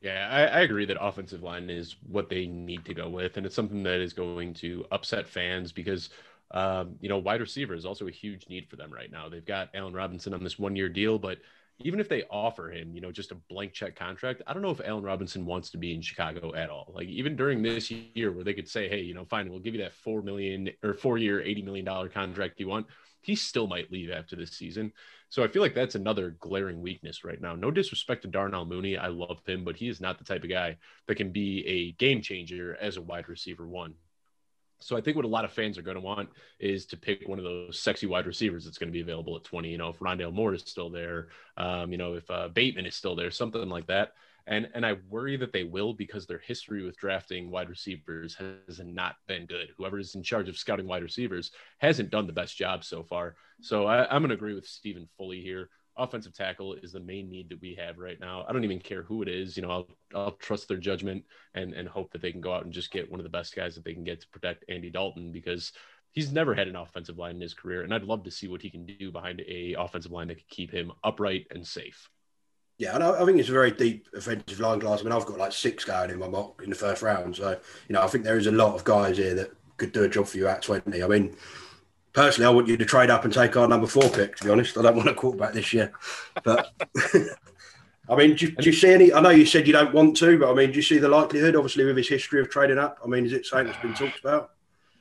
Yeah, 0.00 0.28
I, 0.30 0.58
I, 0.58 0.60
agree 0.60 0.86
that 0.86 0.96
offensive 0.98 1.42
line 1.42 1.68
is 1.68 1.96
what 2.08 2.30
they 2.30 2.46
need 2.46 2.86
to 2.86 2.94
go 2.94 3.10
with, 3.10 3.36
and 3.36 3.44
it's 3.44 3.54
something 3.54 3.82
that 3.82 4.00
is 4.00 4.14
going 4.14 4.54
to 4.54 4.86
upset 4.90 5.28
fans 5.28 5.72
because, 5.72 6.08
um, 6.52 6.96
you 7.02 7.10
know, 7.10 7.18
wide 7.18 7.42
receiver 7.42 7.74
is 7.74 7.84
also 7.84 8.06
a 8.06 8.10
huge 8.10 8.48
need 8.48 8.66
for 8.66 8.76
them 8.76 8.90
right 8.90 9.12
now. 9.12 9.28
They've 9.28 9.44
got 9.44 9.68
Allen 9.74 9.92
Robinson 9.92 10.32
on 10.32 10.42
this 10.42 10.58
one-year 10.58 10.88
deal, 10.88 11.18
but 11.18 11.38
even 11.80 12.00
if 12.00 12.08
they 12.08 12.24
offer 12.30 12.70
him, 12.70 12.94
you 12.94 13.02
know, 13.02 13.12
just 13.12 13.30
a 13.30 13.34
blank 13.34 13.74
check 13.74 13.94
contract, 13.94 14.40
I 14.46 14.54
don't 14.54 14.62
know 14.62 14.70
if 14.70 14.80
Allen 14.82 15.04
Robinson 15.04 15.44
wants 15.44 15.68
to 15.70 15.78
be 15.78 15.94
in 15.94 16.00
Chicago 16.00 16.54
at 16.54 16.70
all. 16.70 16.92
Like 16.94 17.08
even 17.08 17.36
during 17.36 17.62
this 17.62 17.90
year, 17.90 18.32
where 18.32 18.44
they 18.44 18.54
could 18.54 18.68
say, 18.68 18.88
"Hey, 18.88 19.00
you 19.00 19.12
know, 19.12 19.26
fine, 19.26 19.50
we'll 19.50 19.60
give 19.60 19.74
you 19.74 19.82
that 19.82 19.92
four 19.92 20.22
million 20.22 20.70
or 20.82 20.94
four-year, 20.94 21.42
eighty 21.42 21.62
million 21.62 21.84
dollar 21.84 22.08
contract 22.08 22.58
you 22.58 22.68
want," 22.68 22.86
he 23.20 23.34
still 23.34 23.66
might 23.66 23.92
leave 23.92 24.10
after 24.10 24.36
this 24.36 24.52
season. 24.52 24.92
So 25.28 25.44
I 25.44 25.48
feel 25.48 25.62
like 25.62 25.74
that's 25.74 25.94
another 25.94 26.36
glaring 26.40 26.80
weakness 26.80 27.24
right 27.24 27.40
now. 27.40 27.54
No 27.54 27.70
disrespect 27.70 28.22
to 28.22 28.28
Darnell 28.28 28.64
Mooney. 28.64 28.96
I 28.96 29.08
love 29.08 29.40
him, 29.46 29.64
but 29.64 29.76
he 29.76 29.88
is 29.88 30.00
not 30.00 30.18
the 30.18 30.24
type 30.24 30.42
of 30.42 30.50
guy 30.50 30.78
that 31.06 31.14
can 31.14 31.30
be 31.30 31.66
a 31.66 31.92
game 31.92 32.20
changer 32.20 32.76
as 32.80 32.96
a 32.96 33.02
wide 33.02 33.28
receiver 33.28 33.66
one. 33.66 33.94
So 34.80 34.96
I 34.96 35.00
think 35.02 35.16
what 35.16 35.26
a 35.26 35.28
lot 35.28 35.44
of 35.44 35.52
fans 35.52 35.76
are 35.78 35.82
going 35.82 35.96
to 35.96 36.00
want 36.00 36.30
is 36.58 36.86
to 36.86 36.96
pick 36.96 37.28
one 37.28 37.38
of 37.38 37.44
those 37.44 37.78
sexy 37.78 38.06
wide 38.06 38.26
receivers 38.26 38.64
that's 38.64 38.78
going 38.78 38.88
to 38.88 38.92
be 38.92 39.02
available 39.02 39.36
at 39.36 39.44
20. 39.44 39.68
You 39.68 39.78
know, 39.78 39.90
if 39.90 39.98
Rondale 39.98 40.32
Moore 40.32 40.54
is 40.54 40.62
still 40.62 40.90
there, 40.90 41.28
um, 41.56 41.92
you 41.92 41.98
know, 41.98 42.14
if 42.14 42.28
uh, 42.30 42.48
Bateman 42.48 42.86
is 42.86 42.94
still 42.94 43.14
there, 43.14 43.30
something 43.30 43.68
like 43.68 43.86
that. 43.88 44.14
And 44.46 44.68
and 44.74 44.84
I 44.84 44.96
worry 45.08 45.36
that 45.36 45.52
they 45.52 45.64
will 45.64 45.92
because 45.92 46.26
their 46.26 46.38
history 46.38 46.84
with 46.84 46.96
drafting 46.96 47.50
wide 47.50 47.68
receivers 47.68 48.34
has 48.36 48.80
not 48.84 49.16
been 49.26 49.46
good. 49.46 49.68
Whoever 49.76 49.98
is 49.98 50.14
in 50.14 50.22
charge 50.22 50.48
of 50.48 50.56
scouting 50.56 50.86
wide 50.86 51.02
receivers 51.02 51.50
hasn't 51.78 52.10
done 52.10 52.26
the 52.26 52.32
best 52.32 52.56
job 52.56 52.84
so 52.84 53.02
far. 53.02 53.36
So 53.60 53.86
I, 53.86 54.04
I'm 54.04 54.22
going 54.22 54.30
to 54.30 54.34
agree 54.34 54.54
with 54.54 54.66
Stephen 54.66 55.08
fully 55.16 55.40
here. 55.40 55.68
Offensive 55.96 56.32
tackle 56.32 56.74
is 56.74 56.92
the 56.92 57.00
main 57.00 57.28
need 57.28 57.50
that 57.50 57.60
we 57.60 57.74
have 57.74 57.98
right 57.98 58.18
now. 58.18 58.44
I 58.48 58.52
don't 58.52 58.64
even 58.64 58.78
care 58.78 59.02
who 59.02 59.22
it 59.22 59.28
is. 59.28 59.56
You 59.56 59.62
know, 59.62 59.70
I'll, 59.70 59.88
I'll 60.14 60.32
trust 60.32 60.68
their 60.68 60.78
judgment 60.78 61.24
and 61.54 61.74
and 61.74 61.88
hope 61.88 62.12
that 62.12 62.22
they 62.22 62.32
can 62.32 62.40
go 62.40 62.54
out 62.54 62.64
and 62.64 62.72
just 62.72 62.90
get 62.90 63.10
one 63.10 63.20
of 63.20 63.24
the 63.24 63.30
best 63.30 63.54
guys 63.54 63.74
that 63.74 63.84
they 63.84 63.94
can 63.94 64.04
get 64.04 64.20
to 64.20 64.28
protect 64.28 64.64
Andy 64.68 64.90
Dalton 64.90 65.32
because 65.32 65.72
he's 66.12 66.32
never 66.32 66.54
had 66.54 66.68
an 66.68 66.76
offensive 66.76 67.18
line 67.18 67.36
in 67.36 67.40
his 67.40 67.54
career, 67.54 67.82
and 67.82 67.94
I'd 67.94 68.02
love 68.02 68.24
to 68.24 68.30
see 68.30 68.48
what 68.48 68.62
he 68.62 68.70
can 68.70 68.86
do 68.86 69.12
behind 69.12 69.42
a 69.46 69.74
offensive 69.78 70.12
line 70.12 70.28
that 70.28 70.36
could 70.36 70.48
keep 70.48 70.70
him 70.70 70.92
upright 71.04 71.46
and 71.50 71.66
safe. 71.66 72.08
Yeah, 72.80 72.94
and 72.94 73.04
I, 73.04 73.20
I, 73.20 73.26
think 73.26 73.38
it's 73.38 73.50
a 73.50 73.52
very 73.52 73.72
deep 73.72 74.08
offensive 74.14 74.58
line 74.58 74.80
class. 74.80 75.00
I 75.00 75.02
mean, 75.02 75.12
I've 75.12 75.26
got 75.26 75.36
like 75.36 75.52
six 75.52 75.84
going 75.84 76.08
in 76.08 76.18
my 76.18 76.28
mock 76.28 76.62
in 76.64 76.70
the 76.70 76.74
first 76.74 77.02
round, 77.02 77.36
so 77.36 77.50
you 77.50 77.92
know, 77.92 78.00
I 78.00 78.06
think 78.06 78.24
there 78.24 78.38
is 78.38 78.46
a 78.46 78.52
lot 78.52 78.74
of 78.74 78.84
guys 78.84 79.18
here 79.18 79.34
that 79.34 79.50
could 79.76 79.92
do 79.92 80.04
a 80.04 80.08
job 80.08 80.26
for 80.26 80.38
you 80.38 80.48
at 80.48 80.62
twenty. 80.62 81.02
I 81.02 81.06
mean, 81.06 81.36
personally, 82.14 82.46
I 82.46 82.50
want 82.50 82.68
you 82.68 82.78
to 82.78 82.84
trade 82.86 83.10
up 83.10 83.24
and 83.24 83.34
take 83.34 83.54
our 83.54 83.68
number 83.68 83.86
four 83.86 84.08
pick. 84.08 84.36
To 84.36 84.44
be 84.44 84.50
honest, 84.50 84.78
I 84.78 84.82
don't 84.82 84.96
want 84.96 85.10
a 85.10 85.14
quarterback 85.14 85.52
this 85.52 85.72
year, 85.74 85.92
but. 86.42 86.72
I 88.08 88.16
mean, 88.16 88.34
do, 88.34 88.50
do, 88.50 88.68
you 88.68 88.72
see 88.72 88.90
any? 88.90 89.12
I 89.12 89.20
know 89.20 89.30
you 89.30 89.46
said 89.46 89.68
you 89.68 89.72
don't 89.72 89.94
want 89.94 90.16
to, 90.16 90.36
but 90.36 90.50
I 90.50 90.54
mean, 90.54 90.70
do 90.70 90.76
you 90.76 90.82
see 90.82 90.98
the 90.98 91.08
likelihood, 91.08 91.54
obviously, 91.54 91.84
with 91.84 91.96
his 91.96 92.08
history 92.08 92.40
of 92.40 92.50
trading 92.50 92.76
up? 92.76 92.98
I 93.04 93.06
mean, 93.06 93.24
is 93.24 93.32
it 93.32 93.46
something 93.46 93.68
that's 93.68 93.80
been 93.80 93.94
talked 93.94 94.18
about? 94.18 94.50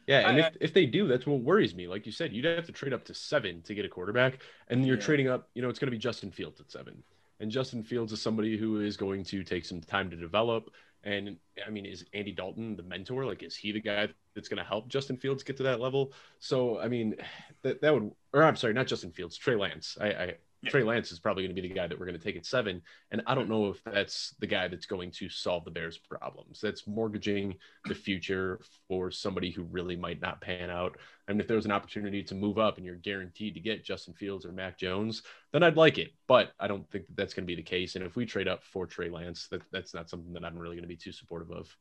Yeah, 0.05 0.29
and 0.29 0.37
if, 0.37 0.57
if 0.61 0.73
they 0.75 0.85
do, 0.85 1.07
that's 1.07 1.25
what 1.25 1.39
worries 1.39 1.73
me. 1.73 1.87
Like 1.87 2.05
you 2.05 2.11
said, 2.11 2.33
you'd 2.33 2.45
have 2.45 2.67
to 2.67 2.71
trade 2.71 2.93
up 2.93 3.05
to 3.05 3.15
seven 3.15 3.63
to 3.63 3.73
get 3.73 3.83
a 3.83 3.89
quarterback, 3.89 4.43
and 4.67 4.85
you're 4.85 4.97
yeah. 4.97 5.01
trading 5.01 5.27
up. 5.27 5.49
You 5.55 5.63
know, 5.63 5.69
it's 5.69 5.79
going 5.79 5.87
to 5.87 5.91
be 5.91 5.97
Justin 5.97 6.29
Fields 6.29 6.59
at 6.59 6.69
seven. 6.69 7.01
And 7.39 7.51
Justin 7.51 7.83
Fields 7.83 8.11
is 8.11 8.21
somebody 8.21 8.57
who 8.57 8.81
is 8.81 8.97
going 8.97 9.23
to 9.25 9.43
take 9.43 9.65
some 9.65 9.81
time 9.81 10.09
to 10.09 10.15
develop. 10.15 10.71
And 11.03 11.37
I 11.65 11.69
mean, 11.69 11.85
is 11.85 12.05
Andy 12.13 12.33
Dalton 12.33 12.75
the 12.75 12.83
mentor? 12.83 13.25
Like, 13.25 13.43
is 13.43 13.55
he 13.55 13.71
the 13.71 13.79
guy 13.79 14.09
that's 14.35 14.49
going 14.49 14.57
to 14.57 14.67
help 14.67 14.89
Justin 14.89 15.15
Fields 15.15 15.43
get 15.43 15.55
to 15.57 15.63
that 15.63 15.79
level? 15.79 16.11
So, 16.39 16.79
I 16.79 16.89
mean, 16.89 17.15
that, 17.61 17.81
that 17.81 17.93
would, 17.93 18.11
or 18.33 18.43
I'm 18.43 18.57
sorry, 18.57 18.73
not 18.73 18.87
Justin 18.87 19.11
Fields, 19.11 19.37
Trey 19.37 19.55
Lance. 19.55 19.97
I, 19.99 20.07
I 20.07 20.33
yeah. 20.61 20.69
Trey 20.69 20.83
Lance 20.83 21.11
is 21.11 21.19
probably 21.19 21.43
going 21.43 21.55
to 21.55 21.61
be 21.61 21.67
the 21.67 21.73
guy 21.73 21.87
that 21.87 21.97
we're 21.97 22.05
going 22.05 22.17
to 22.17 22.23
take 22.23 22.35
at 22.35 22.45
seven. 22.45 22.81
And 23.11 23.21
I 23.25 23.33
don't 23.33 23.47
know 23.49 23.69
if 23.69 23.81
that's 23.83 24.35
the 24.39 24.47
guy 24.47 24.67
that's 24.67 24.85
going 24.85 25.11
to 25.11 25.29
solve 25.29 25.63
the 25.63 25.71
Bears' 25.71 25.97
problems. 25.97 26.59
That's 26.61 26.85
mortgaging 26.85 27.55
the 27.85 27.95
future 27.95 28.59
for 28.87 29.09
somebody 29.09 29.51
who 29.51 29.63
really 29.63 29.95
might 29.95 30.21
not 30.21 30.41
pan 30.41 30.69
out. 30.69 30.97
I 31.27 31.31
mean, 31.31 31.39
if 31.39 31.47
there's 31.47 31.65
an 31.65 31.71
opportunity 31.71 32.23
to 32.23 32.35
move 32.35 32.57
up 32.57 32.77
and 32.77 32.85
you're 32.85 32.95
guaranteed 32.95 33.53
to 33.53 33.59
get 33.59 33.85
Justin 33.85 34.13
Fields 34.13 34.45
or 34.45 34.51
Mac 34.51 34.77
Jones, 34.77 35.23
then 35.53 35.63
I'd 35.63 35.77
like 35.77 35.97
it. 35.97 36.11
But 36.27 36.51
I 36.59 36.67
don't 36.67 36.89
think 36.91 37.07
that 37.07 37.15
that's 37.15 37.33
going 37.33 37.45
to 37.45 37.47
be 37.47 37.55
the 37.55 37.61
case. 37.61 37.95
And 37.95 38.03
if 38.03 38.15
we 38.15 38.25
trade 38.25 38.47
up 38.47 38.63
for 38.63 38.85
Trey 38.85 39.09
Lance, 39.09 39.47
that, 39.51 39.61
that's 39.71 39.93
not 39.93 40.09
something 40.09 40.33
that 40.33 40.43
I'm 40.43 40.57
really 40.57 40.75
going 40.75 40.83
to 40.83 40.87
be 40.87 40.97
too 40.97 41.11
supportive 41.11 41.51
of. 41.51 41.75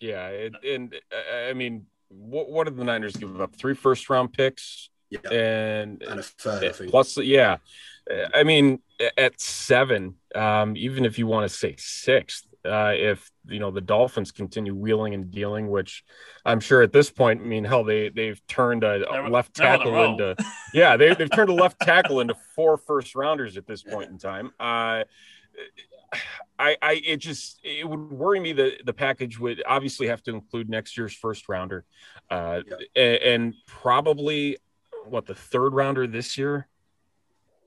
Yeah. 0.00 0.28
It, 0.28 0.54
and 0.64 0.94
I 1.46 1.52
mean, 1.52 1.86
what, 2.08 2.50
what 2.50 2.64
did 2.64 2.76
the 2.76 2.84
Niners 2.84 3.16
give 3.16 3.40
up? 3.40 3.54
Three 3.54 3.74
first 3.74 4.08
round 4.10 4.32
picks, 4.32 4.90
yeah. 5.10 5.30
And, 5.30 6.02
and 6.02 6.20
a 6.20 6.22
third, 6.22 6.64
I 6.64 6.72
think. 6.72 6.90
Plus, 6.90 7.16
yeah. 7.18 7.58
I 8.34 8.42
mean, 8.42 8.80
at 9.16 9.40
seven, 9.40 10.14
um, 10.34 10.76
even 10.76 11.04
if 11.04 11.18
you 11.18 11.26
want 11.26 11.50
to 11.50 11.54
say 11.54 11.74
sixth, 11.78 12.46
uh, 12.64 12.92
if 12.94 13.30
you 13.46 13.60
know 13.60 13.70
the 13.70 13.80
Dolphins 13.80 14.32
continue 14.32 14.74
wheeling 14.74 15.14
and 15.14 15.30
dealing, 15.30 15.68
which 15.68 16.04
I'm 16.44 16.60
sure 16.60 16.82
at 16.82 16.92
this 16.92 17.10
point, 17.10 17.40
I 17.40 17.44
mean, 17.44 17.64
hell, 17.64 17.84
they 17.84 18.08
they've 18.08 18.40
turned 18.46 18.84
a, 18.84 19.04
a 19.10 19.28
left 19.28 19.54
tackle 19.54 20.02
into 20.02 20.36
yeah, 20.74 20.96
they, 20.96 21.14
they've 21.14 21.30
turned 21.30 21.50
a 21.50 21.54
left 21.54 21.80
tackle 21.80 22.20
into 22.20 22.34
four 22.54 22.76
first 22.76 23.14
rounders 23.14 23.56
at 23.56 23.66
this 23.66 23.82
point 23.82 24.10
in 24.10 24.18
time. 24.18 24.52
Uh, 24.58 25.04
I, 26.58 26.76
I, 26.80 27.02
it 27.04 27.18
just 27.18 27.60
it 27.62 27.88
would 27.88 28.10
worry 28.10 28.40
me 28.40 28.52
that 28.54 28.84
the 28.84 28.92
package 28.92 29.38
would 29.38 29.62
obviously 29.66 30.08
have 30.08 30.22
to 30.24 30.34
include 30.34 30.68
next 30.68 30.96
year's 30.96 31.14
first 31.14 31.48
rounder, 31.48 31.84
uh, 32.30 32.60
and, 32.96 33.16
and 33.16 33.54
probably 33.66 34.56
what 35.10 35.26
the 35.26 35.34
third 35.34 35.74
rounder 35.74 36.06
this 36.06 36.38
year. 36.38 36.66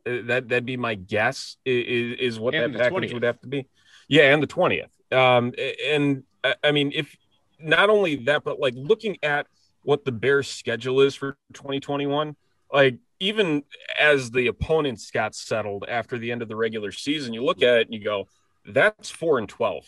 Uh, 0.05 0.23
that 0.25 0.49
that'd 0.49 0.65
be 0.65 0.77
my 0.77 0.95
guess. 0.95 1.57
Is, 1.65 2.17
is 2.19 2.39
what 2.39 2.55
and 2.55 2.73
that 2.75 2.91
package 2.91 3.11
20th. 3.11 3.13
would 3.13 3.23
have 3.23 3.39
to 3.41 3.47
be. 3.47 3.67
Yeah, 4.07 4.33
and 4.33 4.41
the 4.41 4.47
twentieth. 4.47 4.91
Um, 5.11 5.53
and 5.85 6.23
I, 6.43 6.55
I 6.63 6.71
mean, 6.71 6.91
if 6.93 7.15
not 7.59 7.89
only 7.89 8.15
that, 8.25 8.43
but 8.43 8.59
like 8.59 8.73
looking 8.75 9.17
at 9.23 9.47
what 9.83 10.05
the 10.05 10.11
Bears' 10.11 10.47
schedule 10.47 11.01
is 11.01 11.15
for 11.15 11.37
2021, 11.53 12.35
like 12.71 12.97
even 13.19 13.63
as 13.99 14.31
the 14.31 14.47
opponents 14.47 15.11
got 15.11 15.35
settled 15.35 15.85
after 15.87 16.17
the 16.17 16.31
end 16.31 16.41
of 16.41 16.47
the 16.47 16.55
regular 16.55 16.91
season, 16.91 17.33
you 17.33 17.43
look 17.43 17.61
at 17.61 17.77
it 17.77 17.87
and 17.87 17.93
you 17.93 18.03
go, 18.03 18.27
that's 18.65 19.09
four 19.09 19.37
and 19.37 19.47
12. 19.47 19.85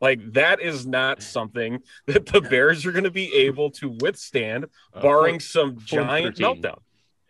Like 0.00 0.32
that 0.34 0.60
is 0.60 0.86
not 0.86 1.22
something 1.22 1.80
that 2.06 2.26
the 2.26 2.40
Bears 2.40 2.84
are 2.84 2.92
going 2.92 3.04
to 3.04 3.10
be 3.10 3.34
able 3.34 3.70
to 3.72 3.96
withstand, 4.00 4.66
Uh, 4.92 5.00
barring 5.00 5.40
some 5.40 5.78
giant 5.78 6.36
meltdown. 6.36 6.78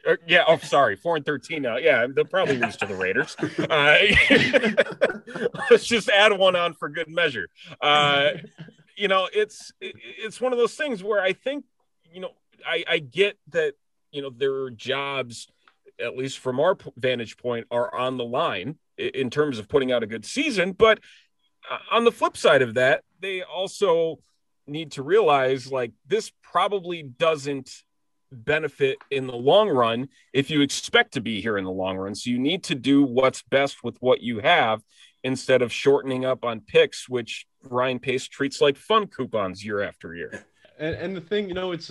Uh, 0.07 0.17
yeah. 0.27 0.45
Oh, 0.47 0.59
sorry. 0.59 0.97
Four 0.97 1.17
and 1.17 1.25
thirteen 1.25 1.63
now. 1.63 1.77
Yeah, 1.77 2.07
they'll 2.15 2.25
probably 2.25 2.59
lose 2.59 2.77
to 2.79 2.87
the 2.87 2.95
Raiders. 2.95 3.37
Uh, 3.59 3.99
let's 5.71 5.87
just 5.87 6.09
add 6.09 6.33
one 6.39 6.57
on 6.57 6.75
for 6.75 6.89
good 6.89 7.09
measure. 7.09 7.49
Uh, 7.81 8.31
you 8.97 9.09
know, 9.09 9.29
it's 9.33 9.73
it- 9.81 9.97
it's 10.19 10.41
one 10.41 10.53
of 10.53 10.59
those 10.59 10.75
things 10.75 11.03
where 11.03 11.21
I 11.23 11.33
think 11.33 11.65
you 12.13 12.21
know 12.21 12.31
I, 12.67 12.85
I 12.89 12.99
get 12.99 13.39
that 13.51 13.75
you 14.13 14.23
know 14.23 14.31
their 14.31 14.71
jobs, 14.71 15.49
at 16.01 16.17
least 16.17 16.39
from 16.39 16.61
our 16.61 16.77
vantage 16.97 17.37
point, 17.37 17.67
are 17.71 17.95
on 17.95 18.17
the 18.17 18.25
line 18.25 18.77
in 18.97 19.31
terms 19.31 19.59
of 19.59 19.69
putting 19.69 19.91
out 19.93 20.03
a 20.03 20.07
good 20.07 20.25
season. 20.25 20.73
But 20.73 21.01
uh, 21.71 21.79
on 21.91 22.05
the 22.05 22.13
flip 22.13 22.37
side 22.37 22.63
of 22.63 22.75
that, 22.75 23.03
they 23.21 23.43
also 23.43 24.21
need 24.67 24.93
to 24.93 25.03
realize 25.03 25.71
like 25.71 25.93
this 26.07 26.31
probably 26.43 27.03
doesn't 27.03 27.83
benefit 28.33 28.99
in 29.11 29.27
the 29.27 29.37
long 29.37 29.69
run 29.69 30.09
if 30.33 30.51
you 30.51 30.61
expect 30.61 31.13
to 31.15 31.21
be 31.21 31.41
here 31.41 31.59
in 31.59 31.65
the 31.65 31.71
long 31.71 31.97
run. 31.97 32.15
So 32.15 32.31
you 32.31 32.39
need 32.39 32.65
to 32.65 32.75
do 32.75 33.05
what's 33.05 33.43
best 33.43 33.85
with 33.85 33.97
what 34.01 34.21
you 34.21 34.41
have 34.41 34.83
instead 35.23 35.63
of 35.63 35.73
shortening 35.73 36.25
up 36.25 36.45
on 36.45 36.61
picks, 36.61 37.09
which 37.09 37.47
Ryan 37.63 37.99
Pace 37.99 38.29
treats 38.29 38.61
like 38.61 38.77
fun 38.77 39.07
coupons 39.07 39.65
year 39.65 39.83
after 39.83 40.15
year. 40.15 40.45
And, 40.79 40.95
and 40.97 41.17
the 41.17 41.21
thing, 41.21 41.49
you 41.49 41.55
know, 41.55 41.73
it's 41.73 41.91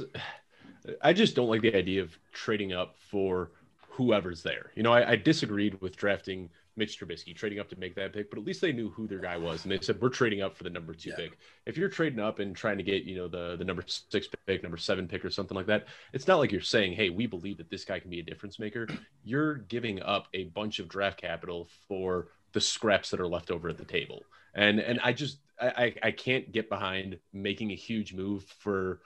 I 1.02 1.14
just 1.14 1.36
don't 1.36 1.48
like 1.48 1.62
the 1.62 1.76
idea 1.76 2.02
of 2.02 2.18
trading 2.34 2.74
up 2.74 2.96
for 3.10 3.52
whoever's 3.90 4.44
there. 4.44 4.72
You 4.76 4.84
know, 4.84 4.92
I, 4.92 5.12
I 5.12 5.16
disagreed 5.16 5.80
with 5.82 5.96
drafting 5.96 6.50
Mitch 6.76 7.00
Trubisky, 7.00 7.36
trading 7.36 7.60
up 7.60 7.70
to 7.70 7.80
make 7.80 7.96
that 7.96 8.14
pick, 8.14 8.30
but 8.30 8.40
at 8.40 8.46
least 8.46 8.62
they 8.62 8.72
knew 8.72 8.90
who 8.90 9.08
their 9.08 9.20
guy 9.20 9.38
was, 9.38 9.64
and 9.64 9.72
they 9.72 9.80
said 9.80 10.02
we're 10.02 10.10
trading 10.10 10.42
up 10.42 10.58
for 10.58 10.64
the 10.64 10.70
number 10.70 10.94
two 10.94 11.10
Yeah. 11.10 11.16
pick. 11.16 11.38
If 11.66 11.78
you're 11.78 11.90
trading 11.90 12.20
up 12.20 12.40
and 12.40 12.56
trying 12.56 12.78
to 12.78 12.84
get, 12.84 13.04
you 13.04 13.16
know, 13.16 13.28
the 13.28 13.56
the 13.58 13.64
number 13.66 13.84
six 13.88 14.28
pick, 14.48 14.64
number 14.64 14.78
seven 14.78 15.08
pick, 15.08 15.24
or 15.24 15.30
something 15.30 15.56
like 15.56 15.68
that, 15.68 15.88
it's 16.14 16.28
not 16.28 16.38
like 16.38 16.52
you're 16.52 16.62
saying, 16.62 16.94
hey, 16.94 17.10
we 17.10 17.28
believe 17.28 17.58
that 17.58 17.70
this 17.70 17.86
guy 17.86 18.00
can 18.00 18.10
be 18.10 18.20
a 18.20 18.24
difference 18.24 18.60
maker. 18.60 18.88
You're 19.24 19.56
giving 19.56 20.02
up 20.02 20.28
a 20.34 20.46
bunch 20.46 20.80
of 20.80 20.90
draft 20.90 21.20
capital 21.22 21.70
for 21.88 22.30
the 22.52 22.62
scraps 22.62 23.10
that 23.12 23.20
are 23.20 23.28
left 23.28 23.52
over 23.52 23.70
at 23.70 23.78
the 23.78 23.86
table, 23.86 24.24
and 24.54 24.80
and 24.80 25.00
I 25.02 25.14
just 25.14 25.40
I 25.60 25.68
I, 25.68 25.96
I 26.04 26.12
can't 26.12 26.52
get 26.52 26.70
behind 26.70 27.20
making 27.32 27.72
a 27.72 27.76
huge 27.76 28.14
move 28.14 28.44
for 28.60 29.02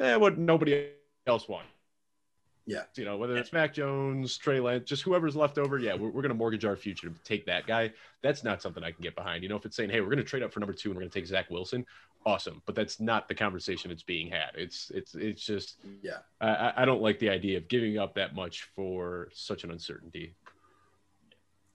eh, 0.00 0.16
what 0.16 0.38
nobody 0.38 0.90
else 1.26 1.48
wants. 1.48 1.68
Yeah. 2.68 2.82
You 2.96 3.06
know, 3.06 3.16
whether 3.16 3.34
it's 3.38 3.50
Mac 3.50 3.72
Jones, 3.72 4.36
Trey 4.36 4.60
Lance, 4.60 4.86
just 4.86 5.02
whoever's 5.02 5.34
left 5.34 5.56
over, 5.56 5.78
yeah, 5.78 5.94
we're, 5.94 6.08
we're 6.10 6.20
going 6.20 6.28
to 6.28 6.34
mortgage 6.34 6.66
our 6.66 6.76
future 6.76 7.08
to 7.08 7.14
take 7.24 7.46
that 7.46 7.66
guy. 7.66 7.90
That's 8.22 8.44
not 8.44 8.60
something 8.60 8.84
I 8.84 8.92
can 8.92 9.02
get 9.02 9.16
behind. 9.16 9.42
You 9.42 9.48
know, 9.48 9.56
if 9.56 9.64
it's 9.64 9.74
saying, 9.74 9.88
hey, 9.88 10.00
we're 10.02 10.08
going 10.08 10.18
to 10.18 10.24
trade 10.24 10.42
up 10.42 10.52
for 10.52 10.60
number 10.60 10.74
two 10.74 10.90
and 10.90 10.96
we're 10.96 11.00
going 11.00 11.10
to 11.10 11.18
take 11.18 11.26
Zach 11.26 11.48
Wilson, 11.50 11.86
awesome. 12.26 12.60
But 12.66 12.74
that's 12.74 13.00
not 13.00 13.26
the 13.26 13.34
conversation 13.34 13.88
that's 13.90 14.02
being 14.02 14.28
had. 14.30 14.50
It's 14.54 14.90
it's 14.94 15.14
it's 15.14 15.42
just 15.46 15.76
Yeah. 16.02 16.18
I, 16.42 16.48
I- 16.48 16.82
I 16.82 16.84
don't 16.84 17.00
like 17.00 17.18
the 17.20 17.30
idea 17.30 17.56
of 17.56 17.68
giving 17.68 17.96
up 17.96 18.14
that 18.16 18.34
much 18.34 18.64
for 18.76 19.30
such 19.32 19.64
an 19.64 19.70
uncertainty. 19.70 20.34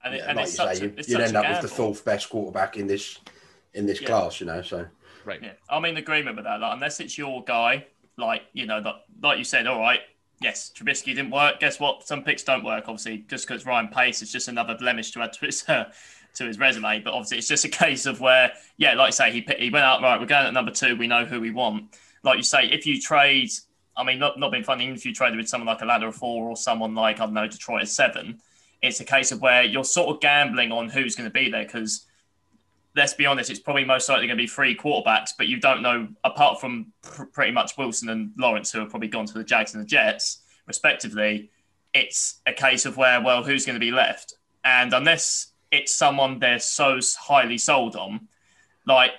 And, 0.04 0.14
it, 0.14 0.18
yeah 0.18 0.28
and 0.28 0.36
like 0.36 0.46
you 0.46 0.52
such 0.52 0.76
say, 0.76 0.84
a, 0.84 0.88
you, 0.88 0.94
it's 0.96 1.08
you'd 1.08 1.20
end 1.22 1.34
a 1.36 1.40
up 1.40 1.50
with 1.50 1.62
the 1.70 1.76
fourth 1.76 2.04
best 2.04 2.30
quarterback 2.30 2.76
in 2.76 2.86
this 2.86 3.18
in 3.72 3.84
this 3.86 4.00
Yeah. 4.00 4.06
class, 4.06 4.38
you 4.38 4.46
know. 4.46 4.62
So 4.62 4.86
Right. 5.24 5.40
Yeah, 5.42 5.52
I'm 5.68 5.84
in 5.86 5.96
agreement 5.96 6.36
with 6.36 6.44
that. 6.44 6.60
Like, 6.60 6.74
unless 6.74 7.00
it's 7.00 7.18
your 7.18 7.42
guy, 7.42 7.86
like 8.16 8.42
you 8.52 8.66
know, 8.66 8.78
like, 8.78 8.94
like 9.22 9.38
you 9.38 9.44
said, 9.44 9.66
all 9.66 9.80
right, 9.80 10.00
yes, 10.40 10.70
Trubisky 10.74 11.06
didn't 11.06 11.30
work. 11.30 11.60
Guess 11.60 11.80
what? 11.80 12.06
Some 12.06 12.22
picks 12.22 12.42
don't 12.42 12.64
work. 12.64 12.84
Obviously, 12.86 13.24
just 13.28 13.46
because 13.46 13.66
Ryan 13.66 13.88
Pace 13.88 14.22
is 14.22 14.32
just 14.32 14.48
another 14.48 14.76
blemish 14.78 15.10
to 15.12 15.22
add 15.22 15.32
to 15.34 15.46
his 15.46 15.68
uh, 15.68 15.84
to 16.34 16.46
his 16.46 16.58
resume. 16.58 17.00
But 17.00 17.14
obviously, 17.14 17.38
it's 17.38 17.48
just 17.48 17.64
a 17.64 17.68
case 17.84 18.06
of 18.06 18.20
where, 18.20 18.52
yeah, 18.76 18.94
like 18.94 19.08
you 19.08 19.12
say, 19.12 19.32
he 19.32 19.46
he 19.58 19.70
went 19.70 19.84
out 19.84 20.02
right. 20.02 20.20
We're 20.20 20.26
going 20.26 20.46
at 20.46 20.52
number 20.52 20.72
two. 20.72 20.96
We 20.96 21.06
know 21.06 21.24
who 21.24 21.40
we 21.40 21.50
want. 21.50 21.96
Like 22.22 22.36
you 22.36 22.42
say, 22.42 22.66
if 22.70 22.86
you 22.86 23.00
trade, 23.00 23.50
I 23.96 24.04
mean, 24.04 24.18
not 24.18 24.38
not 24.38 24.52
being 24.52 24.64
funny, 24.64 24.84
even 24.84 24.96
if 24.96 25.04
you 25.04 25.12
traded 25.12 25.38
with 25.38 25.48
someone 25.48 25.66
like 25.66 25.82
a 25.82 25.86
ladder 25.86 26.08
of 26.08 26.16
four 26.16 26.48
or 26.48 26.56
someone 26.56 26.94
like 26.94 27.20
I 27.20 27.26
don't 27.26 27.34
know 27.34 27.46
Detroit 27.46 27.82
at 27.82 27.88
seven, 27.88 28.40
it's 28.82 29.00
a 29.00 29.04
case 29.04 29.32
of 29.32 29.40
where 29.40 29.62
you're 29.62 29.84
sort 29.84 30.14
of 30.14 30.20
gambling 30.20 30.72
on 30.72 30.88
who's 30.88 31.14
going 31.14 31.28
to 31.28 31.32
be 31.32 31.50
there 31.50 31.64
because 31.64 32.06
let's 32.96 33.14
be 33.14 33.26
honest, 33.26 33.50
it's 33.50 33.60
probably 33.60 33.84
most 33.84 34.08
likely 34.08 34.26
going 34.26 34.36
to 34.36 34.42
be 34.42 34.48
three 34.48 34.76
quarterbacks, 34.76 35.30
but 35.36 35.48
you 35.48 35.58
don't 35.58 35.82
know, 35.82 36.08
apart 36.22 36.60
from 36.60 36.92
pr- 37.02 37.24
pretty 37.24 37.52
much 37.52 37.76
Wilson 37.76 38.08
and 38.08 38.32
Lawrence, 38.38 38.70
who 38.70 38.78
have 38.80 38.90
probably 38.90 39.08
gone 39.08 39.26
to 39.26 39.34
the 39.34 39.44
Jags 39.44 39.74
and 39.74 39.82
the 39.82 39.86
Jets, 39.86 40.42
respectively. 40.66 41.50
It's 41.92 42.40
a 42.46 42.52
case 42.52 42.86
of 42.86 42.96
where, 42.96 43.20
well, 43.20 43.42
who's 43.42 43.66
going 43.66 43.74
to 43.74 43.80
be 43.80 43.90
left? 43.90 44.34
And 44.64 44.92
unless 44.92 45.52
it's 45.70 45.94
someone 45.94 46.38
they're 46.38 46.58
so 46.58 47.00
highly 47.18 47.58
sold 47.58 47.96
on, 47.96 48.28
like, 48.86 49.12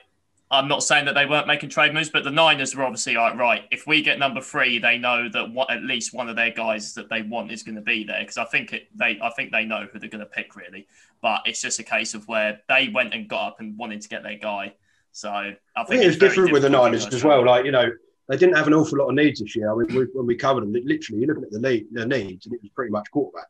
I'm 0.51 0.67
not 0.67 0.83
saying 0.83 1.05
that 1.05 1.15
they 1.15 1.25
weren't 1.25 1.47
making 1.47 1.69
trade 1.69 1.93
moves, 1.93 2.09
but 2.09 2.23
the 2.23 2.31
Niners 2.31 2.75
were 2.75 2.83
obviously 2.83 3.15
like, 3.15 3.35
right, 3.35 3.63
if 3.71 3.87
we 3.87 4.03
get 4.03 4.19
number 4.19 4.41
three, 4.41 4.77
they 4.77 4.97
know 4.97 5.27
that 5.29 5.51
what, 5.51 5.71
at 5.71 5.81
least 5.81 6.13
one 6.13 6.29
of 6.29 6.35
their 6.35 6.51
guys 6.51 6.93
that 6.93 7.09
they 7.09 7.23
want 7.23 7.51
is 7.51 7.63
going 7.63 7.75
to 7.75 7.81
be 7.81 8.03
there. 8.03 8.19
Because 8.19 8.37
I 8.37 8.45
think 8.45 8.71
it, 8.71 8.87
they, 8.95 9.19
I 9.21 9.31
think 9.31 9.51
they 9.51 9.65
know 9.65 9.87
who 9.91 9.97
they're 9.97 10.09
going 10.09 10.19
to 10.19 10.25
pick, 10.27 10.55
really 10.55 10.85
but 11.25 11.41
it's 11.45 11.59
just 11.59 11.79
a 11.79 11.83
case 11.83 12.13
of 12.13 12.27
where 12.27 12.61
they 12.69 12.87
went 12.93 13.11
and 13.15 13.27
got 13.27 13.47
up 13.47 13.59
and 13.59 13.75
wanted 13.79 13.99
to 13.99 14.07
get 14.07 14.21
their 14.21 14.37
guy. 14.37 14.71
So 15.11 15.31
I 15.31 15.43
think, 15.43 15.57
I 15.75 15.83
think 15.85 16.01
it's 16.03 16.07
it's 16.09 16.17
very 16.17 16.29
different 16.29 16.51
with 16.51 16.61
the 16.61 16.69
Niners 16.69 17.07
as 17.07 17.23
well. 17.23 17.43
Like 17.43 17.65
you 17.65 17.71
know, 17.71 17.89
they 18.27 18.37
didn't 18.37 18.55
have 18.55 18.67
an 18.67 18.75
awful 18.75 18.99
lot 18.99 19.07
of 19.07 19.15
needs 19.15 19.39
this 19.39 19.55
year. 19.55 19.71
I 19.71 19.75
mean, 19.75 19.87
we, 19.87 20.05
when 20.13 20.27
we 20.27 20.35
covered 20.35 20.61
them, 20.61 20.73
literally, 20.73 21.21
you're 21.21 21.27
looking 21.29 21.43
at 21.43 21.49
the 21.49 21.57
lead, 21.57 21.87
the 21.91 22.05
needs, 22.05 22.45
and 22.45 22.53
it 22.53 22.61
was 22.61 22.69
pretty 22.75 22.91
much 22.91 23.09
quarterback. 23.09 23.47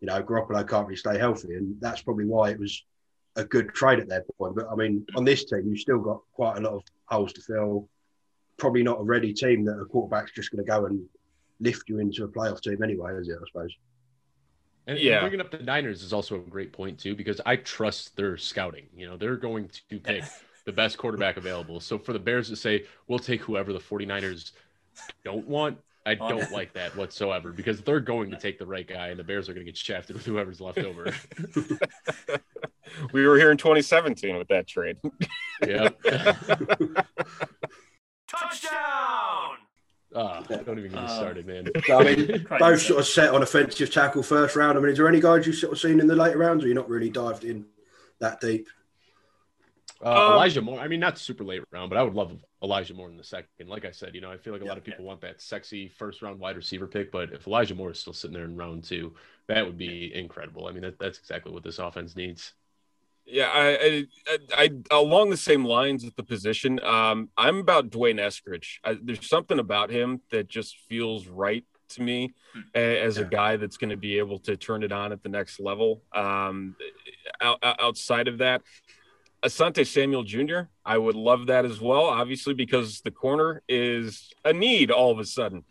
You 0.00 0.08
know, 0.08 0.20
Garoppolo 0.20 0.68
can't 0.68 0.88
really 0.88 0.96
stay 0.96 1.16
healthy, 1.16 1.54
and 1.54 1.76
that's 1.80 2.02
probably 2.02 2.24
why 2.24 2.50
it 2.50 2.58
was 2.58 2.82
a 3.36 3.44
good 3.44 3.74
trade 3.74 3.98
at 3.98 4.08
that 4.08 4.24
point. 4.38 4.54
But 4.54 4.66
I 4.70 4.74
mean, 4.74 5.06
on 5.16 5.24
this 5.24 5.44
team, 5.44 5.62
you've 5.66 5.78
still 5.78 5.98
got 5.98 6.20
quite 6.32 6.58
a 6.58 6.60
lot 6.60 6.74
of 6.74 6.82
holes 7.06 7.32
to 7.34 7.40
fill. 7.40 7.88
Probably 8.58 8.82
not 8.82 9.00
a 9.00 9.02
ready 9.02 9.32
team 9.32 9.64
that 9.64 9.78
a 9.78 9.84
quarterback's 9.84 10.32
just 10.32 10.50
going 10.50 10.64
to 10.64 10.70
go 10.70 10.86
and 10.86 11.04
lift 11.60 11.88
you 11.88 11.98
into 11.98 12.24
a 12.24 12.28
playoff 12.28 12.60
team 12.60 12.82
anyway, 12.82 13.14
is 13.14 13.28
it? 13.28 13.38
I 13.40 13.44
suppose. 13.46 13.74
And 14.86 14.98
Yeah. 14.98 15.20
bringing 15.20 15.40
up 15.40 15.50
the 15.50 15.58
Niners 15.58 16.02
is 16.02 16.12
also 16.12 16.36
a 16.36 16.40
great 16.40 16.72
point 16.72 16.98
too, 16.98 17.14
because 17.14 17.40
I 17.46 17.56
trust 17.56 18.16
their 18.16 18.36
scouting. 18.36 18.86
You 18.94 19.08
know, 19.08 19.16
they're 19.16 19.36
going 19.36 19.68
to 19.88 19.98
pick 20.00 20.24
the 20.64 20.72
best 20.72 20.98
quarterback 20.98 21.36
available. 21.36 21.80
So 21.80 21.98
for 21.98 22.12
the 22.12 22.18
Bears 22.18 22.48
to 22.48 22.56
say, 22.56 22.84
we'll 23.06 23.18
take 23.18 23.42
whoever 23.42 23.72
the 23.72 23.78
49ers 23.78 24.52
don't 25.24 25.46
want, 25.46 25.78
I 26.04 26.16
Oh, 26.20 26.28
don't 26.30 26.50
no. 26.50 26.56
like 26.56 26.72
that 26.72 26.96
whatsoever 26.96 27.52
because 27.52 27.80
they're 27.82 28.00
going 28.00 28.30
to 28.32 28.36
take 28.36 28.58
the 28.58 28.66
right 28.66 28.86
guy 28.86 29.08
and 29.08 29.18
the 29.18 29.24
Bears 29.24 29.48
are 29.48 29.54
going 29.54 29.64
to 29.64 29.70
get 29.72 29.76
shafted 29.78 30.16
with 30.16 30.24
whoever's 30.26 30.60
left 30.60 30.78
over. 30.78 31.12
We 33.14 33.26
were 33.26 33.38
here 33.38 33.50
in 33.50 33.56
2017 33.56 34.36
with 34.36 34.48
that 34.48 34.66
trade. 34.66 34.98
yeah. 35.66 35.88
Touchdown! 38.28 39.56
Ah, 40.14 40.42
don't 40.46 40.78
even 40.78 40.90
get 40.90 40.92
me 40.92 40.98
Uh, 40.98 41.06
started, 41.08 41.46
man. 41.46 41.68
I 41.90 42.02
mean, 42.04 42.46
both 42.58 42.82
sort 42.82 43.00
of 43.00 43.06
set 43.06 43.30
on 43.32 43.42
offensive 43.42 43.90
tackle 43.90 44.22
first 44.22 44.56
round. 44.56 44.76
I 44.76 44.80
mean, 44.82 44.90
is 44.90 44.98
there 44.98 45.08
any 45.08 45.20
guys 45.20 45.46
you've 45.46 45.56
sort 45.56 45.72
of 45.72 45.78
seen 45.80 46.00
in 46.00 46.06
the 46.06 46.16
later 46.16 46.36
rounds, 46.38 46.64
or 46.64 46.66
you're 46.66 46.74
not 46.76 46.88
really 46.90 47.08
dived 47.08 47.44
in 47.44 47.64
that 48.20 48.40
deep? 48.40 48.68
Uh, 50.04 50.08
Um, 50.10 50.32
Elijah 50.32 50.60
Moore. 50.62 50.80
I 50.80 50.88
mean, 50.88 51.00
not 51.00 51.18
super 51.18 51.44
late 51.44 51.62
round, 51.70 51.88
but 51.90 51.98
I 51.98 52.02
would 52.02 52.14
love 52.14 52.36
Elijah 52.62 52.94
Moore 52.94 53.08
in 53.08 53.16
the 53.16 53.24
second. 53.24 53.68
Like 53.68 53.84
I 53.84 53.90
said, 53.90 54.14
you 54.14 54.20
know, 54.20 54.30
I 54.32 54.36
feel 54.36 54.52
like 54.52 54.62
a 54.62 54.64
lot 54.66 54.76
of 54.78 54.84
people 54.84 55.04
want 55.04 55.20
that 55.20 55.40
sexy 55.40 55.88
first 55.88 56.22
round 56.22 56.40
wide 56.40 56.56
receiver 56.56 56.86
pick, 56.86 57.12
but 57.12 57.32
if 57.32 57.46
Elijah 57.46 57.74
Moore 57.74 57.90
is 57.92 58.00
still 58.00 58.12
sitting 58.12 58.34
there 58.34 58.44
in 58.44 58.56
round 58.56 58.84
two, 58.84 59.14
that 59.48 59.64
would 59.64 59.78
be 59.78 60.12
incredible. 60.14 60.66
I 60.66 60.72
mean, 60.72 60.82
that, 60.82 60.98
that's 60.98 61.18
exactly 61.18 61.52
what 61.52 61.62
this 61.62 61.78
offense 61.78 62.16
needs. 62.16 62.52
Yeah, 63.24 63.50
I, 63.54 64.06
I, 64.26 64.38
I, 64.52 64.70
along 64.90 65.30
the 65.30 65.36
same 65.36 65.64
lines 65.64 66.04
at 66.04 66.16
the 66.16 66.24
position. 66.24 66.80
Um, 66.82 67.28
I'm 67.36 67.58
about 67.58 67.90
D'Wayne 67.90 68.16
Eskridge. 68.18 68.78
I, 68.82 68.98
there's 69.00 69.28
something 69.28 69.60
about 69.60 69.90
him 69.90 70.20
that 70.32 70.48
just 70.48 70.76
feels 70.88 71.28
right 71.28 71.64
to 71.90 72.02
me 72.02 72.34
a- 72.74 73.00
as 73.00 73.18
a 73.18 73.24
guy 73.24 73.56
that's 73.56 73.76
going 73.76 73.90
to 73.90 73.96
be 73.96 74.18
able 74.18 74.40
to 74.40 74.56
turn 74.56 74.82
it 74.82 74.90
on 74.90 75.12
at 75.12 75.22
the 75.22 75.28
next 75.28 75.60
level. 75.60 76.02
Um, 76.12 76.74
out- 77.40 77.60
outside 77.62 78.26
of 78.26 78.38
that, 78.38 78.62
Asante 79.44 79.86
Samuel 79.86 80.22
Jr. 80.22 80.60
I 80.84 80.96
would 80.98 81.16
love 81.16 81.46
that 81.48 81.64
as 81.64 81.80
well, 81.80 82.04
obviously 82.04 82.54
because 82.54 83.00
the 83.00 83.10
corner 83.10 83.62
is 83.68 84.32
a 84.44 84.52
need 84.52 84.90
all 84.90 85.10
of 85.10 85.18
a 85.18 85.24
sudden. 85.24 85.64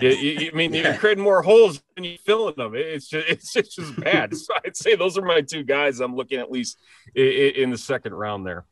You, 0.00 0.08
you- 0.08 0.50
I 0.52 0.56
mean, 0.56 0.72
Yeah. 0.74 0.82
you're 0.90 0.96
creating 0.98 1.22
more 1.22 1.42
holes 1.42 1.82
than 1.94 2.04
you're 2.04 2.18
filling 2.18 2.54
them. 2.56 2.74
It's 2.74 3.08
just, 3.08 3.28
it's, 3.28 3.54
it's 3.56 3.74
just 3.76 4.00
bad. 4.00 4.34
So 4.36 4.52
I'd 4.64 4.76
say 4.76 4.96
those 4.96 5.16
are 5.18 5.22
my 5.22 5.42
two 5.42 5.62
guys 5.62 6.00
I'm 6.00 6.16
looking 6.16 6.38
at 6.40 6.50
least 6.50 6.80
i- 7.16 7.20
i- 7.20 7.52
in 7.56 7.70
the 7.70 7.78
second 7.78 8.14
round 8.14 8.46
there. 8.46 8.64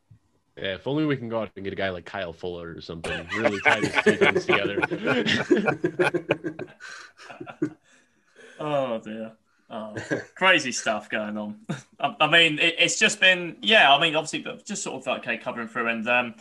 Yeah, 0.57 0.75
if 0.75 0.85
only 0.87 1.05
we 1.05 1.17
can 1.17 1.29
go 1.29 1.41
out 1.41 1.49
and 1.55 1.63
get 1.63 1.73
a 1.73 1.75
guy 1.75 1.89
like 1.89 2.05
Kyle 2.05 2.31
Fuller 2.33 2.75
or 2.75 2.81
something, 2.81 3.27
really 3.37 3.59
tie 3.61 3.79
this 3.79 3.95
things 4.19 4.45
together. 4.45 4.79
Oh 8.59 8.99
dear. 8.99 9.31
Oh, 9.73 9.95
crazy 10.35 10.71
stuff 10.71 11.09
going 11.09 11.35
on. 11.35 11.57
I, 11.99 12.15
I 12.21 12.29
mean, 12.29 12.59
it, 12.59 12.75
it's 12.77 12.99
just 12.99 13.19
been, 13.19 13.57
yeah. 13.61 13.91
I 13.91 13.99
mean, 13.99 14.15
obviously, 14.15 14.39
but 14.39 14.63
just 14.65 14.83
sort 14.83 15.01
of 15.01 15.07
like 15.07 15.21
okay, 15.21 15.37
covering 15.37 15.67
through, 15.67 15.87
and 15.87 16.07
um, 16.07 16.35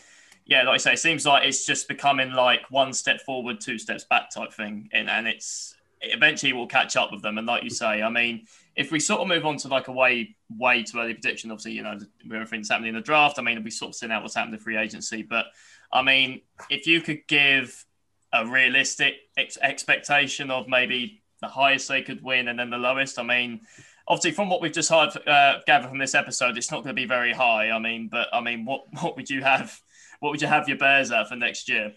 yeah, 0.44 0.64
like 0.64 0.74
I 0.74 0.76
say, 0.76 0.92
it 0.92 0.98
seems 0.98 1.24
like 1.24 1.46
it's 1.46 1.64
just 1.64 1.88
becoming 1.88 2.32
like 2.32 2.60
one 2.70 2.92
step 2.92 3.22
forward, 3.22 3.58
two 3.58 3.78
steps 3.78 4.04
back 4.04 4.30
type 4.30 4.52
thing, 4.52 4.90
and, 4.92 5.08
and 5.08 5.26
it's 5.26 5.74
eventually 6.02 6.52
we'll 6.52 6.66
catch 6.66 6.94
up 6.94 7.10
with 7.10 7.22
them. 7.22 7.38
And 7.38 7.46
like 7.46 7.64
you 7.64 7.70
say, 7.70 8.02
I 8.02 8.10
mean, 8.10 8.46
if 8.76 8.92
we 8.92 9.00
sort 9.00 9.22
of 9.22 9.28
move 9.28 9.46
on 9.46 9.56
to 9.58 9.68
like 9.68 9.88
a 9.88 9.92
way 9.92 10.36
way 10.58 10.82
too 10.82 10.98
early 10.98 11.14
prediction, 11.14 11.50
obviously, 11.50 11.72
you 11.72 11.82
know, 11.82 11.98
everything's 12.26 12.68
happening 12.68 12.90
in 12.90 12.96
the 12.96 13.00
draft. 13.00 13.38
I 13.38 13.42
mean, 13.42 13.64
we 13.64 13.70
sort 13.70 13.90
of 13.90 13.94
seen 13.94 14.10
out 14.10 14.20
what's 14.20 14.34
happened 14.34 14.54
in 14.54 14.60
free 14.60 14.76
agency, 14.76 15.22
but 15.22 15.46
I 15.90 16.02
mean, 16.02 16.42
if 16.68 16.86
you 16.86 17.00
could 17.00 17.26
give 17.28 17.86
a 18.34 18.46
realistic 18.46 19.14
ex- 19.38 19.58
expectation 19.62 20.50
of 20.50 20.68
maybe 20.68 21.21
the 21.42 21.48
highest 21.48 21.88
they 21.88 22.00
could 22.00 22.22
win 22.22 22.48
and 22.48 22.58
then 22.58 22.70
the 22.70 22.78
lowest, 22.78 23.18
I 23.18 23.22
mean, 23.22 23.60
obviously 24.08 24.30
from 24.30 24.48
what 24.48 24.62
we've 24.62 24.72
just 24.72 24.88
heard, 24.88 25.10
uh, 25.26 25.58
gathered 25.66 25.88
from 25.88 25.98
this 25.98 26.14
episode, 26.14 26.56
it's 26.56 26.70
not 26.70 26.82
going 26.82 26.94
to 26.94 27.00
be 27.00 27.06
very 27.06 27.32
high. 27.32 27.70
I 27.70 27.78
mean, 27.78 28.08
but 28.10 28.28
I 28.32 28.40
mean, 28.40 28.64
what 28.64 28.84
what 29.02 29.16
would 29.16 29.28
you 29.28 29.42
have? 29.42 29.78
What 30.20 30.30
would 30.30 30.40
you 30.40 30.48
have 30.48 30.68
your 30.68 30.78
Bears 30.78 31.10
at 31.10 31.28
for 31.28 31.36
next 31.36 31.68
year? 31.68 31.92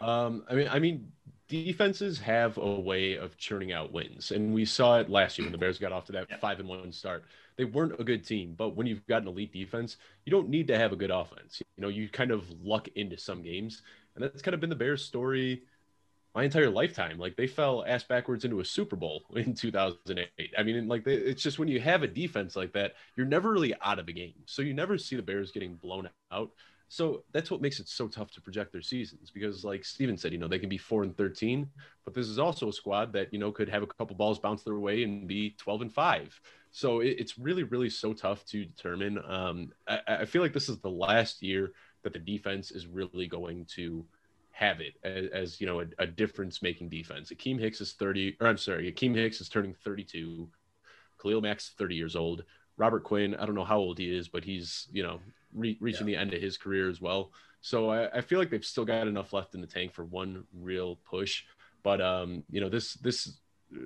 Um, 0.00 0.44
I 0.48 0.54
mean, 0.54 0.68
I 0.68 0.78
mean, 0.78 1.12
defenses 1.48 2.18
have 2.20 2.56
a 2.56 2.80
way 2.80 3.16
of 3.16 3.36
churning 3.36 3.72
out 3.72 3.92
wins, 3.92 4.30
and 4.30 4.54
we 4.54 4.64
saw 4.64 4.98
it 4.98 5.10
last 5.10 5.38
year 5.38 5.44
when 5.44 5.52
the 5.52 5.58
Bears 5.58 5.78
got 5.78 5.92
off 5.92 6.06
to 6.06 6.12
that 6.12 6.40
five 6.40 6.58
and 6.58 6.68
one 6.68 6.90
start. 6.90 7.24
They 7.56 7.64
weren't 7.64 8.00
a 8.00 8.04
good 8.04 8.24
team, 8.24 8.54
but 8.56 8.70
when 8.70 8.86
you've 8.86 9.06
got 9.06 9.22
an 9.22 9.28
elite 9.28 9.52
defense, 9.52 9.98
you 10.24 10.30
don't 10.30 10.48
need 10.48 10.66
to 10.68 10.78
have 10.78 10.92
a 10.92 10.96
good 10.96 11.10
offense. 11.12 11.62
You 11.76 11.82
know, 11.82 11.88
you 11.88 12.08
kind 12.08 12.30
of 12.30 12.50
luck 12.62 12.88
into 12.96 13.16
some 13.18 13.42
games, 13.42 13.82
and 14.14 14.24
that's 14.24 14.42
kind 14.42 14.54
of 14.54 14.60
been 14.60 14.70
the 14.70 14.76
Bears' 14.76 15.04
story 15.04 15.62
my 16.34 16.44
entire 16.44 16.70
lifetime. 16.70 17.18
Like 17.18 17.36
they 17.36 17.46
fell 17.46 17.84
ass 17.86 18.02
backwards 18.02 18.44
into 18.44 18.60
a 18.60 18.64
Super 18.64 18.96
Bowl 18.96 19.22
in 19.36 19.54
2008. 19.54 20.54
I 20.56 20.62
mean, 20.62 20.88
like 20.88 21.04
they, 21.04 21.14
it's 21.14 21.42
just 21.42 21.58
when 21.58 21.68
you 21.68 21.80
have 21.80 22.02
a 22.02 22.08
defense 22.08 22.56
like 22.56 22.72
that, 22.72 22.94
you're 23.16 23.26
never 23.26 23.52
really 23.52 23.74
out 23.82 23.98
of 23.98 24.08
a 24.08 24.12
game. 24.12 24.34
So 24.46 24.62
you 24.62 24.74
never 24.74 24.98
see 24.98 25.16
the 25.16 25.22
Bears 25.22 25.52
getting 25.52 25.76
blown 25.76 26.08
out. 26.32 26.50
So 26.88 27.24
that's 27.32 27.50
what 27.50 27.62
makes 27.62 27.80
it 27.80 27.88
so 27.88 28.06
tough 28.08 28.30
to 28.32 28.40
project 28.40 28.70
their 28.70 28.82
seasons 28.82 29.30
because, 29.30 29.64
like 29.64 29.84
Steven 29.84 30.16
said, 30.16 30.32
you 30.32 30.38
know, 30.38 30.46
they 30.46 30.58
can 30.58 30.68
be 30.68 30.78
four 30.78 31.02
and 31.02 31.16
13, 31.16 31.68
but 32.04 32.14
this 32.14 32.28
is 32.28 32.38
also 32.38 32.68
a 32.68 32.72
squad 32.72 33.12
that, 33.14 33.32
you 33.32 33.38
know, 33.38 33.50
could 33.50 33.68
have 33.68 33.82
a 33.82 33.86
couple 33.86 34.14
balls 34.14 34.38
bounce 34.38 34.62
their 34.62 34.78
way 34.78 35.02
and 35.02 35.26
be 35.26 35.56
12 35.58 35.82
and 35.82 35.92
five. 35.92 36.38
So 36.70 37.00
it, 37.00 37.16
it's 37.18 37.38
really, 37.38 37.62
really 37.62 37.90
so 37.90 38.12
tough 38.12 38.44
to 38.46 38.66
determine. 38.66 39.18
Um, 39.26 39.72
I, 39.88 40.00
I 40.06 40.24
feel 40.24 40.42
like 40.42 40.52
this 40.52 40.68
is 40.68 40.78
the 40.78 40.90
last 40.90 41.42
year 41.42 41.72
that 42.04 42.12
the 42.12 42.18
defense 42.18 42.70
is 42.70 42.86
really 42.86 43.26
going 43.26 43.64
to 43.74 44.04
have 44.54 44.80
it 44.80 44.94
as, 45.02 45.26
as 45.32 45.60
you 45.60 45.66
know 45.66 45.80
a, 45.80 45.86
a 45.98 46.06
difference 46.06 46.62
making 46.62 46.88
defense. 46.88 47.30
Akiem 47.30 47.58
Hicks 47.58 47.80
is 47.80 47.92
30, 47.92 48.36
or 48.40 48.46
I'm 48.46 48.56
sorry, 48.56 48.90
Akiem 48.90 49.14
Hicks 49.14 49.40
is 49.40 49.48
turning 49.48 49.74
32. 49.74 50.48
Khalil 51.20 51.40
Mack's 51.40 51.72
30 51.76 51.94
years 51.96 52.16
old. 52.16 52.44
Robert 52.76 53.02
Quinn, 53.02 53.34
I 53.34 53.46
don't 53.46 53.54
know 53.54 53.64
how 53.64 53.78
old 53.78 53.98
he 53.98 54.14
is, 54.14 54.28
but 54.28 54.44
he's 54.44 54.88
you 54.92 55.02
know 55.02 55.20
re- 55.52 55.78
reaching 55.80 56.08
yeah. 56.08 56.16
the 56.16 56.20
end 56.20 56.34
of 56.34 56.40
his 56.40 56.56
career 56.56 56.88
as 56.88 57.00
well. 57.00 57.32
So 57.60 57.90
I, 57.90 58.18
I, 58.18 58.20
feel 58.20 58.38
like 58.38 58.50
they've 58.50 58.64
still 58.64 58.84
got 58.84 59.08
enough 59.08 59.32
left 59.32 59.54
in 59.54 59.60
the 59.62 59.66
tank 59.66 59.92
for 59.92 60.04
one 60.04 60.44
real 60.52 60.96
push. 61.08 61.44
But 61.82 62.00
um, 62.00 62.44
you 62.50 62.60
know 62.60 62.68
this 62.68 62.94
this 62.94 63.38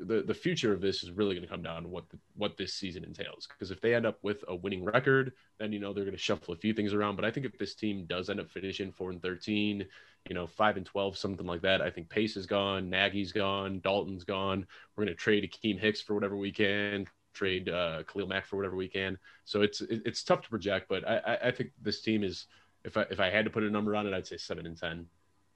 the 0.05 0.22
the 0.26 0.34
future 0.34 0.72
of 0.72 0.80
this 0.80 1.03
is 1.03 1.11
really 1.11 1.34
going 1.34 1.47
to 1.47 1.51
come 1.51 1.62
down 1.62 1.82
to 1.82 1.89
what 1.89 2.09
the, 2.11 2.18
what 2.36 2.57
this 2.57 2.74
season 2.74 3.05
entails. 3.05 3.47
Because 3.47 3.70
if 3.70 3.80
they 3.80 3.95
end 3.95 4.07
up 4.07 4.18
with 4.22 4.45
a 4.49 4.55
winning 4.55 4.84
record, 4.84 5.32
then 5.59 5.72
you 5.72 5.78
know 5.78 5.93
they're 5.93 6.05
going 6.05 6.16
to 6.16 6.22
shuffle 6.22 6.55
a 6.55 6.57
few 6.57 6.74
things 6.74 6.93
around. 6.93 7.16
But 7.16 7.24
I 7.24 7.30
think 7.30 7.47
if 7.47 7.59
this 7.59 7.74
team 7.74 8.05
does 8.07 8.30
end 8.30 8.41
up 8.41 8.51
finishing 8.51 8.93
four 8.93 9.11
and 9.11 9.22
thirteen, 9.22 9.86
you 10.28 10.34
know 10.34 10.47
five 10.47 10.76
and 10.76 10.86
twelve, 10.86 11.16
something 11.16 11.47
like 11.47 11.62
that, 11.62 11.80
I 11.80 11.91
think 11.91 12.09
Pace 12.09 12.36
is 12.36 12.47
gone, 12.47 12.91
Nagy's 12.91 13.32
gone, 13.32 13.80
Dalton's 13.80 14.24
gone. 14.24 14.66
We're 14.95 15.05
going 15.05 15.16
to 15.16 15.20
trade 15.20 15.51
Akiem 15.51 15.78
Hicks 15.78 16.01
for 16.01 16.14
whatever 16.14 16.36
we 16.36 16.53
can, 16.53 17.07
trade 17.32 17.68
uh, 17.68 18.03
Khalil 18.05 18.28
Mack 18.28 18.47
for 18.47 18.57
whatever 18.57 18.76
we 18.76 18.89
can. 18.89 19.18
So 19.45 19.62
it's 19.62 19.80
it's 19.80 20.22
tough 20.22 20.43
to 20.43 20.49
project, 20.51 20.89
but 20.89 21.09
I, 21.09 21.39
I 21.45 21.51
think 21.51 21.70
this 21.82 22.03
team 22.03 22.22
is. 22.22 22.47
If 22.84 22.97
I 22.97 23.03
if 23.11 23.18
I 23.18 23.28
had 23.28 23.45
to 23.45 23.51
put 23.51 23.64
a 23.64 23.70
number 23.70 23.97
on 23.97 24.07
it, 24.07 24.14
I'd 24.14 24.26
say 24.26 24.36
seven 24.36 24.64
and 24.64 24.76
ten, 24.76 25.07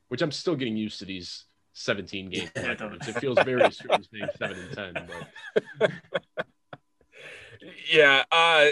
which 0.09 0.23
I'm 0.23 0.33
still 0.33 0.57
getting 0.57 0.77
used 0.77 0.99
to 0.99 1.05
these 1.05 1.45
17 1.73 2.31
game 2.31 2.49
records. 2.57 3.09
It 3.09 3.19
feels 3.19 3.39
very 3.45 3.71
strange 3.73 4.11
being 4.11 4.29
seven 4.39 4.59
and 4.59 4.73
ten, 4.73 5.09
but 5.79 5.91
yeah, 7.91 8.25
uh, 8.31 8.69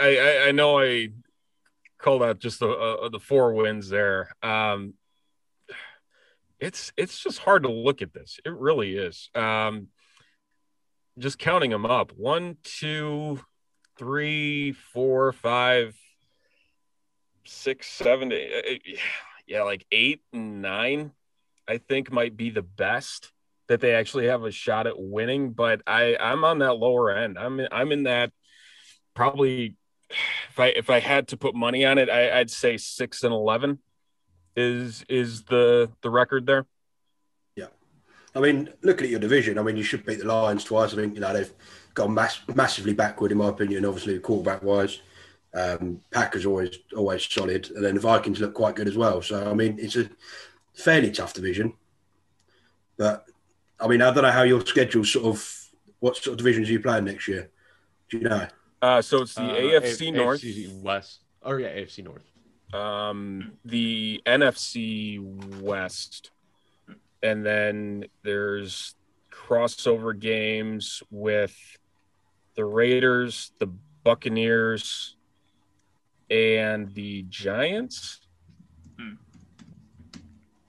I 0.00 0.44
I 0.48 0.52
know 0.52 0.80
I 0.80 1.08
call 1.98 2.20
that 2.20 2.38
just 2.38 2.60
the 2.60 2.68
uh, 2.68 3.08
the 3.08 3.20
four 3.20 3.52
wins 3.54 3.88
there. 3.88 4.34
Um, 4.42 4.94
it's 6.60 6.92
it's 6.96 7.18
just 7.22 7.38
hard 7.38 7.64
to 7.64 7.70
look 7.70 8.02
at 8.02 8.12
this. 8.12 8.38
It 8.44 8.52
really 8.54 8.96
is. 8.96 9.30
Um, 9.34 9.88
just 11.18 11.38
counting 11.38 11.70
them 11.70 11.86
up: 11.86 12.12
one, 12.16 12.56
two, 12.62 13.40
three, 13.98 14.72
four, 14.72 15.32
five, 15.32 15.96
six, 17.44 17.88
seven, 17.88 18.32
eight, 18.32 18.98
yeah, 19.46 19.62
like 19.62 19.86
eight 19.90 20.22
and 20.32 20.62
nine 20.62 21.12
I 21.68 21.78
think 21.78 22.10
might 22.10 22.36
be 22.36 22.50
the 22.50 22.62
best 22.62 23.32
that 23.68 23.80
they 23.80 23.94
actually 23.94 24.26
have 24.26 24.44
a 24.44 24.50
shot 24.50 24.86
at 24.86 24.98
winning. 24.98 25.50
But 25.50 25.82
I 25.86 26.16
I'm 26.18 26.44
on 26.44 26.60
that 26.60 26.74
lower 26.74 27.10
end. 27.10 27.38
I'm 27.38 27.60
in, 27.60 27.68
I'm 27.72 27.92
in 27.92 28.04
that 28.04 28.32
probably 29.14 29.76
if 30.10 30.58
I 30.58 30.66
if 30.68 30.90
I 30.90 31.00
had 31.00 31.28
to 31.28 31.36
put 31.36 31.54
money 31.54 31.84
on 31.84 31.98
it, 31.98 32.08
I, 32.08 32.38
I'd 32.38 32.50
say 32.50 32.76
six 32.76 33.24
and 33.24 33.32
eleven 33.32 33.78
is 34.56 35.04
is 35.08 35.44
the 35.44 35.90
the 36.02 36.10
record 36.10 36.46
there. 36.46 36.66
Yeah, 37.56 37.66
I 38.34 38.40
mean, 38.40 38.70
looking 38.82 39.04
at 39.04 39.10
your 39.10 39.20
division, 39.20 39.58
I 39.58 39.62
mean, 39.62 39.76
you 39.76 39.82
should 39.82 40.06
beat 40.06 40.20
the 40.20 40.26
Lions 40.26 40.64
twice. 40.64 40.92
I 40.92 40.96
think 40.96 41.14
you 41.14 41.20
know 41.20 41.32
they've 41.32 41.52
gone 41.94 42.14
mass- 42.14 42.40
massively 42.54 42.94
backward 42.94 43.32
in 43.32 43.38
my 43.38 43.48
opinion. 43.48 43.84
Obviously, 43.84 44.18
quarterback 44.18 44.62
wise, 44.62 45.00
um, 45.54 46.00
Packers 46.12 46.46
always 46.46 46.78
always 46.96 47.26
solid, 47.28 47.70
and 47.74 47.84
then 47.84 47.94
the 47.94 48.00
Vikings 48.00 48.40
look 48.40 48.54
quite 48.54 48.76
good 48.76 48.88
as 48.88 48.96
well. 48.96 49.20
So 49.22 49.50
I 49.50 49.54
mean, 49.54 49.76
it's 49.78 49.96
a 49.96 50.08
fairly 50.76 51.10
tough 51.10 51.32
division. 51.32 51.72
But 52.96 53.26
I 53.80 53.88
mean, 53.88 54.02
I 54.02 54.12
don't 54.12 54.22
know 54.22 54.30
how 54.30 54.42
your 54.42 54.64
schedule 54.64 55.04
sort 55.04 55.26
of. 55.26 55.62
What 55.98 56.16
sort 56.16 56.32
of 56.32 56.38
divisions 56.38 56.68
are 56.68 56.72
you 56.72 56.80
playing 56.80 57.06
next 57.06 57.26
year? 57.26 57.50
Do 58.10 58.18
you 58.18 58.28
know? 58.28 58.46
Uh, 58.82 59.00
so 59.00 59.22
it's 59.22 59.34
the 59.34 59.42
uh, 59.42 59.80
AFC 59.80 60.08
A- 60.08 60.10
North, 60.12 60.42
AFC 60.42 60.82
West. 60.82 61.20
Oh 61.42 61.56
yeah, 61.56 61.68
AFC 61.68 62.04
North. 62.04 62.22
Um, 62.74 63.52
the 63.64 64.20
NFC 64.26 65.62
West, 65.62 66.30
and 67.22 67.44
then 67.44 68.04
there's 68.22 68.94
crossover 69.32 70.18
games 70.18 71.02
with 71.10 71.56
the 72.56 72.64
Raiders, 72.64 73.52
the 73.58 73.68
Buccaneers, 74.04 75.16
and 76.30 76.92
the 76.94 77.22
Giants. 77.28 78.20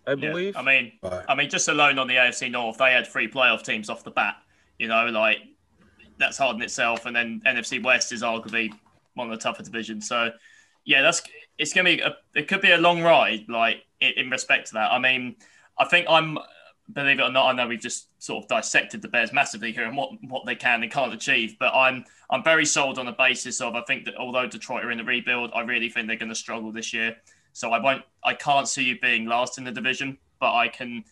I 0.07 0.15
believe. 0.15 0.55
Yeah. 0.55 0.61
I 0.61 0.63
mean, 0.63 0.93
right. 1.03 1.25
I 1.27 1.35
mean, 1.35 1.49
just 1.49 1.67
alone 1.67 1.99
on 1.99 2.07
the 2.07 2.15
AFC 2.15 2.49
North, 2.49 2.77
they 2.77 2.91
had 2.91 3.05
three 3.05 3.27
playoff 3.27 3.63
teams 3.63 3.89
off 3.89 4.03
the 4.03 4.11
bat. 4.11 4.37
You 4.79 4.87
know, 4.87 5.07
like 5.07 5.39
that's 6.17 6.37
hard 6.37 6.55
in 6.55 6.61
itself. 6.61 7.05
And 7.05 7.15
then 7.15 7.41
NFC 7.45 7.83
West 7.83 8.11
is 8.11 8.23
arguably 8.23 8.71
one 9.15 9.31
of 9.31 9.37
the 9.37 9.41
tougher 9.41 9.63
divisions. 9.63 10.07
So, 10.07 10.31
yeah, 10.85 11.01
that's 11.01 11.21
it's 11.57 11.73
gonna 11.73 11.89
be 11.89 11.99
a, 11.99 12.15
it 12.35 12.47
could 12.47 12.61
be 12.61 12.71
a 12.71 12.77
long 12.77 13.01
ride, 13.01 13.45
like 13.49 13.83
in, 13.99 14.13
in 14.17 14.29
respect 14.29 14.67
to 14.67 14.73
that. 14.75 14.91
I 14.91 14.99
mean, 14.99 15.35
I 15.77 15.85
think 15.85 16.07
I'm 16.09 16.37
believe 16.93 17.19
it 17.19 17.23
or 17.23 17.31
not, 17.31 17.47
I 17.47 17.53
know 17.53 17.67
we've 17.67 17.79
just 17.79 18.07
sort 18.23 18.43
of 18.43 18.49
dissected 18.49 19.01
the 19.01 19.07
Bears 19.07 19.33
massively 19.33 19.71
here 19.71 19.83
and 19.83 19.97
what, 19.97 20.11
what 20.23 20.45
they 20.45 20.55
can 20.55 20.83
and 20.83 20.91
can't 20.91 21.13
achieve. 21.13 21.57
But 21.59 21.73
I'm 21.73 22.05
I'm 22.29 22.43
very 22.43 22.65
sold 22.65 22.99
on 22.99 23.05
the 23.05 23.11
basis 23.11 23.61
of 23.61 23.75
I 23.75 23.81
think 23.81 24.05
that 24.05 24.15
although 24.15 24.47
Detroit 24.47 24.85
are 24.85 24.91
in 24.91 24.97
the 24.97 25.03
rebuild, 25.03 25.51
I 25.53 25.61
really 25.61 25.89
think 25.89 26.07
they're 26.07 26.17
going 26.17 26.29
to 26.29 26.35
struggle 26.35 26.71
this 26.71 26.93
year. 26.93 27.17
So 27.57 27.71
I 27.71 27.79
won't, 27.79 28.03
I 28.23 28.35
can't 28.35 28.67
see 28.67 28.83
you 28.83 28.99
being 28.99 29.25
last 29.25 29.57
in 29.57 29.63
the 29.63 29.71
division, 29.71 30.19
but 30.39 30.53
I 30.53 30.67
can. 30.67 31.03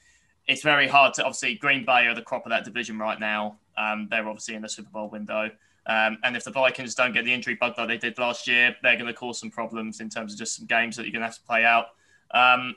It's 0.48 0.62
very 0.62 0.88
hard 0.88 1.16
to 1.16 1.24
obviously 1.24 1.56
Green 1.56 1.84
Bay 1.84 2.06
are 2.06 2.14
the 2.14 2.22
crop 2.22 2.46
of 2.46 2.52
that 2.52 2.64
division 2.64 3.00
right 3.00 3.20
now. 3.20 3.58
Um, 3.76 4.08
they're 4.12 4.28
obviously 4.28 4.54
in 4.54 4.62
the 4.62 4.70
Super 4.70 4.92
Bowl 4.92 5.10
window. 5.10 5.50
Um, 5.88 6.20
and 6.24 6.38
if 6.38 6.44
the 6.44 6.52
Vikings 6.52 6.94
don't 6.94 7.14
get 7.14 7.26
the 7.26 7.34
injury 7.34 7.56
bug 7.56 7.76
that 7.78 7.88
they 7.88 7.98
did 7.98 8.20
last 8.20 8.48
year, 8.48 8.76
they're 8.84 8.96
going 8.96 9.08
to 9.08 9.14
cause 9.14 9.40
some 9.40 9.50
problems 9.50 10.02
in 10.02 10.10
terms 10.10 10.34
of 10.34 10.38
just 10.38 10.56
some 10.56 10.68
games 10.68 10.96
that 10.98 11.04
you're 11.04 11.14
going 11.14 11.22
to 11.22 11.28
have 11.28 11.36
to 11.36 11.44
play 11.48 11.66
out. 11.66 11.88
Um, 12.30 12.76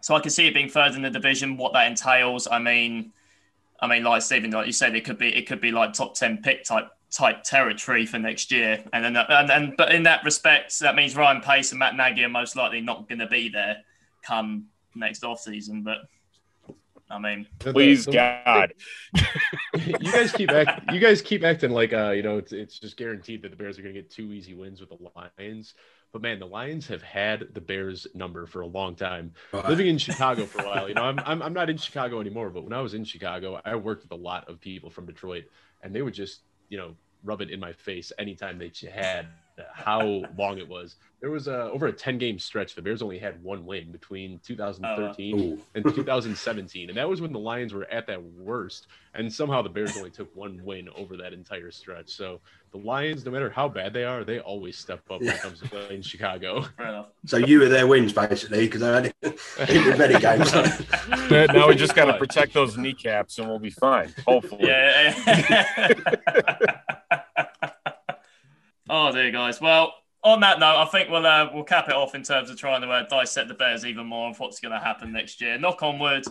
so 0.00 0.16
I 0.16 0.20
can 0.20 0.30
see 0.30 0.48
it 0.48 0.54
being 0.54 0.68
third 0.68 0.96
in 0.96 1.02
the 1.02 1.10
division. 1.10 1.56
What 1.56 1.72
that 1.74 1.86
entails, 1.86 2.48
I 2.50 2.58
mean, 2.58 3.12
I 3.78 3.86
mean, 3.86 4.02
like 4.02 4.22
Stephen, 4.22 4.50
like 4.50 4.66
you 4.66 4.72
said, 4.72 4.96
it 4.96 5.04
could 5.04 5.18
be 5.18 5.28
it 5.28 5.46
could 5.46 5.60
be 5.60 5.70
like 5.70 5.92
top 5.92 6.14
ten 6.16 6.38
pick 6.38 6.64
type 6.64 6.88
type 7.10 7.42
territory 7.42 8.06
for 8.06 8.18
next 8.18 8.50
year. 8.50 8.82
And 8.92 9.04
then, 9.04 9.16
and, 9.16 9.50
and 9.50 9.76
but 9.76 9.92
in 9.94 10.04
that 10.04 10.24
respect, 10.24 10.78
that 10.80 10.94
means 10.94 11.16
Ryan 11.16 11.40
Pace 11.40 11.72
and 11.72 11.78
Matt 11.78 11.96
Nagy 11.96 12.24
are 12.24 12.28
most 12.28 12.56
likely 12.56 12.80
not 12.80 13.08
going 13.08 13.18
to 13.18 13.26
be 13.26 13.48
there 13.48 13.78
come 14.22 14.66
next 14.94 15.24
off 15.24 15.40
season. 15.40 15.82
But 15.82 15.98
I 17.10 17.18
mean, 17.18 17.46
please 17.58 18.06
God, 18.06 18.72
you 19.74 20.12
guys 20.12 20.32
keep 20.32 20.50
act, 20.50 20.92
you 20.92 21.00
guys 21.00 21.20
keep 21.20 21.42
acting 21.42 21.70
like 21.70 21.92
uh, 21.92 22.10
you 22.10 22.22
know, 22.22 22.38
it's 22.38 22.52
it's 22.52 22.78
just 22.78 22.96
guaranteed 22.96 23.42
that 23.42 23.50
the 23.50 23.56
Bears 23.56 23.78
are 23.78 23.82
going 23.82 23.94
to 23.94 24.00
get 24.00 24.10
two 24.10 24.32
easy 24.32 24.54
wins 24.54 24.80
with 24.80 24.90
the 24.90 24.98
Lions. 25.14 25.74
But 26.12 26.22
man, 26.22 26.40
the 26.40 26.46
Lions 26.46 26.88
have 26.88 27.02
had 27.02 27.54
the 27.54 27.60
Bears 27.60 28.06
number 28.14 28.44
for 28.44 28.62
a 28.62 28.66
long 28.66 28.96
time. 28.96 29.32
Living 29.52 29.86
in 29.86 29.96
Chicago 29.96 30.44
for 30.44 30.60
a 30.60 30.66
while, 30.66 30.88
you 30.88 30.94
know, 30.94 31.04
I'm, 31.04 31.20
I'm 31.20 31.42
I'm 31.42 31.52
not 31.52 31.70
in 31.70 31.76
Chicago 31.76 32.20
anymore. 32.20 32.50
But 32.50 32.64
when 32.64 32.72
I 32.72 32.80
was 32.80 32.94
in 32.94 33.04
Chicago, 33.04 33.60
I 33.64 33.76
worked 33.76 34.02
with 34.02 34.12
a 34.12 34.22
lot 34.22 34.48
of 34.48 34.60
people 34.60 34.90
from 34.90 35.06
Detroit, 35.06 35.44
and 35.82 35.94
they 35.94 36.02
would 36.02 36.14
just 36.14 36.40
you 36.70 36.78
know, 36.78 36.96
rub 37.22 37.42
it 37.42 37.50
in 37.50 37.60
my 37.60 37.72
face 37.72 38.12
anytime 38.18 38.58
they 38.58 38.70
had 38.90 39.26
how 39.72 40.22
long 40.36 40.58
it 40.58 40.68
was. 40.68 40.96
There 41.20 41.30
was 41.30 41.48
uh, 41.48 41.68
over 41.70 41.86
a 41.86 41.92
10 41.92 42.16
game 42.16 42.38
stretch. 42.38 42.74
The 42.74 42.80
Bears 42.80 43.02
only 43.02 43.18
had 43.18 43.42
one 43.42 43.66
win 43.66 43.92
between 43.92 44.40
2013 44.42 45.38
Ooh. 45.38 45.58
and 45.74 45.84
2017. 45.84 46.88
And 46.88 46.96
that 46.96 47.08
was 47.08 47.20
when 47.20 47.32
the 47.32 47.38
Lions 47.38 47.74
were 47.74 47.84
at 47.90 48.06
their 48.06 48.20
worst. 48.20 48.86
And 49.14 49.30
somehow 49.30 49.60
the 49.60 49.68
Bears 49.68 49.96
only 49.98 50.10
took 50.10 50.34
one 50.34 50.64
win 50.64 50.88
over 50.96 51.18
that 51.18 51.34
entire 51.34 51.70
stretch. 51.70 52.08
So 52.10 52.40
the 52.72 52.78
Lions, 52.78 53.24
no 53.26 53.32
matter 53.32 53.50
how 53.50 53.68
bad 53.68 53.92
they 53.92 54.04
are, 54.04 54.24
they 54.24 54.38
always 54.38 54.78
step 54.78 55.00
up 55.10 55.20
when 55.20 55.30
it 55.30 55.40
comes 55.40 55.60
to 55.60 55.68
playing 55.68 56.02
Chicago. 56.02 56.64
So 57.26 57.36
you 57.36 57.60
were 57.60 57.68
their 57.68 57.86
wins 57.86 58.14
basically 58.14 58.66
because 58.66 58.82
I 58.82 59.02
had 59.02 59.14
in 59.68 59.98
many 59.98 60.18
games. 60.18 60.52
Now 61.30 61.68
we 61.68 61.74
just 61.74 61.94
got 61.94 62.06
to 62.06 62.18
protect 62.18 62.54
those 62.54 62.76
kneecaps 62.76 63.38
and 63.38 63.48
we'll 63.48 63.58
be 63.58 63.70
fine. 63.70 64.12
Hopefully. 64.26 64.68
Yeah. 64.68 65.14
oh 68.90 69.12
dear, 69.12 69.30
guys. 69.30 69.60
Well, 69.60 69.94
on 70.22 70.40
that 70.40 70.58
note, 70.58 70.76
I 70.76 70.84
think 70.86 71.08
we'll 71.08 71.26
uh, 71.26 71.48
we'll 71.54 71.64
cap 71.64 71.88
it 71.88 71.94
off 71.94 72.14
in 72.14 72.22
terms 72.22 72.50
of 72.50 72.58
trying 72.58 72.82
to 72.82 72.88
uh, 72.88 73.06
dissect 73.08 73.48
the 73.48 73.54
Bears 73.54 73.86
even 73.86 74.06
more 74.06 74.28
of 74.28 74.38
what's 74.38 74.60
going 74.60 74.72
to 74.72 74.84
happen 74.84 75.12
next 75.12 75.40
year. 75.40 75.58
Knock 75.58 75.82
on 75.82 75.98
wood, 75.98 76.24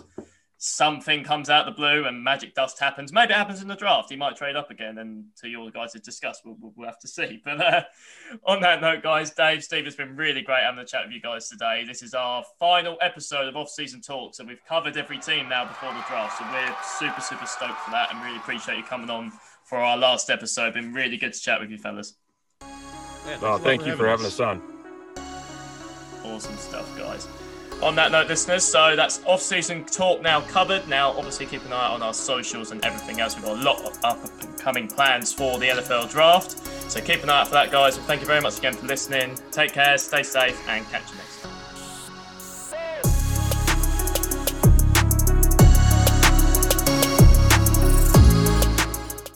something 0.58 1.24
comes 1.24 1.50
out 1.50 1.66
the 1.66 1.72
blue 1.72 2.06
and 2.06 2.22
magic 2.22 2.54
dust 2.54 2.78
happens. 2.80 3.14
Maybe 3.14 3.34
it 3.34 3.38
happens 3.38 3.62
in 3.62 3.68
the 3.68 3.76
draft. 3.76 4.10
He 4.10 4.18
might 4.18 4.36
trade 4.36 4.56
up 4.56 4.70
again, 4.70 5.00
and 5.00 5.24
to 5.38 5.48
you 5.48 5.60
all 5.60 5.66
the 5.66 5.72
guys 5.72 5.94
to 5.94 6.00
discuss, 6.00 6.42
we'll, 6.46 6.58
we'll, 6.60 6.74
we'll 6.76 6.88
have 6.88 7.00
to 7.00 7.08
see. 7.08 7.42
But 7.46 7.62
uh, 7.62 7.84
on 8.46 8.62
that 8.62 8.82
note, 8.82 9.02
guys, 9.02 9.32
Dave, 9.32 9.64
Steve, 9.64 9.88
it's 9.88 9.96
been 9.96 10.16
really 10.16 10.42
great 10.42 10.62
having 10.62 10.80
a 10.80 10.86
chat 10.86 11.06
with 11.06 11.14
you 11.14 11.22
guys 11.22 11.50
today. 11.50 11.84
This 11.88 12.04
is 12.04 12.14
our 12.14 12.44
final 12.60 12.98
episode 13.02 13.48
of 13.48 13.56
off-season 13.56 14.02
talks, 14.02 14.40
and 14.40 14.48
we've 14.48 14.64
covered 14.68 14.98
every 14.98 15.18
team 15.18 15.50
now 15.50 15.66
before 15.66 15.94
the 15.94 16.04
draft. 16.08 16.38
So 16.38 16.46
we're 16.52 16.76
super, 16.84 17.22
super 17.22 17.48
stoked 17.48 17.80
for 17.80 17.92
that, 17.92 18.14
and 18.14 18.22
really 18.24 18.38
appreciate 18.38 18.78
you 18.78 18.84
coming 18.84 19.10
on 19.10 19.32
for 19.64 19.78
our 19.78 19.98
last 19.98 20.30
episode. 20.30 20.74
Been 20.74 20.94
really 20.94 21.18
good 21.18 21.34
to 21.34 21.40
chat 21.40 21.60
with 21.60 21.72
you, 21.72 21.78
fellas. 21.78 22.16
Yeah, 22.62 22.68
Oh, 22.68 23.28
thanks 23.28 23.42
a 23.42 23.46
lot 23.46 23.62
thank 23.62 23.86
you 23.86 23.96
for 23.96 24.08
having 24.08 24.26
us 24.26 24.40
on. 24.40 24.62
Awesome 26.24 26.58
stuff, 26.58 26.98
guys. 26.98 27.28
On 27.82 27.96
that 27.96 28.12
note, 28.12 28.28
listeners, 28.28 28.64
so 28.64 28.96
that's 28.96 29.22
off-season 29.26 29.86
talk 29.86 30.22
now 30.22 30.42
covered. 30.42 30.88
Now, 30.90 31.12
obviously, 31.12 31.46
keep 31.46 31.64
an 31.66 31.72
eye 31.72 31.88
on 31.88 32.04
our 32.04 32.14
socials 32.14 32.72
and 32.72 32.84
everything 32.84 33.22
else. 33.22 33.36
We've 33.36 33.46
got 33.46 33.58
a 33.58 33.62
lot 33.62 33.82
of 33.86 33.98
upcoming 34.04 34.88
plans 34.90 35.32
for 35.32 35.58
the 35.58 35.68
NFL 35.68 36.12
draft. 36.12 36.52
So 36.92 37.00
keep 37.00 37.24
an 37.24 37.30
eye 37.30 37.42
out 37.42 37.48
for 37.48 37.54
that, 37.54 37.72
guys. 37.72 37.96
And 37.96 38.06
thank 38.06 38.20
you 38.20 38.28
very 38.28 38.42
much 38.42 38.58
again 38.58 38.74
for 38.74 38.86
listening. 38.86 39.38
Take 39.52 39.72
care, 39.74 39.98
stay 39.98 40.24
safe, 40.24 40.62
and 40.68 40.86
catch 40.90 41.10
you 41.12 41.18
next 41.18 41.18
time. 41.18 41.29